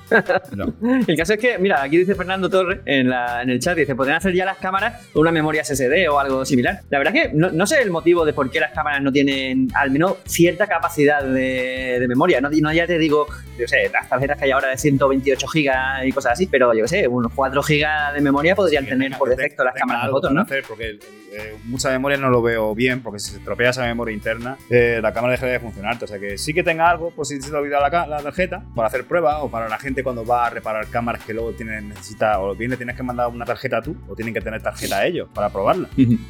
no. 0.55 0.73
El 1.07 1.17
caso 1.17 1.33
es 1.33 1.39
que, 1.39 1.57
mira, 1.57 1.81
aquí 1.81 1.97
dice 1.97 2.15
Fernando 2.15 2.49
Torres 2.49 2.79
en, 2.85 3.09
la, 3.09 3.41
en 3.41 3.49
el 3.49 3.59
chat, 3.59 3.77
dice, 3.77 3.95
podrían 3.95 4.17
hacer 4.17 4.33
ya 4.33 4.45
las 4.45 4.57
cámaras 4.57 5.07
con 5.13 5.21
una 5.21 5.31
memoria 5.31 5.63
SSD 5.63 6.09
o 6.09 6.19
algo 6.19 6.45
similar. 6.45 6.81
La 6.89 6.97
verdad 6.97 7.15
es 7.15 7.23
que 7.23 7.33
no, 7.33 7.51
no, 7.51 7.65
sé 7.65 7.81
el 7.81 7.91
motivo 7.91 8.25
de 8.25 8.33
por 8.33 8.49
qué 8.49 8.59
las 8.59 8.71
cámaras 8.71 9.01
no 9.01 9.11
tienen 9.11 9.69
al 9.73 9.91
menos 9.91 10.17
cierta 10.25 10.67
capacidad 10.67 11.23
de, 11.23 11.97
de 11.99 12.07
memoria. 12.07 12.41
No, 12.41 12.49
no, 12.49 12.73
ya 12.73 12.85
te 12.87 12.97
digo, 12.97 13.27
yo 13.57 13.67
sé, 13.67 13.89
las 13.91 14.09
tarjetas 14.09 14.37
que 14.37 14.45
hay 14.45 14.51
ahora 14.51 14.69
de 14.69 14.77
128 14.77 15.47
GB 15.47 16.07
y 16.07 16.11
cosas 16.11 16.33
así, 16.33 16.47
pero 16.47 16.73
yo 16.73 16.87
sé, 16.87 17.07
unos 17.07 17.31
4 17.33 17.61
GB 17.61 18.13
de 18.13 18.21
memoria 18.21 18.55
podrían 18.55 18.85
tener 18.85 19.17
por 19.17 19.29
defecto 19.29 19.62
las 19.63 19.73
cámaras 19.73 20.05
de 20.05 20.11
fotos, 20.11 20.31
¿no? 20.31 20.41
Hacer 20.41 20.63
porque 20.67 20.99
eh, 21.31 21.57
mucha 21.65 21.89
memoria 21.89 22.17
no 22.17 22.29
lo 22.29 22.41
veo 22.41 22.75
bien, 22.75 23.01
porque 23.01 23.19
si 23.19 23.31
se 23.31 23.37
estropea 23.37 23.71
esa 23.71 23.83
memoria 23.83 24.13
interna, 24.13 24.57
eh, 24.69 24.99
la 25.01 25.13
cámara 25.13 25.33
deja 25.33 25.47
de 25.47 25.59
funcionar. 25.59 25.97
O 26.01 26.07
sea 26.07 26.19
que 26.19 26.37
sí 26.37 26.53
que 26.53 26.63
tenga 26.63 26.89
algo, 26.89 27.11
por 27.11 27.25
si 27.25 27.41
se 27.41 27.49
te 27.49 27.55
olvida 27.55 27.79
la, 27.79 28.07
la, 28.07 28.19
tarjeta, 28.21 28.63
para 28.75 28.87
hacer 28.87 29.05
pruebas 29.05 29.37
o 29.41 29.49
para 29.49 29.67
la 29.69 29.77
gente 29.77 30.03
cuando 30.03 30.25
va 30.25 30.47
a 30.47 30.49
reparar 30.49 30.87
cámaras 30.87 31.23
que 31.23 31.33
luego 31.33 31.51
tienen, 31.51 31.89
necesita, 31.89 32.39
o 32.39 32.55
bien 32.55 32.71
le 32.71 32.77
tienes 32.77 32.95
que 32.95 33.03
mandar 33.03 33.27
una 33.27 33.45
tarjeta 33.45 33.81
tú, 33.81 33.95
o 34.07 34.15
tienen 34.15 34.33
que 34.33 34.41
tener 34.41 34.61
tarjeta 34.61 34.99
a 34.99 35.05
ellos 35.05 35.29
para 35.33 35.49
probarla. 35.49 35.89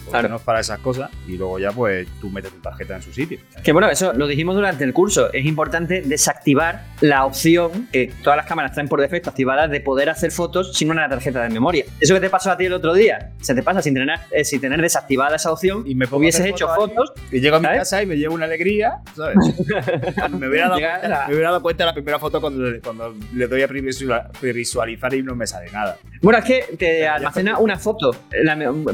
Claro. 0.09 0.29
no 0.29 0.35
es 0.37 0.41
para 0.41 0.59
esas 0.59 0.79
cosas, 0.79 1.09
y 1.27 1.37
luego 1.37 1.59
ya 1.59 1.71
pues 1.71 2.07
tú 2.21 2.29
metes 2.29 2.51
tu 2.51 2.59
tarjeta 2.59 2.95
en 2.95 3.01
su 3.01 3.11
sitio. 3.11 3.39
Que 3.63 3.71
bueno, 3.71 3.89
eso 3.89 4.13
lo 4.13 4.27
dijimos 4.27 4.55
durante 4.55 4.83
el 4.83 4.93
curso. 4.93 5.31
Es 5.33 5.45
importante 5.45 6.01
desactivar 6.01 6.85
la 7.01 7.25
opción 7.25 7.87
que 7.91 8.11
todas 8.23 8.37
las 8.37 8.45
cámaras 8.45 8.73
traen 8.73 8.87
por 8.87 9.01
defecto 9.01 9.29
activadas 9.29 9.69
de 9.69 9.81
poder 9.81 10.09
hacer 10.09 10.31
fotos 10.31 10.75
sin 10.77 10.91
una 10.91 11.09
tarjeta 11.09 11.41
de 11.41 11.49
memoria. 11.49 11.85
Eso 11.99 12.13
que 12.13 12.19
te 12.19 12.29
pasó 12.29 12.51
a 12.51 12.57
ti 12.57 12.65
el 12.65 12.73
otro 12.73 12.93
día, 12.93 13.12
se 13.41 13.55
te 13.55 13.63
pasa 13.63 13.81
sin 13.81 13.93
tener, 13.93 14.19
eh, 14.31 14.43
sin 14.43 14.61
tener 14.61 14.81
desactivada 14.81 15.35
esa 15.35 15.51
opción 15.51 15.83
y 15.85 15.95
me 15.95 16.05
hubieses 16.11 16.45
hecho 16.45 16.67
fotos. 16.69 17.13
Y 17.31 17.39
llego 17.39 17.57
a 17.57 17.59
mi 17.59 17.67
casa 17.67 18.01
y 18.01 18.05
me 18.05 18.15
llevo 18.15 18.35
una 18.35 18.45
alegría, 18.45 19.01
¿sabes? 19.15 19.37
me, 20.31 20.47
hubiera 20.47 20.69
dado 20.69 20.79
cuenta, 20.79 21.25
me 21.27 21.33
hubiera 21.33 21.49
dado 21.49 21.61
cuenta 21.61 21.85
la 21.85 21.93
primera 21.93 22.19
foto 22.19 22.41
cuando, 22.41 22.63
cuando 22.83 23.15
le 23.33 23.47
doy 23.47 23.63
a 23.63 23.67
previsualizar 23.67 25.13
y 25.13 25.23
no 25.23 25.35
me 25.35 25.47
sale 25.47 25.71
nada. 25.71 25.97
Bueno, 26.23 26.39
es 26.39 26.45
que 26.45 26.77
te 26.77 27.05
almacena 27.05 27.59
una 27.59 27.77
foto. 27.77 28.15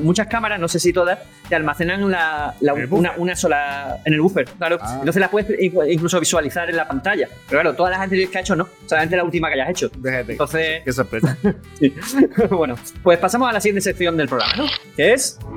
muchas 0.01 0.25
cámaras, 0.25 0.59
no 0.59 0.67
sé 0.67 0.79
si 0.79 0.91
todas, 0.91 1.19
te 1.47 1.55
almacenan 1.55 2.09
la, 2.09 2.55
una, 2.89 3.35
sola 3.35 3.99
en 4.03 4.13
el 4.13 4.21
buffer, 4.21 4.45
claro. 4.57 4.79
Ah. 4.81 4.95
Entonces 4.97 5.19
la 5.19 5.29
puedes 5.29 5.55
incluso 5.61 6.19
visualizar 6.19 6.67
en 6.71 6.75
la 6.75 6.87
pantalla. 6.87 7.27
Pero 7.47 7.61
claro, 7.61 7.75
todas 7.75 7.91
las 7.91 8.01
anteriores 8.01 8.31
que 8.31 8.39
has 8.39 8.45
hecho 8.45 8.55
no, 8.55 8.67
solamente 8.87 9.15
la 9.15 9.23
última 9.23 9.47
que 9.49 9.61
hayas 9.61 9.69
hecho. 9.69 9.91
Entonces. 10.03 10.81
Qué 10.83 10.91
sorpresa. 10.91 11.37
bueno, 12.49 12.73
pues 13.03 13.19
pasamos 13.19 13.47
a 13.47 13.53
la 13.53 13.61
siguiente 13.61 13.81
sección 13.81 14.17
del 14.17 14.27
programa, 14.27 14.53
¿no? 14.57 14.65
Que 14.95 15.13
es. 15.13 15.37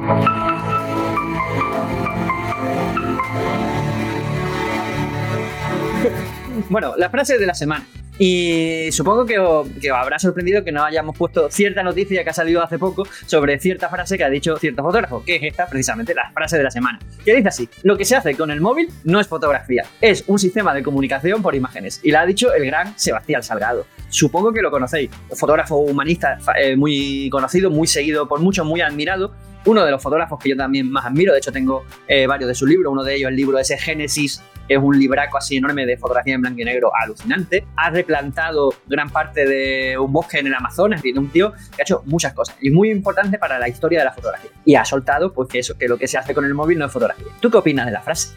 bueno, 6.69 6.93
la 6.99 7.09
frase 7.09 7.39
de 7.39 7.47
la 7.47 7.55
semana. 7.55 7.87
Y 8.19 8.89
supongo 8.93 9.25
que 9.25 9.39
os, 9.39 9.67
habrá 9.93 10.19
sorprendido 10.19 10.63
que 10.63 10.71
no 10.71 10.85
hayamos 10.85 11.17
puesto 11.17 11.51
cierta 11.51 11.83
noticia 11.83 12.23
que 12.23 12.31
ha 12.31 12.35
salido 12.35 12.63
hace 12.63 12.79
poco 12.79 13.07
sobre 13.27 13.59
cierta 13.59 13.89
frase 13.89 14.19
que 14.19 14.25
ha 14.25 14.29
dicho 14.29 14.57
cierto 14.59 14.83
fotógrafo, 14.83 15.25
que 15.25 15.37
es 15.37 15.43
esta 15.43 15.67
precisamente, 15.67 16.15
la 16.15 16.31
frase 16.33 16.59
de 16.59 16.65
la 16.65 16.71
semana. 16.71 16.99
Que 17.25 17.35
dice 17.35 17.49
así, 17.49 17.69
lo 17.83 17.97
que 17.97 18.05
se 18.05 18.17
hace 18.17 18.35
con 18.35 18.51
el 18.51 18.61
móvil 18.61 18.91
no 19.05 19.19
es 19.19 19.27
fotografía, 19.27 19.85
es 20.01 20.25
un 20.27 20.39
sistema 20.39 20.75
de 20.75 20.83
comunicación 20.83 21.43
por 21.43 21.55
imágenes. 21.55 22.01
Y 22.03 22.11
la 22.11 22.23
ha 22.23 22.27
dicho 22.27 22.53
el 22.53 22.67
gran 22.67 22.99
Sebastián 22.99 23.43
Salgado. 23.43 23.87
Supongo 24.09 24.53
que 24.53 24.61
lo 24.61 24.71
conocéis, 24.71 25.11
fotógrafo 25.35 25.77
humanista 25.77 26.39
eh, 26.61 26.77
muy 26.77 27.31
conocido, 27.31 27.71
muy 27.71 27.87
seguido 27.87 28.29
por 28.29 28.41
muchos, 28.41 28.67
muy 28.67 28.83
admirado 28.83 29.33
uno 29.65 29.85
de 29.85 29.91
los 29.91 30.03
fotógrafos 30.03 30.39
que 30.39 30.51
yo 30.51 30.57
también 30.57 30.91
más 30.91 31.07
admiro, 31.07 31.33
de 31.33 31.39
hecho 31.39 31.53
tengo 31.53 31.85
eh, 32.09 32.27
varios 32.27 32.49
de 32.49 32.55
sus 32.55 32.69
libros, 32.69 32.93
uno 32.93 33.05
de 33.05 33.15
ellos 33.15 33.31
el 33.31 33.37
libro 33.37 33.59
ese 33.59 33.79
Génesis, 33.79 34.43
es 34.69 34.79
un 34.79 34.99
libraco 34.99 35.39
así 35.39 35.57
enorme 35.57 35.87
de 35.87 35.97
fotografía 35.97 36.35
en 36.35 36.41
blanco 36.43 36.61
y 36.61 36.65
negro 36.65 36.93
alucinante, 36.95 37.67
ha 37.77 37.91
replantado 37.91 38.75
gran 38.87 39.11
parte 39.11 39.47
de 39.47 39.99
un 39.99 40.13
bosque 40.13 40.39
en 40.39 40.47
el 40.47 40.55
Amazonas, 40.55 41.03
tiene 41.03 41.19
un 41.19 41.29
tío 41.29 41.53
que 41.53 41.83
ha 41.83 41.85
hecho 41.85 42.03
muchas 42.07 42.33
cosas 42.33 42.57
y 42.61 42.71
muy 42.71 42.91
importante 42.91 43.39
para 43.39 43.59
la 43.59 43.69
historia 43.69 44.01
de 44.01 44.05
la 44.07 44.13
fotografía. 44.13 44.51
Y 44.65 44.75
ha 44.75 44.85
soltado 44.85 45.33
pues 45.33 45.49
que 45.49 45.59
eso, 45.59 45.77
que 45.77 45.89
lo 45.89 45.99
que 45.99 46.07
se 46.07 46.19
hace 46.19 46.35
con 46.35 46.45
el 46.45 46.55
móvil 46.55 46.79
no 46.79 46.87
es 46.87 46.93
fotografía. 46.93 47.27
¿Tú 47.41 47.51
qué 47.51 47.59
opinas 47.59 47.87
de 47.87 47.93
la 47.93 48.01
frase? 48.01 48.35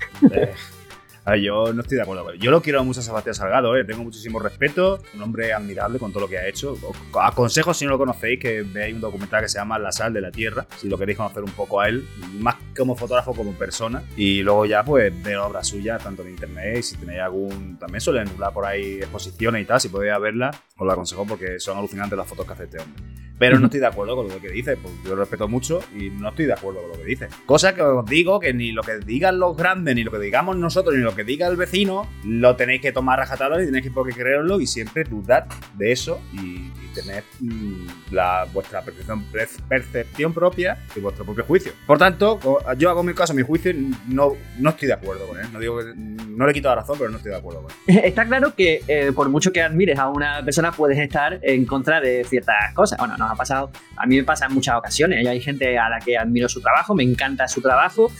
Yo 1.33 1.73
no 1.73 1.81
estoy 1.81 1.97
de 1.97 2.03
acuerdo. 2.03 2.33
Yo 2.35 2.51
lo 2.51 2.61
quiero 2.61 2.83
mucho 2.83 2.99
a 2.99 3.03
Sebastián 3.03 3.33
Salgado, 3.33 3.75
¿eh? 3.75 3.83
tengo 3.83 4.03
muchísimo 4.03 4.37
respeto, 4.37 4.99
un 5.15 5.23
hombre 5.23 5.53
admirable 5.53 5.97
con 5.97 6.11
todo 6.11 6.21
lo 6.21 6.29
que 6.29 6.37
ha 6.37 6.47
hecho. 6.47 6.77
aconsejo, 7.19 7.73
si 7.73 7.85
no 7.85 7.91
lo 7.91 7.97
conocéis, 7.97 8.39
que 8.39 8.61
veáis 8.61 8.93
un 8.93 9.01
documental 9.01 9.41
que 9.41 9.49
se 9.49 9.57
llama 9.57 9.79
La 9.79 9.91
sal 9.91 10.13
de 10.13 10.21
la 10.21 10.31
tierra, 10.31 10.67
si 10.77 10.87
lo 10.87 10.99
queréis 10.99 11.17
conocer 11.17 11.43
un 11.43 11.51
poco 11.51 11.81
a 11.81 11.89
él, 11.89 12.07
más 12.39 12.55
como 12.77 12.95
fotógrafo 12.95 13.33
como 13.33 13.53
persona. 13.53 14.03
Y 14.15 14.43
luego 14.43 14.67
ya, 14.67 14.83
pues, 14.83 15.11
ver 15.23 15.37
obras 15.37 15.67
suyas, 15.67 16.03
tanto 16.03 16.21
en 16.21 16.29
internet, 16.29 16.83
si 16.83 16.95
tenéis 16.95 17.21
algún. 17.21 17.77
También 17.79 18.01
suelen 18.01 18.27
hablar 18.27 18.53
por 18.53 18.65
ahí 18.65 18.97
exposiciones 18.97 19.63
y 19.63 19.65
tal, 19.65 19.81
si 19.81 19.89
podéis 19.89 20.19
verlas, 20.21 20.55
os 20.77 20.85
lo 20.85 20.91
aconsejo 20.91 21.25
porque 21.25 21.59
son 21.59 21.77
alucinantes 21.77 22.15
las 22.15 22.27
fotos 22.27 22.45
que 22.45 22.53
hace 22.53 22.63
este 22.65 22.79
hombre. 22.79 23.03
Pero 23.37 23.59
no 23.59 23.65
estoy 23.65 23.79
de 23.79 23.87
acuerdo 23.87 24.15
con 24.15 24.27
lo 24.27 24.39
que 24.39 24.49
dice, 24.49 24.77
porque 24.77 24.97
yo 25.03 25.09
lo 25.11 25.17
respeto 25.17 25.47
mucho 25.47 25.81
y 25.95 26.09
no 26.09 26.29
estoy 26.29 26.45
de 26.45 26.53
acuerdo 26.53 26.81
con 26.81 26.91
lo 26.91 26.97
que 26.97 27.05
dice. 27.05 27.27
Cosa 27.45 27.75
que 27.75 27.81
os 27.81 28.05
digo 28.05 28.39
que 28.39 28.53
ni 28.53 28.71
lo 28.71 28.81
que 28.81 28.99
digan 28.99 29.39
los 29.39 29.57
grandes, 29.57 29.95
ni 29.95 30.03
lo 30.03 30.11
que 30.11 30.19
digamos 30.19 30.55
nosotros, 30.57 30.95
ni 30.95 31.01
lo 31.01 31.15
que 31.15 31.23
diga 31.23 31.47
el 31.47 31.57
vecino, 31.57 32.07
lo 32.23 32.55
tenéis 32.55 32.81
que 32.81 32.91
tomar 32.91 33.19
rajatabla 33.19 33.61
y 33.61 33.65
tenéis 33.65 33.83
que 33.83 33.91
porque 33.91 34.13
creerlo 34.13 34.59
y 34.59 34.67
siempre 34.67 35.03
dudar 35.03 35.47
de 35.77 35.91
eso 35.91 36.21
y, 36.33 36.37
y 36.37 36.93
tener 36.93 37.23
mm, 37.39 38.11
la, 38.11 38.47
vuestra 38.53 38.81
percepción, 38.81 39.23
percepción 39.67 40.33
propia 40.33 40.77
y 40.95 40.99
vuestro 40.99 41.25
propio 41.25 41.43
juicio. 41.43 41.73
Por 41.85 41.97
tanto, 41.97 42.39
yo 42.77 42.89
hago 42.89 43.03
mi 43.03 43.13
caso, 43.13 43.33
mi 43.33 43.43
juicio, 43.43 43.73
no, 44.07 44.33
no 44.57 44.69
estoy 44.69 44.87
de 44.87 44.93
acuerdo 44.93 45.27
con 45.27 45.39
él. 45.39 45.47
No 45.51 45.59
digo 45.59 45.77
que 45.79 45.93
no 45.95 46.47
le 46.47 46.53
quito 46.53 46.69
la 46.69 46.75
razón, 46.75 46.97
pero 46.97 47.09
no 47.09 47.17
estoy 47.17 47.31
de 47.31 47.37
acuerdo 47.37 47.63
con 47.63 47.71
él. 47.87 48.01
Está 48.05 48.25
claro 48.25 48.55
que 48.55 48.81
eh, 48.87 49.11
por 49.13 49.29
mucho 49.29 49.51
que 49.51 49.61
admires 49.61 49.99
a 49.99 50.09
una 50.09 50.43
persona 50.43 50.71
puedes 50.71 50.97
estar 50.97 51.39
en 51.41 51.65
contra 51.65 51.99
de 51.99 52.23
ciertas 52.23 52.73
cosas. 52.73 52.97
Bueno, 52.97 53.15
ha 53.31 53.35
pasado, 53.35 53.71
a 53.97 54.05
mí 54.05 54.17
me 54.17 54.23
pasa 54.23 54.45
en 54.45 54.53
muchas 54.53 54.75
ocasiones. 54.75 55.25
Hay 55.27 55.41
gente 55.41 55.77
a 55.77 55.89
la 55.89 55.99
que 55.99 56.17
admiro 56.17 56.49
su 56.49 56.61
trabajo, 56.61 56.95
me 56.95 57.03
encanta 57.03 57.47
su 57.47 57.61
trabajo. 57.61 58.11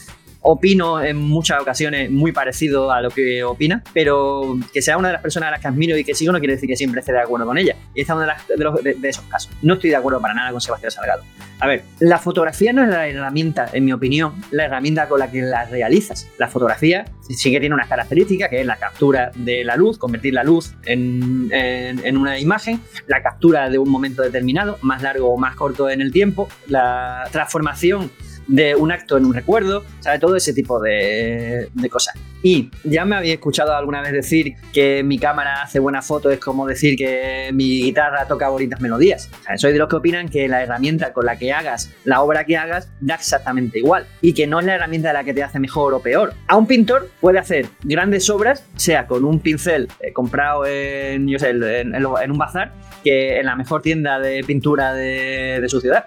Opino 0.48 1.02
en 1.02 1.16
muchas 1.16 1.60
ocasiones 1.60 2.08
muy 2.08 2.30
parecido 2.30 2.92
a 2.92 3.00
lo 3.00 3.10
que 3.10 3.42
opina, 3.42 3.82
pero 3.92 4.56
que 4.72 4.80
sea 4.80 4.96
una 4.96 5.08
de 5.08 5.14
las 5.14 5.22
personas 5.22 5.48
a 5.48 5.50
las 5.50 5.60
que 5.60 5.66
admiro 5.66 5.96
y 5.96 6.04
que 6.04 6.14
sigo 6.14 6.32
no 6.32 6.38
quiere 6.38 6.54
decir 6.54 6.68
que 6.68 6.76
siempre 6.76 7.00
esté 7.00 7.12
de 7.12 7.20
acuerdo 7.20 7.46
con 7.46 7.58
ella. 7.58 7.74
Y 7.96 8.02
esta 8.02 8.12
es 8.12 8.16
una 8.16 8.26
de, 8.48 8.64
las- 8.64 9.00
de 9.02 9.08
esos 9.08 9.24
casos. 9.24 9.50
No 9.62 9.74
estoy 9.74 9.90
de 9.90 9.96
acuerdo 9.96 10.20
para 10.20 10.34
nada 10.34 10.52
con 10.52 10.60
Sebastián 10.60 10.92
Salgado. 10.92 11.24
A 11.58 11.66
ver, 11.66 11.82
la 12.00 12.18
fotografía 12.18 12.72
no 12.72 12.82
es 12.84 12.88
la 12.90 13.08
herramienta, 13.08 13.66
en 13.72 13.84
mi 13.86 13.92
opinión, 13.92 14.34
la 14.50 14.66
herramienta 14.66 15.08
con 15.08 15.18
la 15.18 15.30
que 15.30 15.40
la 15.42 15.64
realizas. 15.64 16.28
La 16.38 16.46
fotografía 16.48 17.06
sí 17.28 17.50
que 17.50 17.58
tiene 17.58 17.74
unas 17.74 17.88
características, 17.88 18.48
que 18.50 18.60
es 18.60 18.66
la 18.66 18.76
captura 18.76 19.32
de 19.34 19.64
la 19.64 19.74
luz, 19.74 19.98
convertir 19.98 20.34
la 20.34 20.44
luz 20.44 20.74
en, 20.84 21.48
en- 21.50 22.04
en 22.06 22.16
una 22.18 22.38
imagen, 22.38 22.80
la 23.08 23.20
captura 23.22 23.68
de 23.68 23.78
un 23.78 23.88
momento 23.90 24.22
determinado, 24.22 24.78
más 24.82 25.02
largo 25.02 25.32
o 25.32 25.38
más 25.38 25.56
corto 25.56 25.88
en 25.90 26.00
el 26.02 26.12
tiempo, 26.12 26.46
la 26.68 27.24
transformación 27.32 28.10
de 28.46 28.74
un 28.74 28.92
acto 28.92 29.16
en 29.16 29.24
un 29.24 29.34
recuerdo, 29.34 29.84
¿sabe? 30.00 30.18
Todo 30.18 30.36
ese 30.36 30.52
tipo 30.52 30.80
de, 30.80 31.68
de 31.72 31.90
cosas. 31.90 32.14
Y 32.46 32.70
ya 32.84 33.04
me 33.04 33.16
había 33.16 33.34
escuchado 33.34 33.74
alguna 33.74 34.00
vez 34.02 34.12
decir 34.12 34.54
que 34.72 35.02
mi 35.02 35.18
cámara 35.18 35.62
hace 35.62 35.80
buenas 35.80 36.06
fotos, 36.06 36.32
es 36.32 36.38
como 36.38 36.64
decir 36.64 36.96
que 36.96 37.50
mi 37.52 37.82
guitarra 37.82 38.28
toca 38.28 38.48
bonitas 38.50 38.80
melodías. 38.80 39.28
O 39.40 39.42
sea, 39.42 39.58
soy 39.58 39.72
de 39.72 39.80
los 39.80 39.88
que 39.88 39.96
opinan 39.96 40.28
que 40.28 40.46
la 40.46 40.62
herramienta 40.62 41.12
con 41.12 41.26
la 41.26 41.36
que 41.36 41.52
hagas 41.52 41.90
la 42.04 42.22
obra 42.22 42.44
que 42.44 42.56
hagas 42.56 42.88
da 43.00 43.16
exactamente 43.16 43.80
igual 43.80 44.06
y 44.20 44.32
que 44.32 44.46
no 44.46 44.60
es 44.60 44.66
la 44.66 44.76
herramienta 44.76 45.12
la 45.12 45.24
que 45.24 45.34
te 45.34 45.42
hace 45.42 45.58
mejor 45.58 45.92
o 45.92 45.98
peor. 45.98 46.34
A 46.46 46.56
un 46.56 46.68
pintor 46.68 47.10
puede 47.20 47.40
hacer 47.40 47.66
grandes 47.82 48.30
obras, 48.30 48.64
sea 48.76 49.08
con 49.08 49.24
un 49.24 49.40
pincel 49.40 49.88
eh, 49.98 50.12
comprado 50.12 50.66
en, 50.66 51.26
yo 51.26 51.40
sé, 51.40 51.50
en, 51.50 51.96
en 51.96 52.06
en 52.22 52.30
un 52.30 52.38
bazar, 52.38 52.70
que 53.02 53.40
en 53.40 53.46
la 53.46 53.56
mejor 53.56 53.82
tienda 53.82 54.20
de 54.20 54.44
pintura 54.44 54.94
de, 54.94 55.58
de 55.60 55.68
su 55.68 55.80
ciudad. 55.80 56.06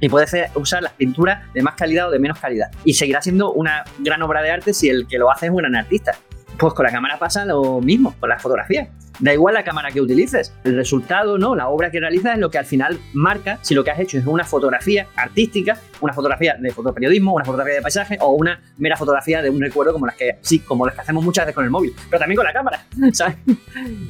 Y 0.00 0.08
puede 0.08 0.26
usar 0.56 0.82
las 0.82 0.92
pinturas 0.92 1.52
de 1.54 1.62
más 1.62 1.74
calidad 1.74 2.08
o 2.08 2.10
de 2.10 2.18
menos 2.18 2.38
calidad. 2.38 2.70
Y 2.84 2.94
seguirá 2.94 3.22
siendo 3.22 3.52
una 3.52 3.84
gran 3.98 4.20
obra 4.22 4.42
de 4.42 4.50
arte 4.50 4.74
si 4.74 4.88
el 4.90 5.06
que 5.06 5.16
lo 5.16 5.30
hace 5.30 5.46
es 5.46 5.50
un 5.50 5.58
gran 5.58 5.75
artista. 5.76 6.12
Pues 6.58 6.72
con 6.72 6.84
la 6.86 6.90
cámara 6.92 7.18
pasa 7.18 7.44
lo 7.44 7.80
mismo, 7.82 8.14
con 8.18 8.30
la 8.30 8.38
fotografía. 8.38 8.88
Da 9.18 9.32
igual 9.32 9.54
la 9.54 9.64
cámara 9.64 9.90
que 9.90 10.00
utilices. 10.00 10.54
El 10.64 10.74
resultado, 10.76 11.36
¿no? 11.38 11.54
La 11.54 11.68
obra 11.68 11.90
que 11.90 12.00
realizas 12.00 12.34
es 12.34 12.38
lo 12.38 12.50
que 12.50 12.56
al 12.58 12.64
final 12.66 12.98
marca 13.14 13.58
si 13.62 13.74
lo 13.74 13.82
que 13.84 13.90
has 13.90 13.98
hecho 13.98 14.16
es 14.18 14.26
una 14.26 14.44
fotografía 14.44 15.06
artística, 15.16 15.78
una 16.00 16.12
fotografía 16.14 16.56
de 16.60 16.70
fotoperiodismo, 16.70 17.34
una 17.34 17.44
fotografía 17.44 17.74
de 17.74 17.82
paisaje 17.82 18.16
o 18.20 18.32
una 18.32 18.60
mera 18.78 18.96
fotografía 18.96 19.40
de 19.42 19.50
un 19.50 19.60
recuerdo 19.60 19.92
como 19.94 20.06
las 20.06 20.16
que, 20.16 20.38
sí, 20.42 20.58
como 20.60 20.84
las 20.86 20.94
que 20.94 21.00
hacemos 21.02 21.24
muchas 21.24 21.44
veces 21.46 21.54
con 21.54 21.64
el 21.64 21.70
móvil, 21.70 21.94
pero 22.10 22.20
también 22.20 22.36
con 22.36 22.44
la 22.46 22.52
cámara, 22.54 22.86
¿sabes? 23.12 23.36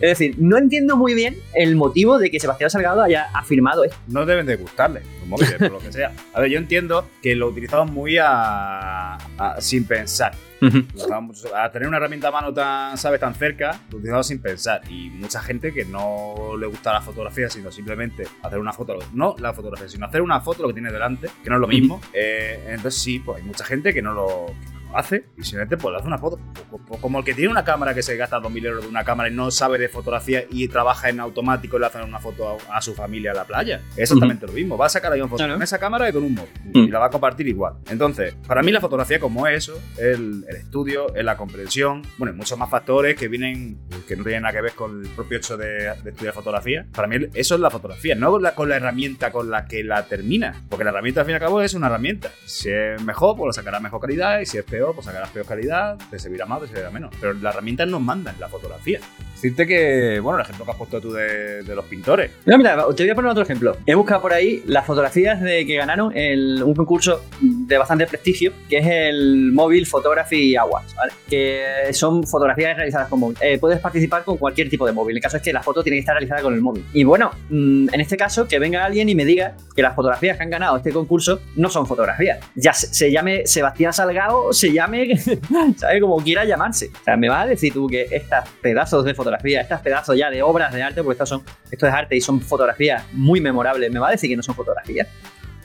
Es 0.01 0.19
decir, 0.19 0.37
no 0.39 0.57
entiendo 0.59 0.97
muy 0.97 1.15
bien 1.15 1.37
el 1.55 1.75
motivo 1.77 2.19
de 2.19 2.31
que 2.31 2.39
Sebastián 2.41 2.71
Salgado 2.71 3.03
haya 3.03 3.27
afirmado 3.35 3.85
esto. 3.85 3.97
No 4.09 4.25
deben 4.27 4.47
de 4.47 4.57
gustarle 4.57 5.03
los 5.21 5.29
móviles, 5.29 5.55
por 5.55 5.71
lo 5.73 5.79
que 5.79 5.93
sea. 5.93 6.13
A 6.35 6.41
ver, 6.41 6.51
yo 6.51 6.59
entiendo 6.59 7.09
que 7.23 7.35
lo 7.37 7.49
utilizamos 7.49 7.91
muy 7.93 8.19
a, 8.19 9.15
a- 9.39 9.61
sin 9.61 9.85
pensar. 9.85 10.33
Mucho- 10.61 11.55
a 11.57 11.71
tener 11.71 11.87
una 11.89 11.99
herramienta 11.99 12.29
a 12.29 12.31
mano 12.31 12.53
tan, 12.53 12.97
¿sabes? 12.97 13.21
tan 13.21 13.35
cerca, 13.35 13.79
lo 13.91 13.99
utilizamos 13.99 14.27
sin 14.27 14.41
pensar. 14.41 14.81
Y 14.91 15.11
mucha 15.11 15.41
gente 15.43 15.73
que 15.73 15.85
no 15.85 16.57
le 16.59 16.67
gusta 16.67 16.93
la 16.93 17.01
fotografía, 17.03 17.49
sino 17.51 17.71
simplemente 17.71 18.25
hacer 18.43 18.59
una 18.59 18.73
foto, 18.73 18.97
no 19.13 19.35
la 19.39 19.53
fotografía, 19.53 19.89
sino 19.89 20.07
hacer 20.07 20.23
una 20.23 20.41
foto 20.41 20.63
lo 20.63 20.69
que 20.69 20.75
tiene 20.75 20.91
delante, 20.93 21.29
que 21.43 21.51
no 21.51 21.57
es 21.57 21.61
lo 21.61 21.67
mismo. 21.69 22.01
Eh, 22.13 22.65
entonces 22.69 23.01
sí, 23.03 23.19
pues 23.19 23.39
hay 23.39 23.45
mucha 23.45 23.65
gente 23.65 23.93
que 23.93 24.03
no 24.03 24.13
lo 24.13 24.47
hace 24.95 25.27
y 25.37 25.43
simplemente 25.43 25.77
pues 25.77 25.93
le 25.93 25.99
hace 25.99 26.07
una 26.09 26.19
foto. 26.19 26.39
Co- 26.71 26.79
co- 26.89 26.99
Como 27.01 27.19
el 27.19 27.25
que 27.25 27.35
tiene 27.35 27.51
una 27.51 27.65
cámara 27.65 27.95
que 27.95 28.03
se 28.03 28.17
gasta 28.17 28.39
2.000 28.41 28.67
euros 28.67 28.83
de 28.85 28.89
una 28.89 29.05
cámara 29.05 29.29
y 29.29 29.35
no 29.35 29.51
sabe 29.51 29.79
de 29.79 29.89
fotografía 29.89 30.45
y 30.51 30.69
trabaja 30.69 31.09
en 31.09 31.21
automático 31.21 31.77
y 31.77 31.81
le 31.81 31.87
hacen 31.87 32.03
una 32.03 32.19
foto 32.19 32.57
a, 32.71 32.77
a 32.79 32.81
su 32.83 32.95
familia 32.95 33.33
a 33.33 33.35
la 33.35 33.45
playa. 33.45 33.83
Es 33.93 33.99
exactamente 34.11 34.47
lo 34.47 34.53
mismo. 34.53 34.77
Va 34.77 34.87
a 34.87 34.89
sacar 34.89 35.13
ahí 35.13 35.21
una 35.21 35.29
foto 35.29 35.39
Claro. 35.39 35.55
con 35.55 35.63
esa 35.63 35.79
cámara 35.79 36.09
y 36.09 36.13
con 36.13 36.23
un 36.25 36.35
móvil 36.35 36.51
Mm. 36.65 36.79
y 36.79 36.89
la 36.89 36.99
va 36.99 37.07
a 37.07 37.11
compartir 37.11 37.47
igual. 37.49 37.75
Entonces, 37.91 38.35
para 38.47 38.63
mí 38.63 38.73
la 38.73 38.81
fotografía 38.81 39.19
como 39.21 39.47
es 39.47 39.69
eso, 39.69 39.81
el, 39.99 40.45
el 40.49 40.57
estudio, 40.57 41.15
es 41.15 41.25
la 41.25 41.37
comprensión, 41.37 42.03
bueno, 42.19 42.33
hay 42.33 42.37
muchos 42.39 42.59
más 42.59 42.71
factores 42.71 43.17
que 43.17 43.29
vienen, 43.29 43.79
que 44.09 44.17
no 44.17 44.25
tienen 44.25 44.43
nada 44.43 44.53
que 44.55 44.61
ver 44.63 44.73
con 44.73 45.03
el 45.05 45.09
propio 45.11 45.39
hecho 45.39 45.57
de, 45.57 45.93
de 46.03 46.11
estudiar 46.11 46.35
fotografía. 46.35 46.87
Para 46.95 47.09
mí 47.09 47.17
eso 47.35 47.55
es 47.55 47.61
la 47.61 47.71
fotografía, 47.71 48.15
no 48.15 48.31
con 48.31 48.43
la, 48.43 48.55
con 48.55 48.69
la 48.69 48.77
herramienta 48.77 49.31
con 49.33 49.51
la 49.51 49.67
que 49.67 49.83
la 49.85 50.05
termina, 50.07 50.63
porque 50.69 50.85
la 50.85 50.91
herramienta 50.91 51.21
al 51.21 51.27
fin 51.27 51.33
y 51.33 51.35
al 51.37 51.41
cabo 51.41 51.61
es 51.63 51.75
una 51.75 51.87
herramienta. 51.87 52.31
Si 52.47 52.71
es 52.71 53.03
mejor, 53.03 53.37
pues 53.37 53.47
lo 53.49 53.53
sacará 53.53 53.81
mejor 53.81 54.01
calidad 54.01 54.41
y 54.41 54.47
si 54.47 54.59
es 54.59 54.65
pues 54.95 55.07
sacarás 55.07 55.31
peor 55.31 55.47
calidad, 55.47 55.97
te 56.11 56.19
servirá 56.19 56.47
más, 56.47 56.61
te 56.61 56.69
servirá 56.69 56.91
menos. 56.91 57.13
Pero 57.21 57.33
la 57.35 57.51
herramienta 57.51 57.87
nos 57.87 58.01
manda 58.01 58.33
en 58.33 58.41
la 58.41 58.49
fotografía. 58.49 59.01
Decirte 59.35 59.67
que, 59.67 60.19
bueno, 60.21 60.39
el 60.39 60.45
ejemplo 60.45 60.65
que 60.65 60.71
has 60.71 60.77
puesto 60.79 61.01
tú 61.01 61.13
de, 61.13 61.63
los 61.75 61.85
pintores, 61.85 62.31
Mira, 62.47 62.57
mira, 62.59 62.77
te 62.97 63.03
voy 63.03 63.11
a 63.11 63.15
poner 63.15 63.31
otro 63.31 63.43
ejemplo. 63.43 63.77
He 63.85 63.95
buscado 63.95 64.23
por 64.23 64.33
ahí 64.33 64.63
las 64.67 64.87
fotografías 64.87 65.41
de 65.43 65.67
que 65.67 65.77
ganaron 65.77 66.11
el- 66.17 66.63
un 66.63 66.75
concurso 66.75 67.23
de 67.41 67.77
bastante 67.77 68.07
prestigio, 68.07 68.53
que 68.69 68.79
es 68.79 68.87
el 68.87 69.53
Mobile 69.53 69.85
Photography 69.85 70.57
Awards. 70.57 70.95
Que 71.29 71.65
son 71.93 72.27
fotografías 72.27 72.77
realizadas 72.77 73.09
con 73.09 73.21
móvil. 73.21 73.37
Eh, 73.41 73.59
puedes 73.59 73.79
participar 73.81 74.25
con 74.25 74.37
cualquier 74.39 74.69
tipo 74.71 74.87
de 74.87 74.93
móvil. 74.93 75.17
El 75.17 75.23
caso 75.23 75.37
es 75.37 75.43
que 75.43 75.53
la 75.53 75.63
foto 75.63 75.83
tiene 75.83 75.97
que 75.97 76.01
estar 76.01 76.15
realizada 76.15 76.41
con 76.43 76.55
el 76.55 76.61
móvil. 76.61 76.85
Y 76.93 77.05
bueno, 77.05 77.31
mm, 77.51 77.89
en 77.93 78.01
este 78.01 78.17
caso, 78.17 78.49
que 78.49 78.59
venga 78.59 78.85
alguien 78.85 79.09
y 79.09 79.15
me 79.15 79.25
diga 79.25 79.55
que 79.75 79.83
las 79.83 79.95
fotografías 79.95 80.37
que 80.37 80.43
han 80.45 80.51
ganado 80.51 80.77
este 80.79 80.93
concurso 80.93 81.41
no 81.57 81.69
son 81.69 81.87
fotografías. 81.87 82.39
Ya 82.55 82.73
se, 82.73 82.87
se 82.95 83.11
llame 83.13 83.47
Sebastián 83.47 83.93
Salgado, 83.93 84.53
se 84.53 84.66
llame, 84.73 85.17
¿sabes? 85.77 86.01
Como 86.01 86.17
quiera 86.19 86.45
llamarse. 86.45 86.91
O 87.01 87.05
sea, 87.05 87.17
me 87.17 87.29
vas 87.29 87.45
a 87.45 87.49
decir 87.49 87.73
tú 87.73 87.87
que 87.87 88.07
estas 88.11 88.49
pedazos 88.63 89.05
de 89.05 89.15
fotografía, 89.15 89.61
estas 89.61 89.81
pedazos 89.81 90.17
ya 90.17 90.31
de 90.31 90.43
obras 90.43 90.73
de 90.73 90.83
arte, 90.83 91.03
porque 91.03 91.15
estas 91.15 91.29
son, 91.29 91.43
esto 91.71 91.87
es 91.87 91.93
arte 91.93 92.17
y 92.17 92.21
son 92.21 92.41
fotografías 92.41 93.05
muy 93.13 93.41
memorables, 93.41 93.91
me 93.93 93.99
va 93.99 94.09
a 94.09 94.13
decir 94.13 94.31
que 94.31 94.37
no 94.37 94.43
son 94.43 94.55
fotografías. 94.55 95.09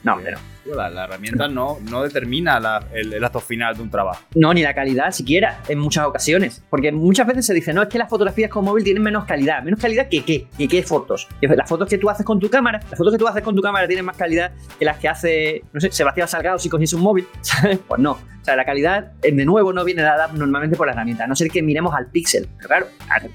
No, 0.04 0.14
hombre, 0.14 0.32
no. 0.32 0.74
La, 0.74 0.90
la 0.90 1.04
herramienta 1.04 1.46
no, 1.46 1.78
no 1.88 2.02
determina 2.02 2.58
la- 2.58 2.84
el, 2.92 3.12
el 3.12 3.22
acto 3.22 3.38
final 3.38 3.76
de 3.76 3.82
un 3.82 3.90
trabajo. 3.90 4.20
No, 4.34 4.52
ni 4.52 4.60
la 4.60 4.74
calidad 4.74 5.12
siquiera, 5.12 5.60
en 5.68 5.78
muchas 5.78 6.04
ocasiones. 6.06 6.60
Porque 6.70 6.90
muchas 6.90 7.24
veces 7.24 7.46
se 7.46 7.54
dice, 7.54 7.72
no, 7.72 7.82
es 7.82 7.88
que 7.88 7.98
las 7.98 8.08
fotografías 8.08 8.50
con 8.50 8.64
móvil 8.64 8.82
tienen 8.82 9.00
menos 9.00 9.24
calidad. 9.26 9.62
¿Menos 9.62 9.78
calidad 9.80 10.08
que 10.08 10.24
qué? 10.24 10.48
¿Que 10.58 10.66
qué 10.66 10.82
fotos? 10.82 11.28
Que 11.40 11.46
Las 11.46 11.68
fotos 11.68 11.88
que 11.88 11.98
tú 11.98 12.10
haces 12.10 12.26
con 12.26 12.40
tu 12.40 12.50
cámara, 12.50 12.80
las 12.90 12.98
fotos 12.98 13.12
que 13.12 13.18
tú 13.18 13.28
haces 13.28 13.42
con 13.44 13.54
tu 13.54 13.62
cámara 13.62 13.86
tienen 13.86 14.04
más 14.04 14.16
calidad 14.16 14.50
que 14.76 14.84
las 14.84 14.98
que 14.98 15.08
hace, 15.08 15.62
no 15.72 15.80
sé, 15.80 15.92
Sebastián 15.92 16.26
Salgado 16.26 16.58
si 16.58 16.68
cogiese 16.68 16.96
un 16.96 17.02
móvil, 17.02 17.28
¿sabes? 17.40 17.78
Pues 17.86 18.00
no. 18.00 18.18
O 18.42 18.44
sea, 18.44 18.56
la 18.56 18.64
calidad, 18.64 19.12
eh, 19.22 19.32
de 19.32 19.44
nuevo, 19.44 19.72
no 19.72 19.84
viene 19.84 20.02
dada 20.02 20.28
normalmente 20.34 20.76
por 20.76 20.88
la 20.88 20.92
herramienta, 20.92 21.24
a 21.24 21.26
no 21.28 21.36
ser 21.36 21.48
que 21.48 21.62
miremos 21.62 21.94
al 21.94 22.08
píxel. 22.10 22.48
Pero 22.56 22.68
claro, 22.68 22.86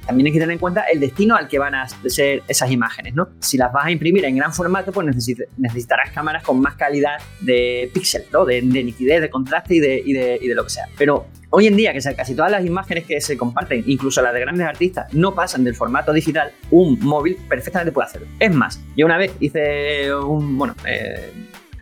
también 0.06 0.28
hay 0.28 0.34
que 0.34 0.40
tener 0.40 0.52
en 0.52 0.60
cuenta 0.60 0.82
el 0.82 1.00
destino 1.00 1.38
al 1.38 1.48
que 1.48 1.58
van 1.60 1.76
a 1.76 1.88
ser 1.88 2.44
esas 2.48 2.70
imágenes, 2.72 3.16
¿no? 3.16 3.30
Si 3.40 3.58
las 3.58 3.72
vas 3.72 3.86
a 3.86 3.92
imprimir 3.92 4.26
en 4.26 4.36
gran 4.36 4.54
formato, 4.54 4.92
pues 4.92 5.08
necesit- 5.08 5.48
necesitarás 5.58 6.12
cámaras 6.12 6.44
con 6.44 6.60
más 6.60 6.76
calidad 6.76 7.20
de 7.40 7.90
píxel, 7.94 8.24
¿no? 8.34 8.44
De, 8.44 8.62
de 8.62 8.84
nitidez, 8.84 9.22
de 9.22 9.30
contraste 9.30 9.76
y 9.76 9.80
de, 9.80 10.04
y, 10.06 10.12
de, 10.12 10.40
y 10.42 10.48
de 10.50 10.56
lo 10.56 10.66
que 10.66 10.72
sea. 10.72 10.86
Pero 10.98 11.28
hoy 11.52 11.68
en 11.68 11.78
día, 11.78 11.94
que 11.94 12.02
casi 12.14 12.36
todas 12.36 12.52
las 12.52 12.66
imágenes 12.66 13.06
que 13.06 13.22
se 13.22 13.38
comparten, 13.38 13.86
incluso 13.88 14.22
las 14.22 14.34
de 14.34 14.42
grandes 14.42 14.68
artistas, 14.68 15.14
no 15.14 15.34
pasan 15.34 15.64
del 15.64 15.74
formato 15.76 16.12
digital, 16.12 16.52
un 16.70 17.00
móvil 17.00 17.38
perfectamente 17.48 17.94
puede 17.94 18.08
hacerlo. 18.08 18.28
Es 18.40 18.54
más, 18.54 18.82
yo 18.98 19.06
una 19.06 19.18
vez 19.18 19.32
hice 19.40 20.14
un, 20.14 20.58
bueno, 20.58 20.76
eh, 20.86 21.32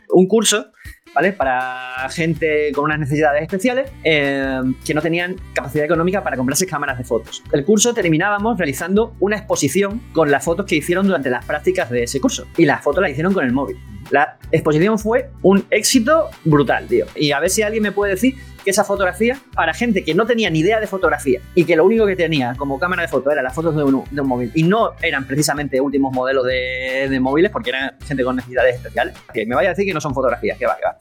un 0.09 0.27
curso 0.27 0.71
¿vale? 1.15 1.31
Para 1.31 2.07
gente 2.09 2.71
con 2.73 2.85
unas 2.85 2.99
necesidades 2.99 3.41
especiales 3.41 3.89
eh, 4.03 4.61
que 4.85 4.93
no 4.93 5.01
tenían 5.01 5.37
capacidad 5.53 5.85
económica 5.85 6.21
para 6.21 6.35
comprarse 6.35 6.67
cámaras 6.67 6.97
de 6.97 7.05
fotos. 7.05 7.41
El 7.51 7.63
curso 7.63 7.93
terminábamos 7.93 8.57
realizando 8.57 9.15
una 9.19 9.37
exposición 9.37 10.01
con 10.13 10.29
las 10.29 10.43
fotos 10.43 10.65
que 10.65 10.75
hicieron 10.75 11.07
durante 11.07 11.29
las 11.29 11.45
prácticas 11.45 11.89
de 11.89 12.03
ese 12.03 12.19
curso. 12.19 12.45
Y 12.57 12.65
las 12.65 12.83
fotos 12.83 13.01
las 13.01 13.11
hicieron 13.11 13.33
con 13.33 13.45
el 13.45 13.53
móvil. 13.53 13.77
La 14.11 14.37
exposición 14.51 14.99
fue 14.99 15.29
un 15.41 15.65
éxito 15.71 16.29
brutal, 16.43 16.85
tío. 16.87 17.05
Y 17.15 17.31
a 17.31 17.39
ver 17.39 17.49
si 17.49 17.63
alguien 17.63 17.81
me 17.81 17.91
puede 17.91 18.13
decir 18.13 18.35
que 18.65 18.71
esa 18.71 18.83
fotografía, 18.83 19.37
para 19.53 19.73
gente 19.73 20.03
que 20.03 20.13
no 20.15 20.25
tenía 20.25 20.49
ni 20.49 20.59
idea 20.59 20.79
de 20.79 20.87
fotografía 20.87 21.39
y 21.53 21.63
que 21.63 21.75
lo 21.75 21.85
único 21.85 22.05
que 22.05 22.15
tenía 22.15 22.55
como 22.57 22.79
cámara 22.79 23.03
de 23.03 23.07
foto 23.07 23.31
era 23.31 23.41
las 23.41 23.53
fotos 23.53 23.75
de 23.75 23.83
un, 23.83 24.03
de 24.09 24.21
un 24.21 24.27
móvil 24.27 24.51
y 24.55 24.63
no 24.63 24.93
eran 25.01 25.25
precisamente 25.25 25.79
últimos 25.79 26.11
modelos 26.11 26.45
de, 26.45 27.07
de 27.09 27.19
móviles 27.19 27.51
porque 27.51 27.69
eran 27.69 27.93
gente 28.05 28.23
con 28.23 28.35
necesidades 28.35 28.75
especiales, 28.75 29.15
que 29.33 29.45
me 29.45 29.55
vaya 29.55 29.69
a 29.69 29.73
decir 29.73 29.85
que 29.85 29.93
no 29.93 30.01
son 30.01 30.13
fotografías, 30.13 30.57
que 30.57 30.65
va, 30.65 30.75
que 30.75 30.85
va. 30.85 30.97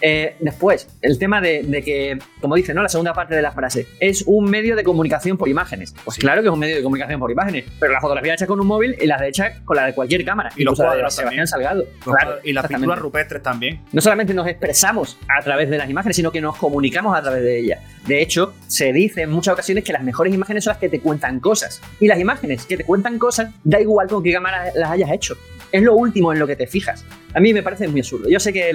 Eh, 0.00 0.36
después, 0.40 0.88
el 1.00 1.18
tema 1.18 1.40
de, 1.40 1.62
de 1.62 1.82
que, 1.82 2.18
como 2.40 2.54
dice, 2.54 2.74
¿no? 2.74 2.82
La 2.82 2.88
segunda 2.88 3.14
parte 3.14 3.34
de 3.34 3.42
la 3.42 3.52
frase, 3.52 3.86
es 4.00 4.24
un 4.26 4.50
medio 4.50 4.76
de 4.76 4.84
comunicación 4.84 5.38
por 5.38 5.48
imágenes. 5.48 5.94
Pues 6.04 6.18
claro 6.18 6.42
que 6.42 6.48
es 6.48 6.52
un 6.52 6.58
medio 6.58 6.76
de 6.76 6.82
comunicación 6.82 7.18
por 7.18 7.30
imágenes, 7.30 7.64
pero 7.80 7.92
la 7.92 8.00
fotografía 8.00 8.34
hecha 8.34 8.46
con 8.46 8.60
un 8.60 8.66
móvil 8.66 8.96
y 9.00 9.06
las 9.06 9.20
de 9.20 9.28
hecha 9.28 9.64
con 9.64 9.76
la 9.76 9.86
de 9.86 9.94
cualquier 9.94 10.24
cámara. 10.24 10.50
Y 10.56 10.64
los 10.64 10.72
Incluso 10.72 10.82
la 10.82 10.90
de 10.90 10.96
cuadros 10.96 11.14
Sebastián 11.14 11.46
también. 11.46 11.46
Salgado. 11.46 11.84
Los 12.04 12.16
Claro, 12.16 12.38
y 12.44 12.52
las 12.52 12.66
pinturas 12.66 12.98
rupestres 12.98 13.42
también. 13.42 13.80
No 13.92 14.00
solamente 14.00 14.34
nos 14.34 14.46
expresamos 14.46 15.18
a 15.28 15.42
través 15.42 15.70
de 15.70 15.78
las 15.78 15.88
imágenes, 15.88 16.16
sino 16.16 16.30
que 16.30 16.40
nos 16.40 16.56
comunicamos 16.56 17.05
a 17.14 17.22
través 17.22 17.42
de 17.42 17.58
ellas. 17.58 17.80
De 18.06 18.22
hecho, 18.22 18.54
se 18.68 18.92
dice 18.92 19.22
en 19.22 19.30
muchas 19.30 19.54
ocasiones 19.54 19.84
que 19.84 19.92
las 19.92 20.02
mejores 20.02 20.32
imágenes 20.32 20.64
son 20.64 20.72
las 20.72 20.78
que 20.78 20.88
te 20.88 21.00
cuentan 21.00 21.40
cosas. 21.40 21.82
Y 22.00 22.06
las 22.06 22.18
imágenes 22.18 22.64
que 22.64 22.76
te 22.76 22.84
cuentan 22.84 23.18
cosas, 23.18 23.52
da 23.64 23.80
igual 23.80 24.08
con 24.08 24.22
qué 24.22 24.32
cámara 24.32 24.72
las 24.74 24.90
hayas 24.90 25.10
hecho. 25.10 25.36
Es 25.72 25.82
lo 25.82 25.94
último 25.94 26.32
en 26.32 26.38
lo 26.38 26.46
que 26.46 26.54
te 26.54 26.66
fijas. 26.66 27.04
A 27.34 27.40
mí 27.40 27.52
me 27.52 27.62
parece 27.62 27.88
muy 27.88 28.00
absurdo. 28.00 28.28
Yo 28.28 28.38
sé 28.38 28.52
que 28.52 28.72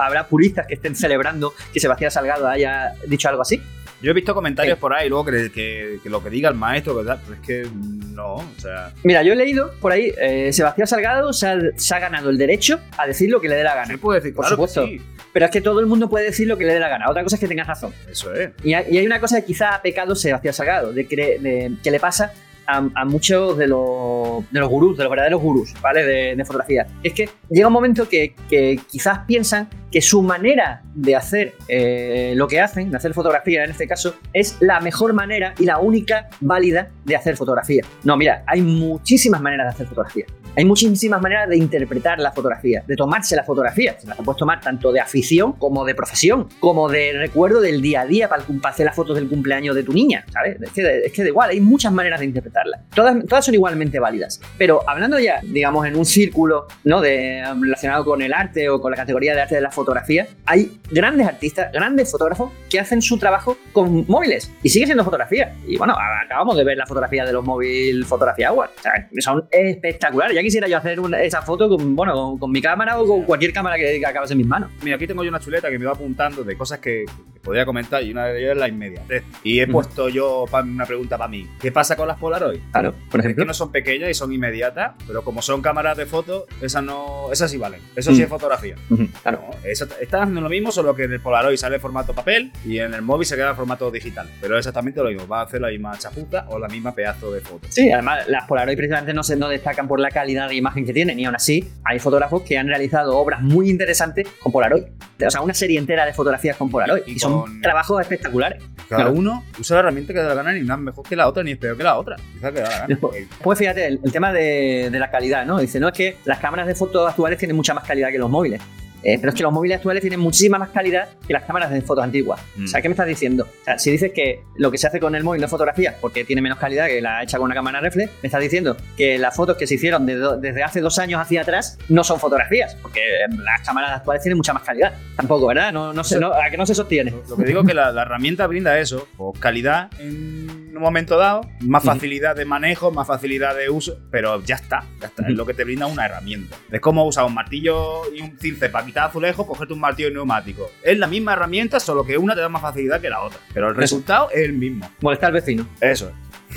habrá 0.00 0.28
puristas 0.28 0.66
que 0.66 0.74
estén 0.74 0.94
celebrando 0.94 1.52
que 1.72 1.80
Sebastián 1.80 2.10
Salgado 2.10 2.46
haya 2.48 2.94
dicho 3.06 3.28
algo 3.28 3.42
así. 3.42 3.60
Yo 4.00 4.10
he 4.10 4.14
visto 4.14 4.34
comentarios 4.34 4.76
Sí. 4.76 4.80
por 4.80 4.94
ahí 4.94 5.08
luego 5.08 5.24
que, 5.26 5.50
que- 5.52 5.98
que 6.02 6.08
lo 6.10 6.22
que 6.22 6.30
diga 6.30 6.48
el 6.48 6.54
maestro, 6.54 6.94
¿verdad? 6.94 7.20
Pero 7.26 7.40
es 7.40 7.46
que 7.46 7.70
no, 8.14 8.34
o 8.36 8.44
sea, 8.58 8.92
Mira, 9.02 9.22
yo 9.22 9.32
he 9.32 9.36
leído 9.36 9.72
por 9.80 9.90
ahí, 9.92 10.12
eh, 10.20 10.52
Sebastián 10.52 10.86
Salgado 10.86 11.32
se 11.32 11.46
ha, 11.48 11.58
se 11.76 11.94
ha 11.94 11.98
ganado 11.98 12.30
el 12.30 12.38
derecho 12.38 12.80
a 12.96 13.06
decir 13.06 13.28
lo 13.30 13.40
que 13.40 13.48
le 13.48 13.56
dé 13.56 13.64
la 13.64 13.74
gana. 13.74 13.86
se 13.88 13.98
puede 13.98 14.20
decir, 14.20 14.34
Por 14.34 14.44
claro 14.46 14.56
que 14.62 14.68
supuesto. 14.68 14.86
sí. 14.86 15.00
Pero 15.32 15.44
es 15.46 15.50
que 15.52 15.60
todo 15.60 15.80
el 15.80 15.86
mundo 15.86 16.08
puede 16.08 16.24
decir 16.26 16.48
lo 16.48 16.56
que 16.56 16.64
le 16.64 16.72
dé 16.74 16.80
la 16.80 16.88
gana. 16.88 17.10
Otra 17.10 17.22
cosa 17.22 17.36
es 17.36 17.40
que 17.40 17.48
tengas 17.48 17.66
razón. 17.66 17.92
Eso 18.10 18.32
es. 18.34 18.50
Y 18.64 18.72
hay, 18.72 18.86
y 18.90 18.98
hay 18.98 19.06
una 19.06 19.20
cosa 19.20 19.40
que 19.40 19.46
quizá 19.46 19.74
ha 19.74 19.82
pecado 19.82 20.14
Sebastián 20.16 20.54
Salgado, 20.54 20.92
de, 20.92 21.06
cre- 21.08 21.38
de- 21.38 21.72
que 21.82 21.90
le 21.90 22.00
pasa 22.00 22.32
a, 22.68 23.04
muchos 23.06 23.56
de 23.56 23.66
los, 23.66 24.50
de 24.50 24.60
los 24.60 24.68
gurús, 24.68 24.96
de 24.96 25.04
los 25.04 25.10
verdaderos 25.10 25.40
gurús, 25.40 25.74
¿vale? 25.80 26.04
De, 26.04 26.36
de 26.36 26.44
fotografía. 26.44 26.86
Es 27.02 27.14
que 27.14 27.28
llega 27.48 27.66
un 27.66 27.72
momento 27.72 28.08
que, 28.08 28.34
que 28.48 28.78
quizás 28.90 29.20
piensan 29.26 29.68
que 29.90 30.02
su 30.02 30.22
manera 30.22 30.82
de 30.94 31.16
hacer 31.16 31.54
eh, 31.68 32.34
lo 32.36 32.46
que 32.46 32.60
hacen, 32.60 32.90
de 32.90 32.96
hacer 32.96 33.14
fotografía 33.14 33.64
en 33.64 33.70
este 33.70 33.86
caso, 33.86 34.14
es 34.32 34.56
la 34.60 34.80
mejor 34.80 35.14
manera 35.14 35.54
y 35.58 35.64
la 35.64 35.78
única 35.78 36.28
válida 36.40 36.90
de 37.04 37.16
hacer 37.16 37.36
fotografía. 37.36 37.82
No, 38.04 38.16
mira, 38.16 38.42
hay 38.46 38.60
muchísimas 38.60 39.40
maneras 39.40 39.66
de 39.66 39.70
hacer 39.70 39.86
fotografía. 39.86 40.26
Hay 40.58 40.64
muchísimas 40.64 41.22
maneras 41.22 41.48
de 41.48 41.56
interpretar 41.56 42.18
la 42.18 42.32
fotografía, 42.32 42.82
de 42.84 42.96
tomarse 42.96 43.36
la 43.36 43.44
fotografía. 43.44 43.94
Se 43.96 44.08
la 44.08 44.16
puedes 44.16 44.38
tomar 44.38 44.60
tanto 44.60 44.90
de 44.90 44.98
afición 44.98 45.52
como 45.52 45.84
de 45.84 45.94
profesión, 45.94 46.48
como 46.58 46.88
de 46.88 47.12
recuerdo 47.12 47.60
del 47.60 47.80
día 47.80 48.00
a 48.00 48.06
día 48.06 48.28
para, 48.28 48.42
para 48.42 48.74
hacer 48.74 48.84
las 48.84 48.96
fotos 48.96 49.14
del 49.14 49.28
cumpleaños 49.28 49.76
de 49.76 49.84
tu 49.84 49.92
niña, 49.92 50.24
¿sabes? 50.32 50.60
Es 50.60 50.72
que, 50.72 51.02
es 51.04 51.12
que 51.12 51.22
da 51.22 51.28
igual, 51.28 51.50
hay 51.50 51.60
muchas 51.60 51.92
maneras 51.92 52.18
de 52.18 52.26
interpretarla. 52.26 52.80
Todas, 52.92 53.24
todas 53.26 53.44
son 53.44 53.54
igualmente 53.54 54.00
válidas. 54.00 54.40
Pero 54.58 54.80
hablando 54.88 55.20
ya, 55.20 55.40
digamos, 55.44 55.86
en 55.86 55.94
un 55.94 56.04
círculo 56.04 56.66
¿no? 56.82 57.00
de, 57.00 57.40
um, 57.52 57.62
relacionado 57.62 58.04
con 58.04 58.20
el 58.20 58.32
arte 58.32 58.68
o 58.68 58.80
con 58.80 58.90
la 58.90 58.96
categoría 58.96 59.36
de 59.36 59.42
arte 59.42 59.54
de 59.54 59.60
la 59.60 59.70
fotografía, 59.70 60.26
hay 60.44 60.80
grandes 60.90 61.28
artistas, 61.28 61.70
grandes 61.72 62.10
fotógrafos 62.10 62.50
que 62.68 62.80
hacen 62.80 63.00
su 63.00 63.16
trabajo 63.16 63.56
con 63.72 64.04
móviles 64.08 64.50
y 64.64 64.70
sigue 64.70 64.86
siendo 64.86 65.04
fotografía. 65.04 65.54
Y 65.68 65.76
bueno, 65.76 65.94
acabamos 66.24 66.56
de 66.56 66.64
ver 66.64 66.76
la 66.78 66.86
fotografía 66.86 67.24
de 67.24 67.32
los 67.32 67.44
móvil 67.44 68.04
Fotografía 68.04 68.48
Award. 68.48 68.70
Sea, 68.82 69.08
son 69.20 69.46
espectaculares. 69.52 70.47
Quisiera 70.48 70.66
yo 70.68 70.76
hacer 70.78 70.98
una- 71.00 71.22
esa 71.22 71.42
foto 71.42 71.68
con, 71.68 71.94
bueno, 71.94 72.14
con, 72.14 72.38
con 72.38 72.50
mi 72.50 72.60
cámara 72.62 72.98
o 73.00 73.06
con 73.06 73.22
cualquier 73.24 73.52
cámara 73.52 73.76
que, 73.76 73.98
que 73.98 74.06
acabase 74.06 74.32
en 74.34 74.38
mis 74.38 74.46
manos. 74.46 74.70
Mira, 74.82 74.96
aquí 74.96 75.06
tengo 75.06 75.22
yo 75.22 75.28
una 75.30 75.40
chuleta 75.40 75.68
que 75.70 75.78
me 75.78 75.84
va 75.84 75.92
apuntando 75.92 76.42
de 76.44 76.56
cosas 76.56 76.78
que, 76.78 77.04
que 77.32 77.40
podría 77.40 77.64
comentar 77.66 78.02
y 78.02 78.10
una 78.10 78.26
de 78.26 78.40
ellas 78.40 78.52
es 78.52 78.58
la 78.58 78.68
inmediatez. 78.68 79.22
Y 79.44 79.60
he 79.60 79.66
puesto 79.66 80.08
yo 80.08 80.46
una 80.62 80.86
pregunta 80.86 81.16
para 81.18 81.28
mí. 81.28 81.46
¿Qué 81.60 81.70
pasa 81.72 81.96
con 81.96 82.08
las 82.08 82.18
Polaroid? 82.18 82.60
Claro, 82.72 82.94
por 83.10 83.20
Es 83.20 83.26
ejemplo. 83.26 83.44
que 83.44 83.46
no 83.48 83.54
son 83.54 83.70
pequeñas 83.72 84.10
y 84.10 84.14
son 84.14 84.32
inmediatas, 84.32 84.92
pero 85.06 85.22
como 85.22 85.42
son 85.42 85.60
cámaras 85.62 85.96
de 85.96 86.06
fotos, 86.06 86.44
esas 86.62 86.82
no, 86.82 87.28
esas 87.32 87.50
sí 87.50 87.58
valen. 87.58 87.80
Eso 87.94 88.12
sí 88.12 88.20
Mm. 88.20 88.24
es 88.24 88.28
fotografía. 88.28 88.74
Claro. 89.22 89.42
No, 89.48 89.68
están 90.00 90.20
haciendo 90.22 90.40
lo 90.40 90.48
mismo, 90.48 90.72
solo 90.72 90.94
que 90.94 91.04
en 91.04 91.12
el 91.12 91.20
Polaroid 91.20 91.56
sale 91.56 91.76
en 91.76 91.80
formato 91.80 92.14
papel 92.14 92.50
y 92.64 92.78
en 92.78 92.94
el 92.94 93.02
móvil 93.02 93.26
se 93.26 93.36
queda 93.36 93.50
en 93.50 93.56
formato 93.56 93.90
digital. 93.90 94.28
Pero 94.40 94.54
es 94.56 94.60
exactamente 94.60 95.02
lo 95.02 95.08
mismo. 95.10 95.26
Va 95.28 95.40
a 95.40 95.44
hacer 95.44 95.60
la 95.60 95.68
misma 95.68 95.96
chapuza 95.98 96.46
o 96.48 96.58
la 96.58 96.68
misma 96.68 96.94
pedazo 96.94 97.30
de 97.32 97.40
foto. 97.40 97.66
Sí, 97.70 97.90
además 97.90 98.26
las 98.28 98.44
Polaroid 98.46 98.76
precisamente 98.76 99.12
no 99.14 99.22
se 99.22 99.36
no 99.36 99.48
destacan 99.48 99.88
por 99.88 100.00
la 100.00 100.10
calidad 100.10 100.37
de 100.46 100.54
imagen 100.54 100.84
que 100.84 100.92
tienen 100.92 101.18
y 101.18 101.24
aún 101.24 101.34
así 101.34 101.68
hay 101.84 101.98
fotógrafos 101.98 102.42
que 102.42 102.58
han 102.58 102.68
realizado 102.68 103.16
obras 103.16 103.40
muy 103.42 103.70
interesantes 103.70 104.28
con 104.40 104.52
Polaroid. 104.52 104.84
O 105.26 105.30
sea, 105.30 105.40
una 105.40 105.54
serie 105.54 105.78
entera 105.78 106.04
de 106.06 106.12
fotografías 106.12 106.56
con 106.56 106.70
Polaroid 106.70 107.02
y, 107.06 107.12
Y 107.12 107.18
son 107.18 107.40
con- 107.40 107.60
trabajos 107.60 108.00
espectaculares. 108.00 108.62
Cada 108.88 109.02
Claro. 109.02 109.18
uno 109.18 109.44
usa 109.58 109.74
la 109.76 109.80
herramienta 109.80 110.12
que 110.12 110.20
da 110.20 110.28
la 110.28 110.34
gana, 110.36 110.52
ni 110.52 110.60
una 110.60 110.76
mejor 110.76 111.06
que 111.06 111.16
la 111.16 111.26
otra, 111.28 111.42
ni 111.42 111.50
es 111.52 111.58
peor 111.58 111.76
que 111.76 111.82
la 111.82 111.98
otra. 111.98 112.16
Quizá 112.34 112.52
que 112.52 112.60
da 112.60 112.68
la 112.68 112.74
gana. 112.76 112.86
Después- 112.88 113.26
Pues 113.42 113.58
fíjate, 113.58 113.86
el, 113.86 114.00
el 114.04 114.12
tema 114.12 114.32
de, 114.32 114.88
de 114.90 114.98
la 114.98 115.10
calidad, 115.10 115.44
¿no? 115.44 115.58
Dice, 115.58 115.80
no, 115.80 115.88
es 115.88 115.94
que 115.94 116.16
las 116.24 116.38
cámaras 116.38 116.66
de 116.66 116.74
fotos 116.74 117.08
actuales 117.08 117.38
tienen 117.38 117.56
mucha 117.56 117.74
más 117.74 117.84
calidad 117.84 118.10
que 118.10 118.18
los 118.18 118.30
móviles. 118.30 118.62
Eh, 119.02 119.16
pero 119.18 119.30
es 119.30 119.34
que 119.36 119.42
los 119.42 119.52
móviles 119.52 119.76
actuales 119.76 120.00
tienen 120.00 120.18
muchísima 120.20 120.58
más 120.58 120.70
calidad 120.70 121.08
que 121.26 121.32
las 121.32 121.44
cámaras 121.44 121.70
de 121.70 121.80
fotos 121.82 122.02
antiguas. 122.04 122.40
Mm. 122.56 122.64
O 122.64 122.66
sea, 122.66 122.82
¿qué 122.82 122.88
me 122.88 122.94
estás 122.94 123.06
diciendo? 123.06 123.44
O 123.60 123.64
sea, 123.64 123.78
si 123.78 123.90
dices 123.90 124.12
que 124.12 124.42
lo 124.56 124.70
que 124.70 124.78
se 124.78 124.86
hace 124.88 124.98
con 125.00 125.14
el 125.14 125.22
móvil 125.24 125.40
no 125.40 125.44
es 125.46 125.50
fotografía 125.50 125.94
porque 126.00 126.24
tiene 126.24 126.42
menos 126.42 126.58
calidad 126.58 126.86
que 126.88 127.00
la 127.00 127.22
hecha 127.22 127.38
con 127.38 127.46
una 127.46 127.54
cámara 127.54 127.80
reflex, 127.80 128.10
me 128.22 128.26
estás 128.26 128.40
diciendo 128.40 128.76
que 128.96 129.18
las 129.18 129.36
fotos 129.36 129.56
que 129.56 129.66
se 129.66 129.74
hicieron 129.76 130.04
de 130.06 130.16
do- 130.16 130.36
desde 130.36 130.62
hace 130.62 130.80
dos 130.80 130.98
años 130.98 131.20
hacia 131.20 131.42
atrás 131.42 131.78
no 131.88 132.02
son 132.04 132.18
fotografías 132.18 132.76
porque 132.82 133.00
las 133.30 133.60
cámaras 133.66 133.92
actuales 133.98 134.22
tienen 134.22 134.36
mucha 134.36 134.52
más 134.52 134.62
calidad. 134.64 134.92
Tampoco, 135.16 135.46
¿verdad? 135.46 135.72
No, 135.72 135.92
no 135.92 136.02
sé, 136.04 136.18
no, 136.18 136.32
a 136.32 136.50
que 136.50 136.56
no 136.56 136.66
se 136.66 136.74
sostiene. 136.74 137.12
Lo 137.28 137.36
que 137.36 137.44
digo 137.44 137.60
es 137.60 137.66
que 137.66 137.74
la, 137.74 137.92
la 137.92 138.02
herramienta 138.02 138.46
brinda 138.46 138.78
eso, 138.78 139.06
pues 139.16 139.38
calidad 139.38 139.90
en 140.00 140.76
un 140.76 140.82
momento 140.82 141.16
dado, 141.16 141.40
más 141.60 141.82
facilidad 141.82 142.36
de 142.36 142.44
manejo, 142.44 142.90
más 142.92 143.06
facilidad 143.06 143.56
de 143.56 143.68
uso, 143.70 143.98
pero 144.10 144.42
ya 144.44 144.54
está, 144.56 144.84
ya 145.00 145.06
está, 145.08 145.26
es 145.26 145.34
lo 145.34 145.44
que 145.44 145.54
te 145.54 145.64
brinda 145.64 145.86
una 145.86 146.06
herramienta. 146.06 146.56
Es 146.70 146.80
como 146.80 147.04
usar 147.04 147.24
un 147.24 147.34
martillo 147.34 148.02
y 148.14 148.20
un 148.20 148.38
cince 148.38 148.68
para 148.68 148.84
quitar 148.88 149.08
azulejos, 149.08 149.46
cogerte 149.46 149.74
un 149.74 149.80
martillo 149.80 150.10
neumático. 150.10 150.70
Es 150.82 150.98
la 150.98 151.06
misma 151.06 151.34
herramienta, 151.34 151.78
solo 151.78 152.04
que 152.04 152.16
una 152.16 152.34
te 152.34 152.40
da 152.40 152.48
más 152.48 152.62
facilidad 152.62 153.00
que 153.00 153.10
la 153.10 153.20
otra, 153.20 153.38
pero 153.52 153.68
el 153.68 153.76
resultado 153.76 154.30
es 154.30 154.44
el 154.44 154.54
mismo. 154.54 154.90
Molestar 155.00 155.28
al 155.28 155.34
vecino. 155.34 155.66
Eso 155.80 156.08
es. 156.08 156.28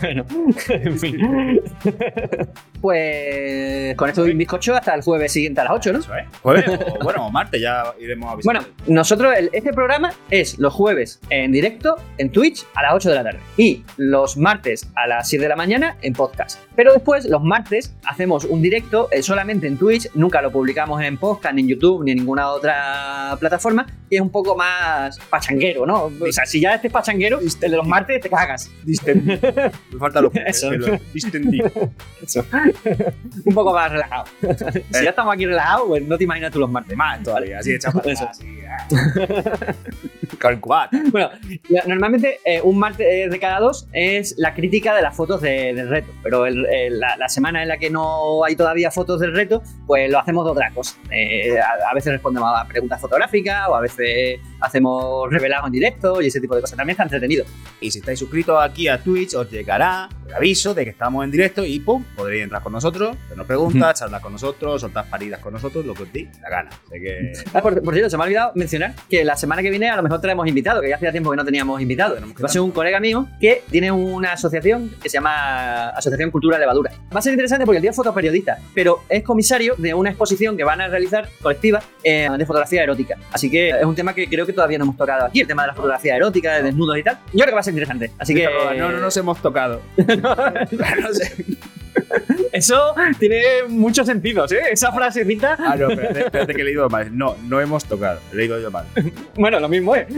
bueno, 0.00 0.26
en 0.68 0.98
fin. 0.98 1.62
pues 2.80 3.94
con 3.96 4.08
esto 4.08 4.22
doy 4.22 4.32
un 4.32 4.38
bizcocho 4.38 4.74
hasta 4.74 4.94
el 4.94 5.02
jueves 5.02 5.32
siguiente 5.32 5.60
a 5.60 5.64
las 5.64 5.72
8, 5.74 5.92
¿no? 5.92 5.98
Eso 6.00 6.14
es. 6.14 6.26
Jueves 6.42 6.64
o, 6.68 6.98
bueno, 7.04 7.26
o 7.26 7.30
martes 7.30 7.60
ya 7.60 7.84
iremos 8.00 8.32
a 8.32 8.36
visitar. 8.36 8.62
Bueno, 8.62 8.68
nosotros, 8.86 9.34
el- 9.36 9.50
este 9.52 9.72
programa 9.72 10.12
es 10.30 10.58
los 10.58 10.72
jueves 10.72 11.20
en 11.30 11.52
directo 11.52 11.96
en 12.18 12.30
Twitch 12.30 12.64
a 12.74 12.82
las 12.82 12.94
8 12.94 13.08
de 13.10 13.14
la 13.14 13.22
tarde 13.24 13.40
y 13.56 13.84
los 13.96 14.36
martes 14.36 14.88
a 14.94 15.06
las 15.06 15.28
7 15.28 15.42
de 15.42 15.48
la 15.48 15.56
mañana 15.56 15.96
en 16.02 16.12
podcast. 16.12 16.58
Pero 16.76 16.92
después, 16.92 17.24
los 17.26 17.42
martes, 17.42 17.94
hacemos 18.04 18.44
un 18.44 18.62
directo 18.62 19.08
eh, 19.10 19.22
solamente 19.22 19.66
en 19.66 19.76
Twitch, 19.76 20.08
nunca 20.14 20.40
lo 20.42 20.50
publicamos 20.52 21.02
en 21.02 21.16
podcast, 21.18 21.54
ni 21.54 21.62
en 21.62 21.68
YouTube, 21.68 22.04
ni 22.04 22.12
en 22.12 22.18
ninguna 22.18 22.48
otra 22.50 23.36
plataforma, 23.40 23.86
y 24.10 24.16
es 24.16 24.20
un 24.22 24.30
poco 24.30 24.56
más 24.56 25.18
pachanguero, 25.30 25.84
¿no? 25.86 26.04
O 26.04 26.32
sea, 26.32 26.46
si 26.46 26.60
ya 26.60 26.74
este 26.74 26.86
es 26.86 26.92
pachanguero, 26.92 27.40
el 27.40 27.70
de 27.70 27.76
los 27.76 27.86
martes 27.86 28.20
te 28.20 28.30
cagas. 28.30 28.70
Distendido. 28.84 29.38
Me 29.92 29.98
falta 29.98 30.20
lo 30.20 30.30
Eso. 30.46 30.70
Distendido. 31.12 31.70
un 33.44 33.54
poco 33.54 33.72
más 33.72 33.90
relajado. 33.92 34.24
si 34.90 35.04
ya 35.04 35.10
estamos 35.10 35.34
aquí 35.34 35.46
relajados, 35.46 35.86
pues 35.88 36.02
no 36.06 36.16
te 36.18 36.24
imaginas 36.24 36.50
tú 36.52 36.58
los 36.60 36.70
martes. 36.70 36.96
Más 36.96 37.22
todavía, 37.22 37.58
así 37.58 37.76
ah. 38.68 38.86
Calcular. 40.38 40.88
Bueno, 41.10 41.30
normalmente 41.86 42.38
eh, 42.44 42.60
un 42.62 42.78
martes 42.78 43.30
de 43.30 43.38
cada 43.40 43.58
dos 43.60 43.88
es 43.92 44.34
la 44.38 44.54
crítica 44.54 44.94
de 44.94 45.02
las 45.02 45.16
fotos 45.16 45.40
de- 45.40 45.72
del 45.74 45.88
reto, 45.88 46.12
pero 46.22 46.46
el- 46.46 46.66
el- 46.66 47.00
la, 47.00 47.16
la 47.16 47.28
semana 47.28 47.62
en 47.62 47.68
la 47.68 47.78
que 47.78 47.90
no 47.90 48.44
hay 48.44 48.54
todavía 48.54 48.90
fotos 48.90 49.20
del 49.20 49.34
reto, 49.34 49.62
pues 49.86 50.10
lo 50.10 50.18
hacemos 50.18 50.44
de 50.44 50.50
otra 50.52 50.70
cosa. 50.70 50.96
Eh, 51.10 51.58
a, 51.58 51.90
a 51.90 51.94
veces 51.94 52.12
respondemos 52.12 52.50
a 52.54 52.64
preguntas 52.66 53.00
fotográficas 53.00 53.68
o 53.68 53.74
a 53.74 53.80
veces 53.80 54.40
hacemos 54.60 55.30
revelados 55.30 55.66
en 55.66 55.72
directo 55.72 56.20
y 56.22 56.26
ese 56.26 56.40
tipo 56.40 56.54
de 56.54 56.60
cosas. 56.60 56.76
También 56.76 56.92
está 56.94 57.04
entretenido. 57.04 57.44
Y 57.80 57.90
si 57.90 57.98
estáis 58.00 58.18
suscritos 58.18 58.62
aquí 58.62 58.88
a 58.88 58.98
Twitch, 58.98 59.34
os 59.34 59.50
llegará 59.50 60.08
el 60.26 60.34
aviso 60.34 60.74
de 60.74 60.84
que 60.84 60.90
estamos 60.90 61.24
en 61.24 61.30
directo 61.30 61.64
y 61.64 61.80
¡pum! 61.80 62.04
Podréis 62.16 62.42
entrar 62.44 62.57
con 62.62 62.72
nosotros, 62.72 63.16
hacernos 63.24 63.46
preguntas, 63.46 63.98
charlar 63.98 64.20
con 64.20 64.32
nosotros, 64.32 64.80
soltar 64.80 65.08
paridas 65.08 65.40
con 65.40 65.52
nosotros, 65.52 65.84
lo 65.84 65.94
que 65.94 66.02
os 66.04 66.12
dé 66.12 66.28
la 66.42 66.50
gana. 66.50 66.70
Así 66.70 67.00
que. 67.00 67.32
Ah, 67.54 67.62
por, 67.62 67.82
por 67.82 67.94
cierto, 67.94 68.10
se 68.10 68.16
me 68.16 68.22
ha 68.22 68.26
olvidado 68.26 68.52
mencionar 68.54 68.94
que 69.08 69.24
la 69.24 69.34
semana 69.36 69.62
que 69.62 69.70
viene 69.70 69.88
a 69.88 69.96
lo 69.96 70.02
mejor 70.02 70.20
traemos 70.20 70.46
invitado, 70.46 70.80
que 70.80 70.88
ya 70.90 70.96
hacía 70.96 71.10
tiempo 71.10 71.30
que 71.30 71.36
no 71.36 71.44
teníamos 71.44 71.80
invitado. 71.80 72.14
Tenemos 72.14 72.36
que 72.36 72.42
Va 72.42 72.46
a 72.46 72.52
ser 72.52 72.60
un 72.60 72.70
colega 72.70 73.00
mío 73.00 73.26
que 73.40 73.62
tiene 73.70 73.90
una 73.90 74.32
asociación 74.32 74.90
que 75.02 75.08
se 75.08 75.14
llama 75.14 75.88
Asociación 75.90 76.30
Cultura 76.30 76.58
Levadura. 76.58 76.92
Va 77.14 77.18
a 77.18 77.22
ser 77.22 77.32
interesante 77.32 77.64
porque 77.64 77.78
el 77.78 77.82
tío 77.82 77.90
es 77.90 77.96
fotoperiodista, 77.96 78.58
pero 78.74 79.02
es 79.08 79.22
comisario 79.22 79.74
de 79.78 79.94
una 79.94 80.10
exposición 80.10 80.56
que 80.56 80.64
van 80.64 80.80
a 80.80 80.88
realizar 80.88 81.28
colectiva 81.42 81.82
eh, 82.04 82.28
de 82.36 82.46
fotografía 82.46 82.82
erótica. 82.82 83.16
Así 83.32 83.50
que 83.50 83.70
es 83.70 83.84
un 83.84 83.94
tema 83.94 84.14
que 84.14 84.28
creo 84.28 84.46
que 84.46 84.52
todavía 84.52 84.78
no 84.78 84.84
hemos 84.84 84.96
tocado 84.96 85.26
aquí, 85.26 85.40
el 85.40 85.46
tema 85.46 85.62
de 85.62 85.68
la 85.68 85.74
fotografía 85.74 86.16
erótica, 86.16 86.54
de 86.56 86.62
desnudos 86.62 86.98
y 86.98 87.02
tal. 87.02 87.18
Yo 87.32 87.40
creo 87.40 87.46
que 87.46 87.54
va 87.54 87.60
a 87.60 87.64
ser 87.64 87.72
interesante. 87.72 88.12
Así 88.18 88.34
que. 88.34 88.48
No, 88.76 88.90
no 88.90 88.98
nos 88.98 89.16
hemos 89.16 89.40
tocado. 89.40 89.80
no 89.96 91.14
sé. 91.14 91.44
Eso 92.58 92.94
tiene 93.18 93.42
muchos 93.68 94.06
sentidos, 94.06 94.52
¿eh? 94.52 94.60
Esa 94.72 94.92
frasecita. 94.92 95.56
Ah, 95.58 95.76
no, 95.78 95.90
espérate, 95.90 96.20
espérate 96.20 96.54
que 96.54 96.62
he 96.62 96.64
leído 96.64 96.88
mal. 96.88 97.16
No, 97.16 97.36
no 97.44 97.60
hemos 97.60 97.84
tocado. 97.84 98.20
He 98.32 98.36
leído 98.36 98.60
yo 98.60 98.70
mal. 98.70 98.84
Bueno, 99.36 99.60
lo 99.60 99.68
mismo, 99.68 99.94
¿eh? 99.96 100.06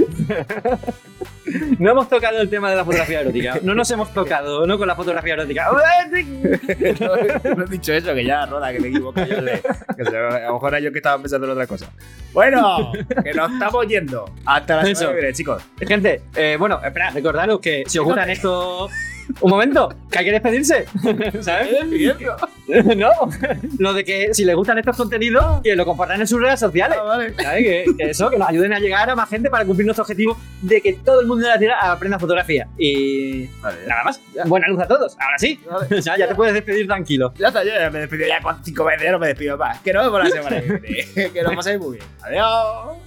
No 1.79 1.91
hemos 1.91 2.09
tocado 2.09 2.41
el 2.41 2.49
tema 2.49 2.71
de 2.71 2.77
la 2.77 2.85
fotografía 2.85 3.23
erótica. 3.23 3.59
No 3.63 3.75
nos 3.75 3.91
hemos 3.91 4.13
tocado, 4.15 4.67
¿no? 4.67 4.79
Con 4.79 4.87
la 4.87 4.95
fotografía 4.95 5.35
erótica. 5.35 5.67
no, 7.01 7.55
no 7.57 7.65
he 7.65 7.69
dicho 7.69 7.93
eso, 7.93 8.15
que 8.15 8.25
ya, 8.25 8.47
Roda, 8.47 8.73
que 8.73 8.79
me 8.79 8.89
equivoco 8.89 9.21
yo. 9.25 9.43
de- 9.43 9.61
que 9.97 10.05
se- 10.05 10.17
a 10.17 10.47
lo 10.47 10.55
mejor 10.55 10.69
era 10.75 10.81
yo 10.81 10.93
que 10.93 10.99
estaba 10.99 11.21
pensando 11.21 11.47
en 11.47 11.53
otra 11.53 11.67
cosa. 11.67 11.91
Bueno, 12.33 12.93
que 13.25 13.33
nos 13.35 13.51
estamos 13.53 13.87
yendo. 13.89 14.31
Hasta 14.47 14.77
la 14.77 14.85
semana 14.85 15.09
que 15.09 15.21
viene, 15.21 15.33
chicos. 15.35 15.63
Gente, 15.81 16.23
eh, 16.37 16.57
bueno, 16.59 16.81
espera, 16.85 17.11
recordaros 17.11 17.59
que 17.61 17.83
si 17.87 17.99
os 17.99 18.05
gustan 18.05 18.31
estos. 18.31 18.93
Un 19.41 19.51
momento, 19.51 19.89
que 20.11 20.19
hay 20.19 20.25
que 20.25 20.33
despedirse. 20.33 20.87
¿Sabes? 21.41 21.69
no, 22.97 23.11
lo 23.79 23.93
de 23.93 24.05
que 24.05 24.33
si 24.35 24.45
les 24.45 24.55
gustan 24.55 24.79
estos 24.79 24.97
contenidos, 24.97 25.61
que 25.63 25.75
lo 25.75 25.85
compartan 25.85 26.21
en 26.21 26.27
sus 26.27 26.41
redes 26.41 26.61
sociales. 26.61 26.99
Ah, 27.01 27.05
vale. 27.05 27.35
¿Sabes? 27.35 27.65
Que, 27.65 27.85
que 27.97 28.11
eso, 28.11 28.31
que 28.31 28.39
nos 28.39 28.49
ayuden 28.49 28.73
a 28.73 28.79
llegar 28.79 29.09
a 29.11 29.17
más 29.17 29.29
gente 29.29 29.51
para 29.51 29.65
cumplir 29.65 29.87
nuestro 29.87 30.03
objetivo 30.03 30.37
de 30.63 30.81
que 30.81 30.93
todo 30.95 31.21
el 31.21 31.27
mundo 31.27 31.45
de 31.45 31.51
la 31.51 31.59
Tierra 31.59 31.93
aprenda 31.93 32.19
fotografía. 32.19 32.69
Y 32.79 33.47
Vale, 33.61 33.79
ya. 33.83 33.89
nada 33.89 34.05
más. 34.05 34.21
Buena 34.47 34.69
luz 34.69 34.81
a 34.81 34.89
todos. 34.89 35.17
Ahora 35.19 35.39
sí. 35.39 35.61
O 35.69 36.03
sea, 36.03 36.17
ya 36.17 36.29
te 36.29 36.35
puedes 36.35 36.55
despedir 36.55 36.87
tranquilo. 36.87 37.33
Ya 37.39 37.49
está, 37.49 37.65
ya 37.65 37.91
me 37.91 38.01
despido 38.01 38.27
ya 38.27 38.41
con 38.41 38.65
cinco 38.65 38.85
veces, 38.85 39.03
ya 39.05 39.13
no 39.13 39.19
me 39.19 39.29
despido 39.29 39.57
más. 39.57 39.81
Que 39.81 39.93
nos 39.93 40.05
vemos 40.05 40.25
la 40.25 40.31
semana 40.31 40.61
que 40.61 40.73
viene. 40.73 41.33
que 41.33 41.43
nos 41.43 41.55
paséis 41.55 41.79
muy 41.79 41.99
bien. 41.99 42.09
Adiós. 42.23 42.99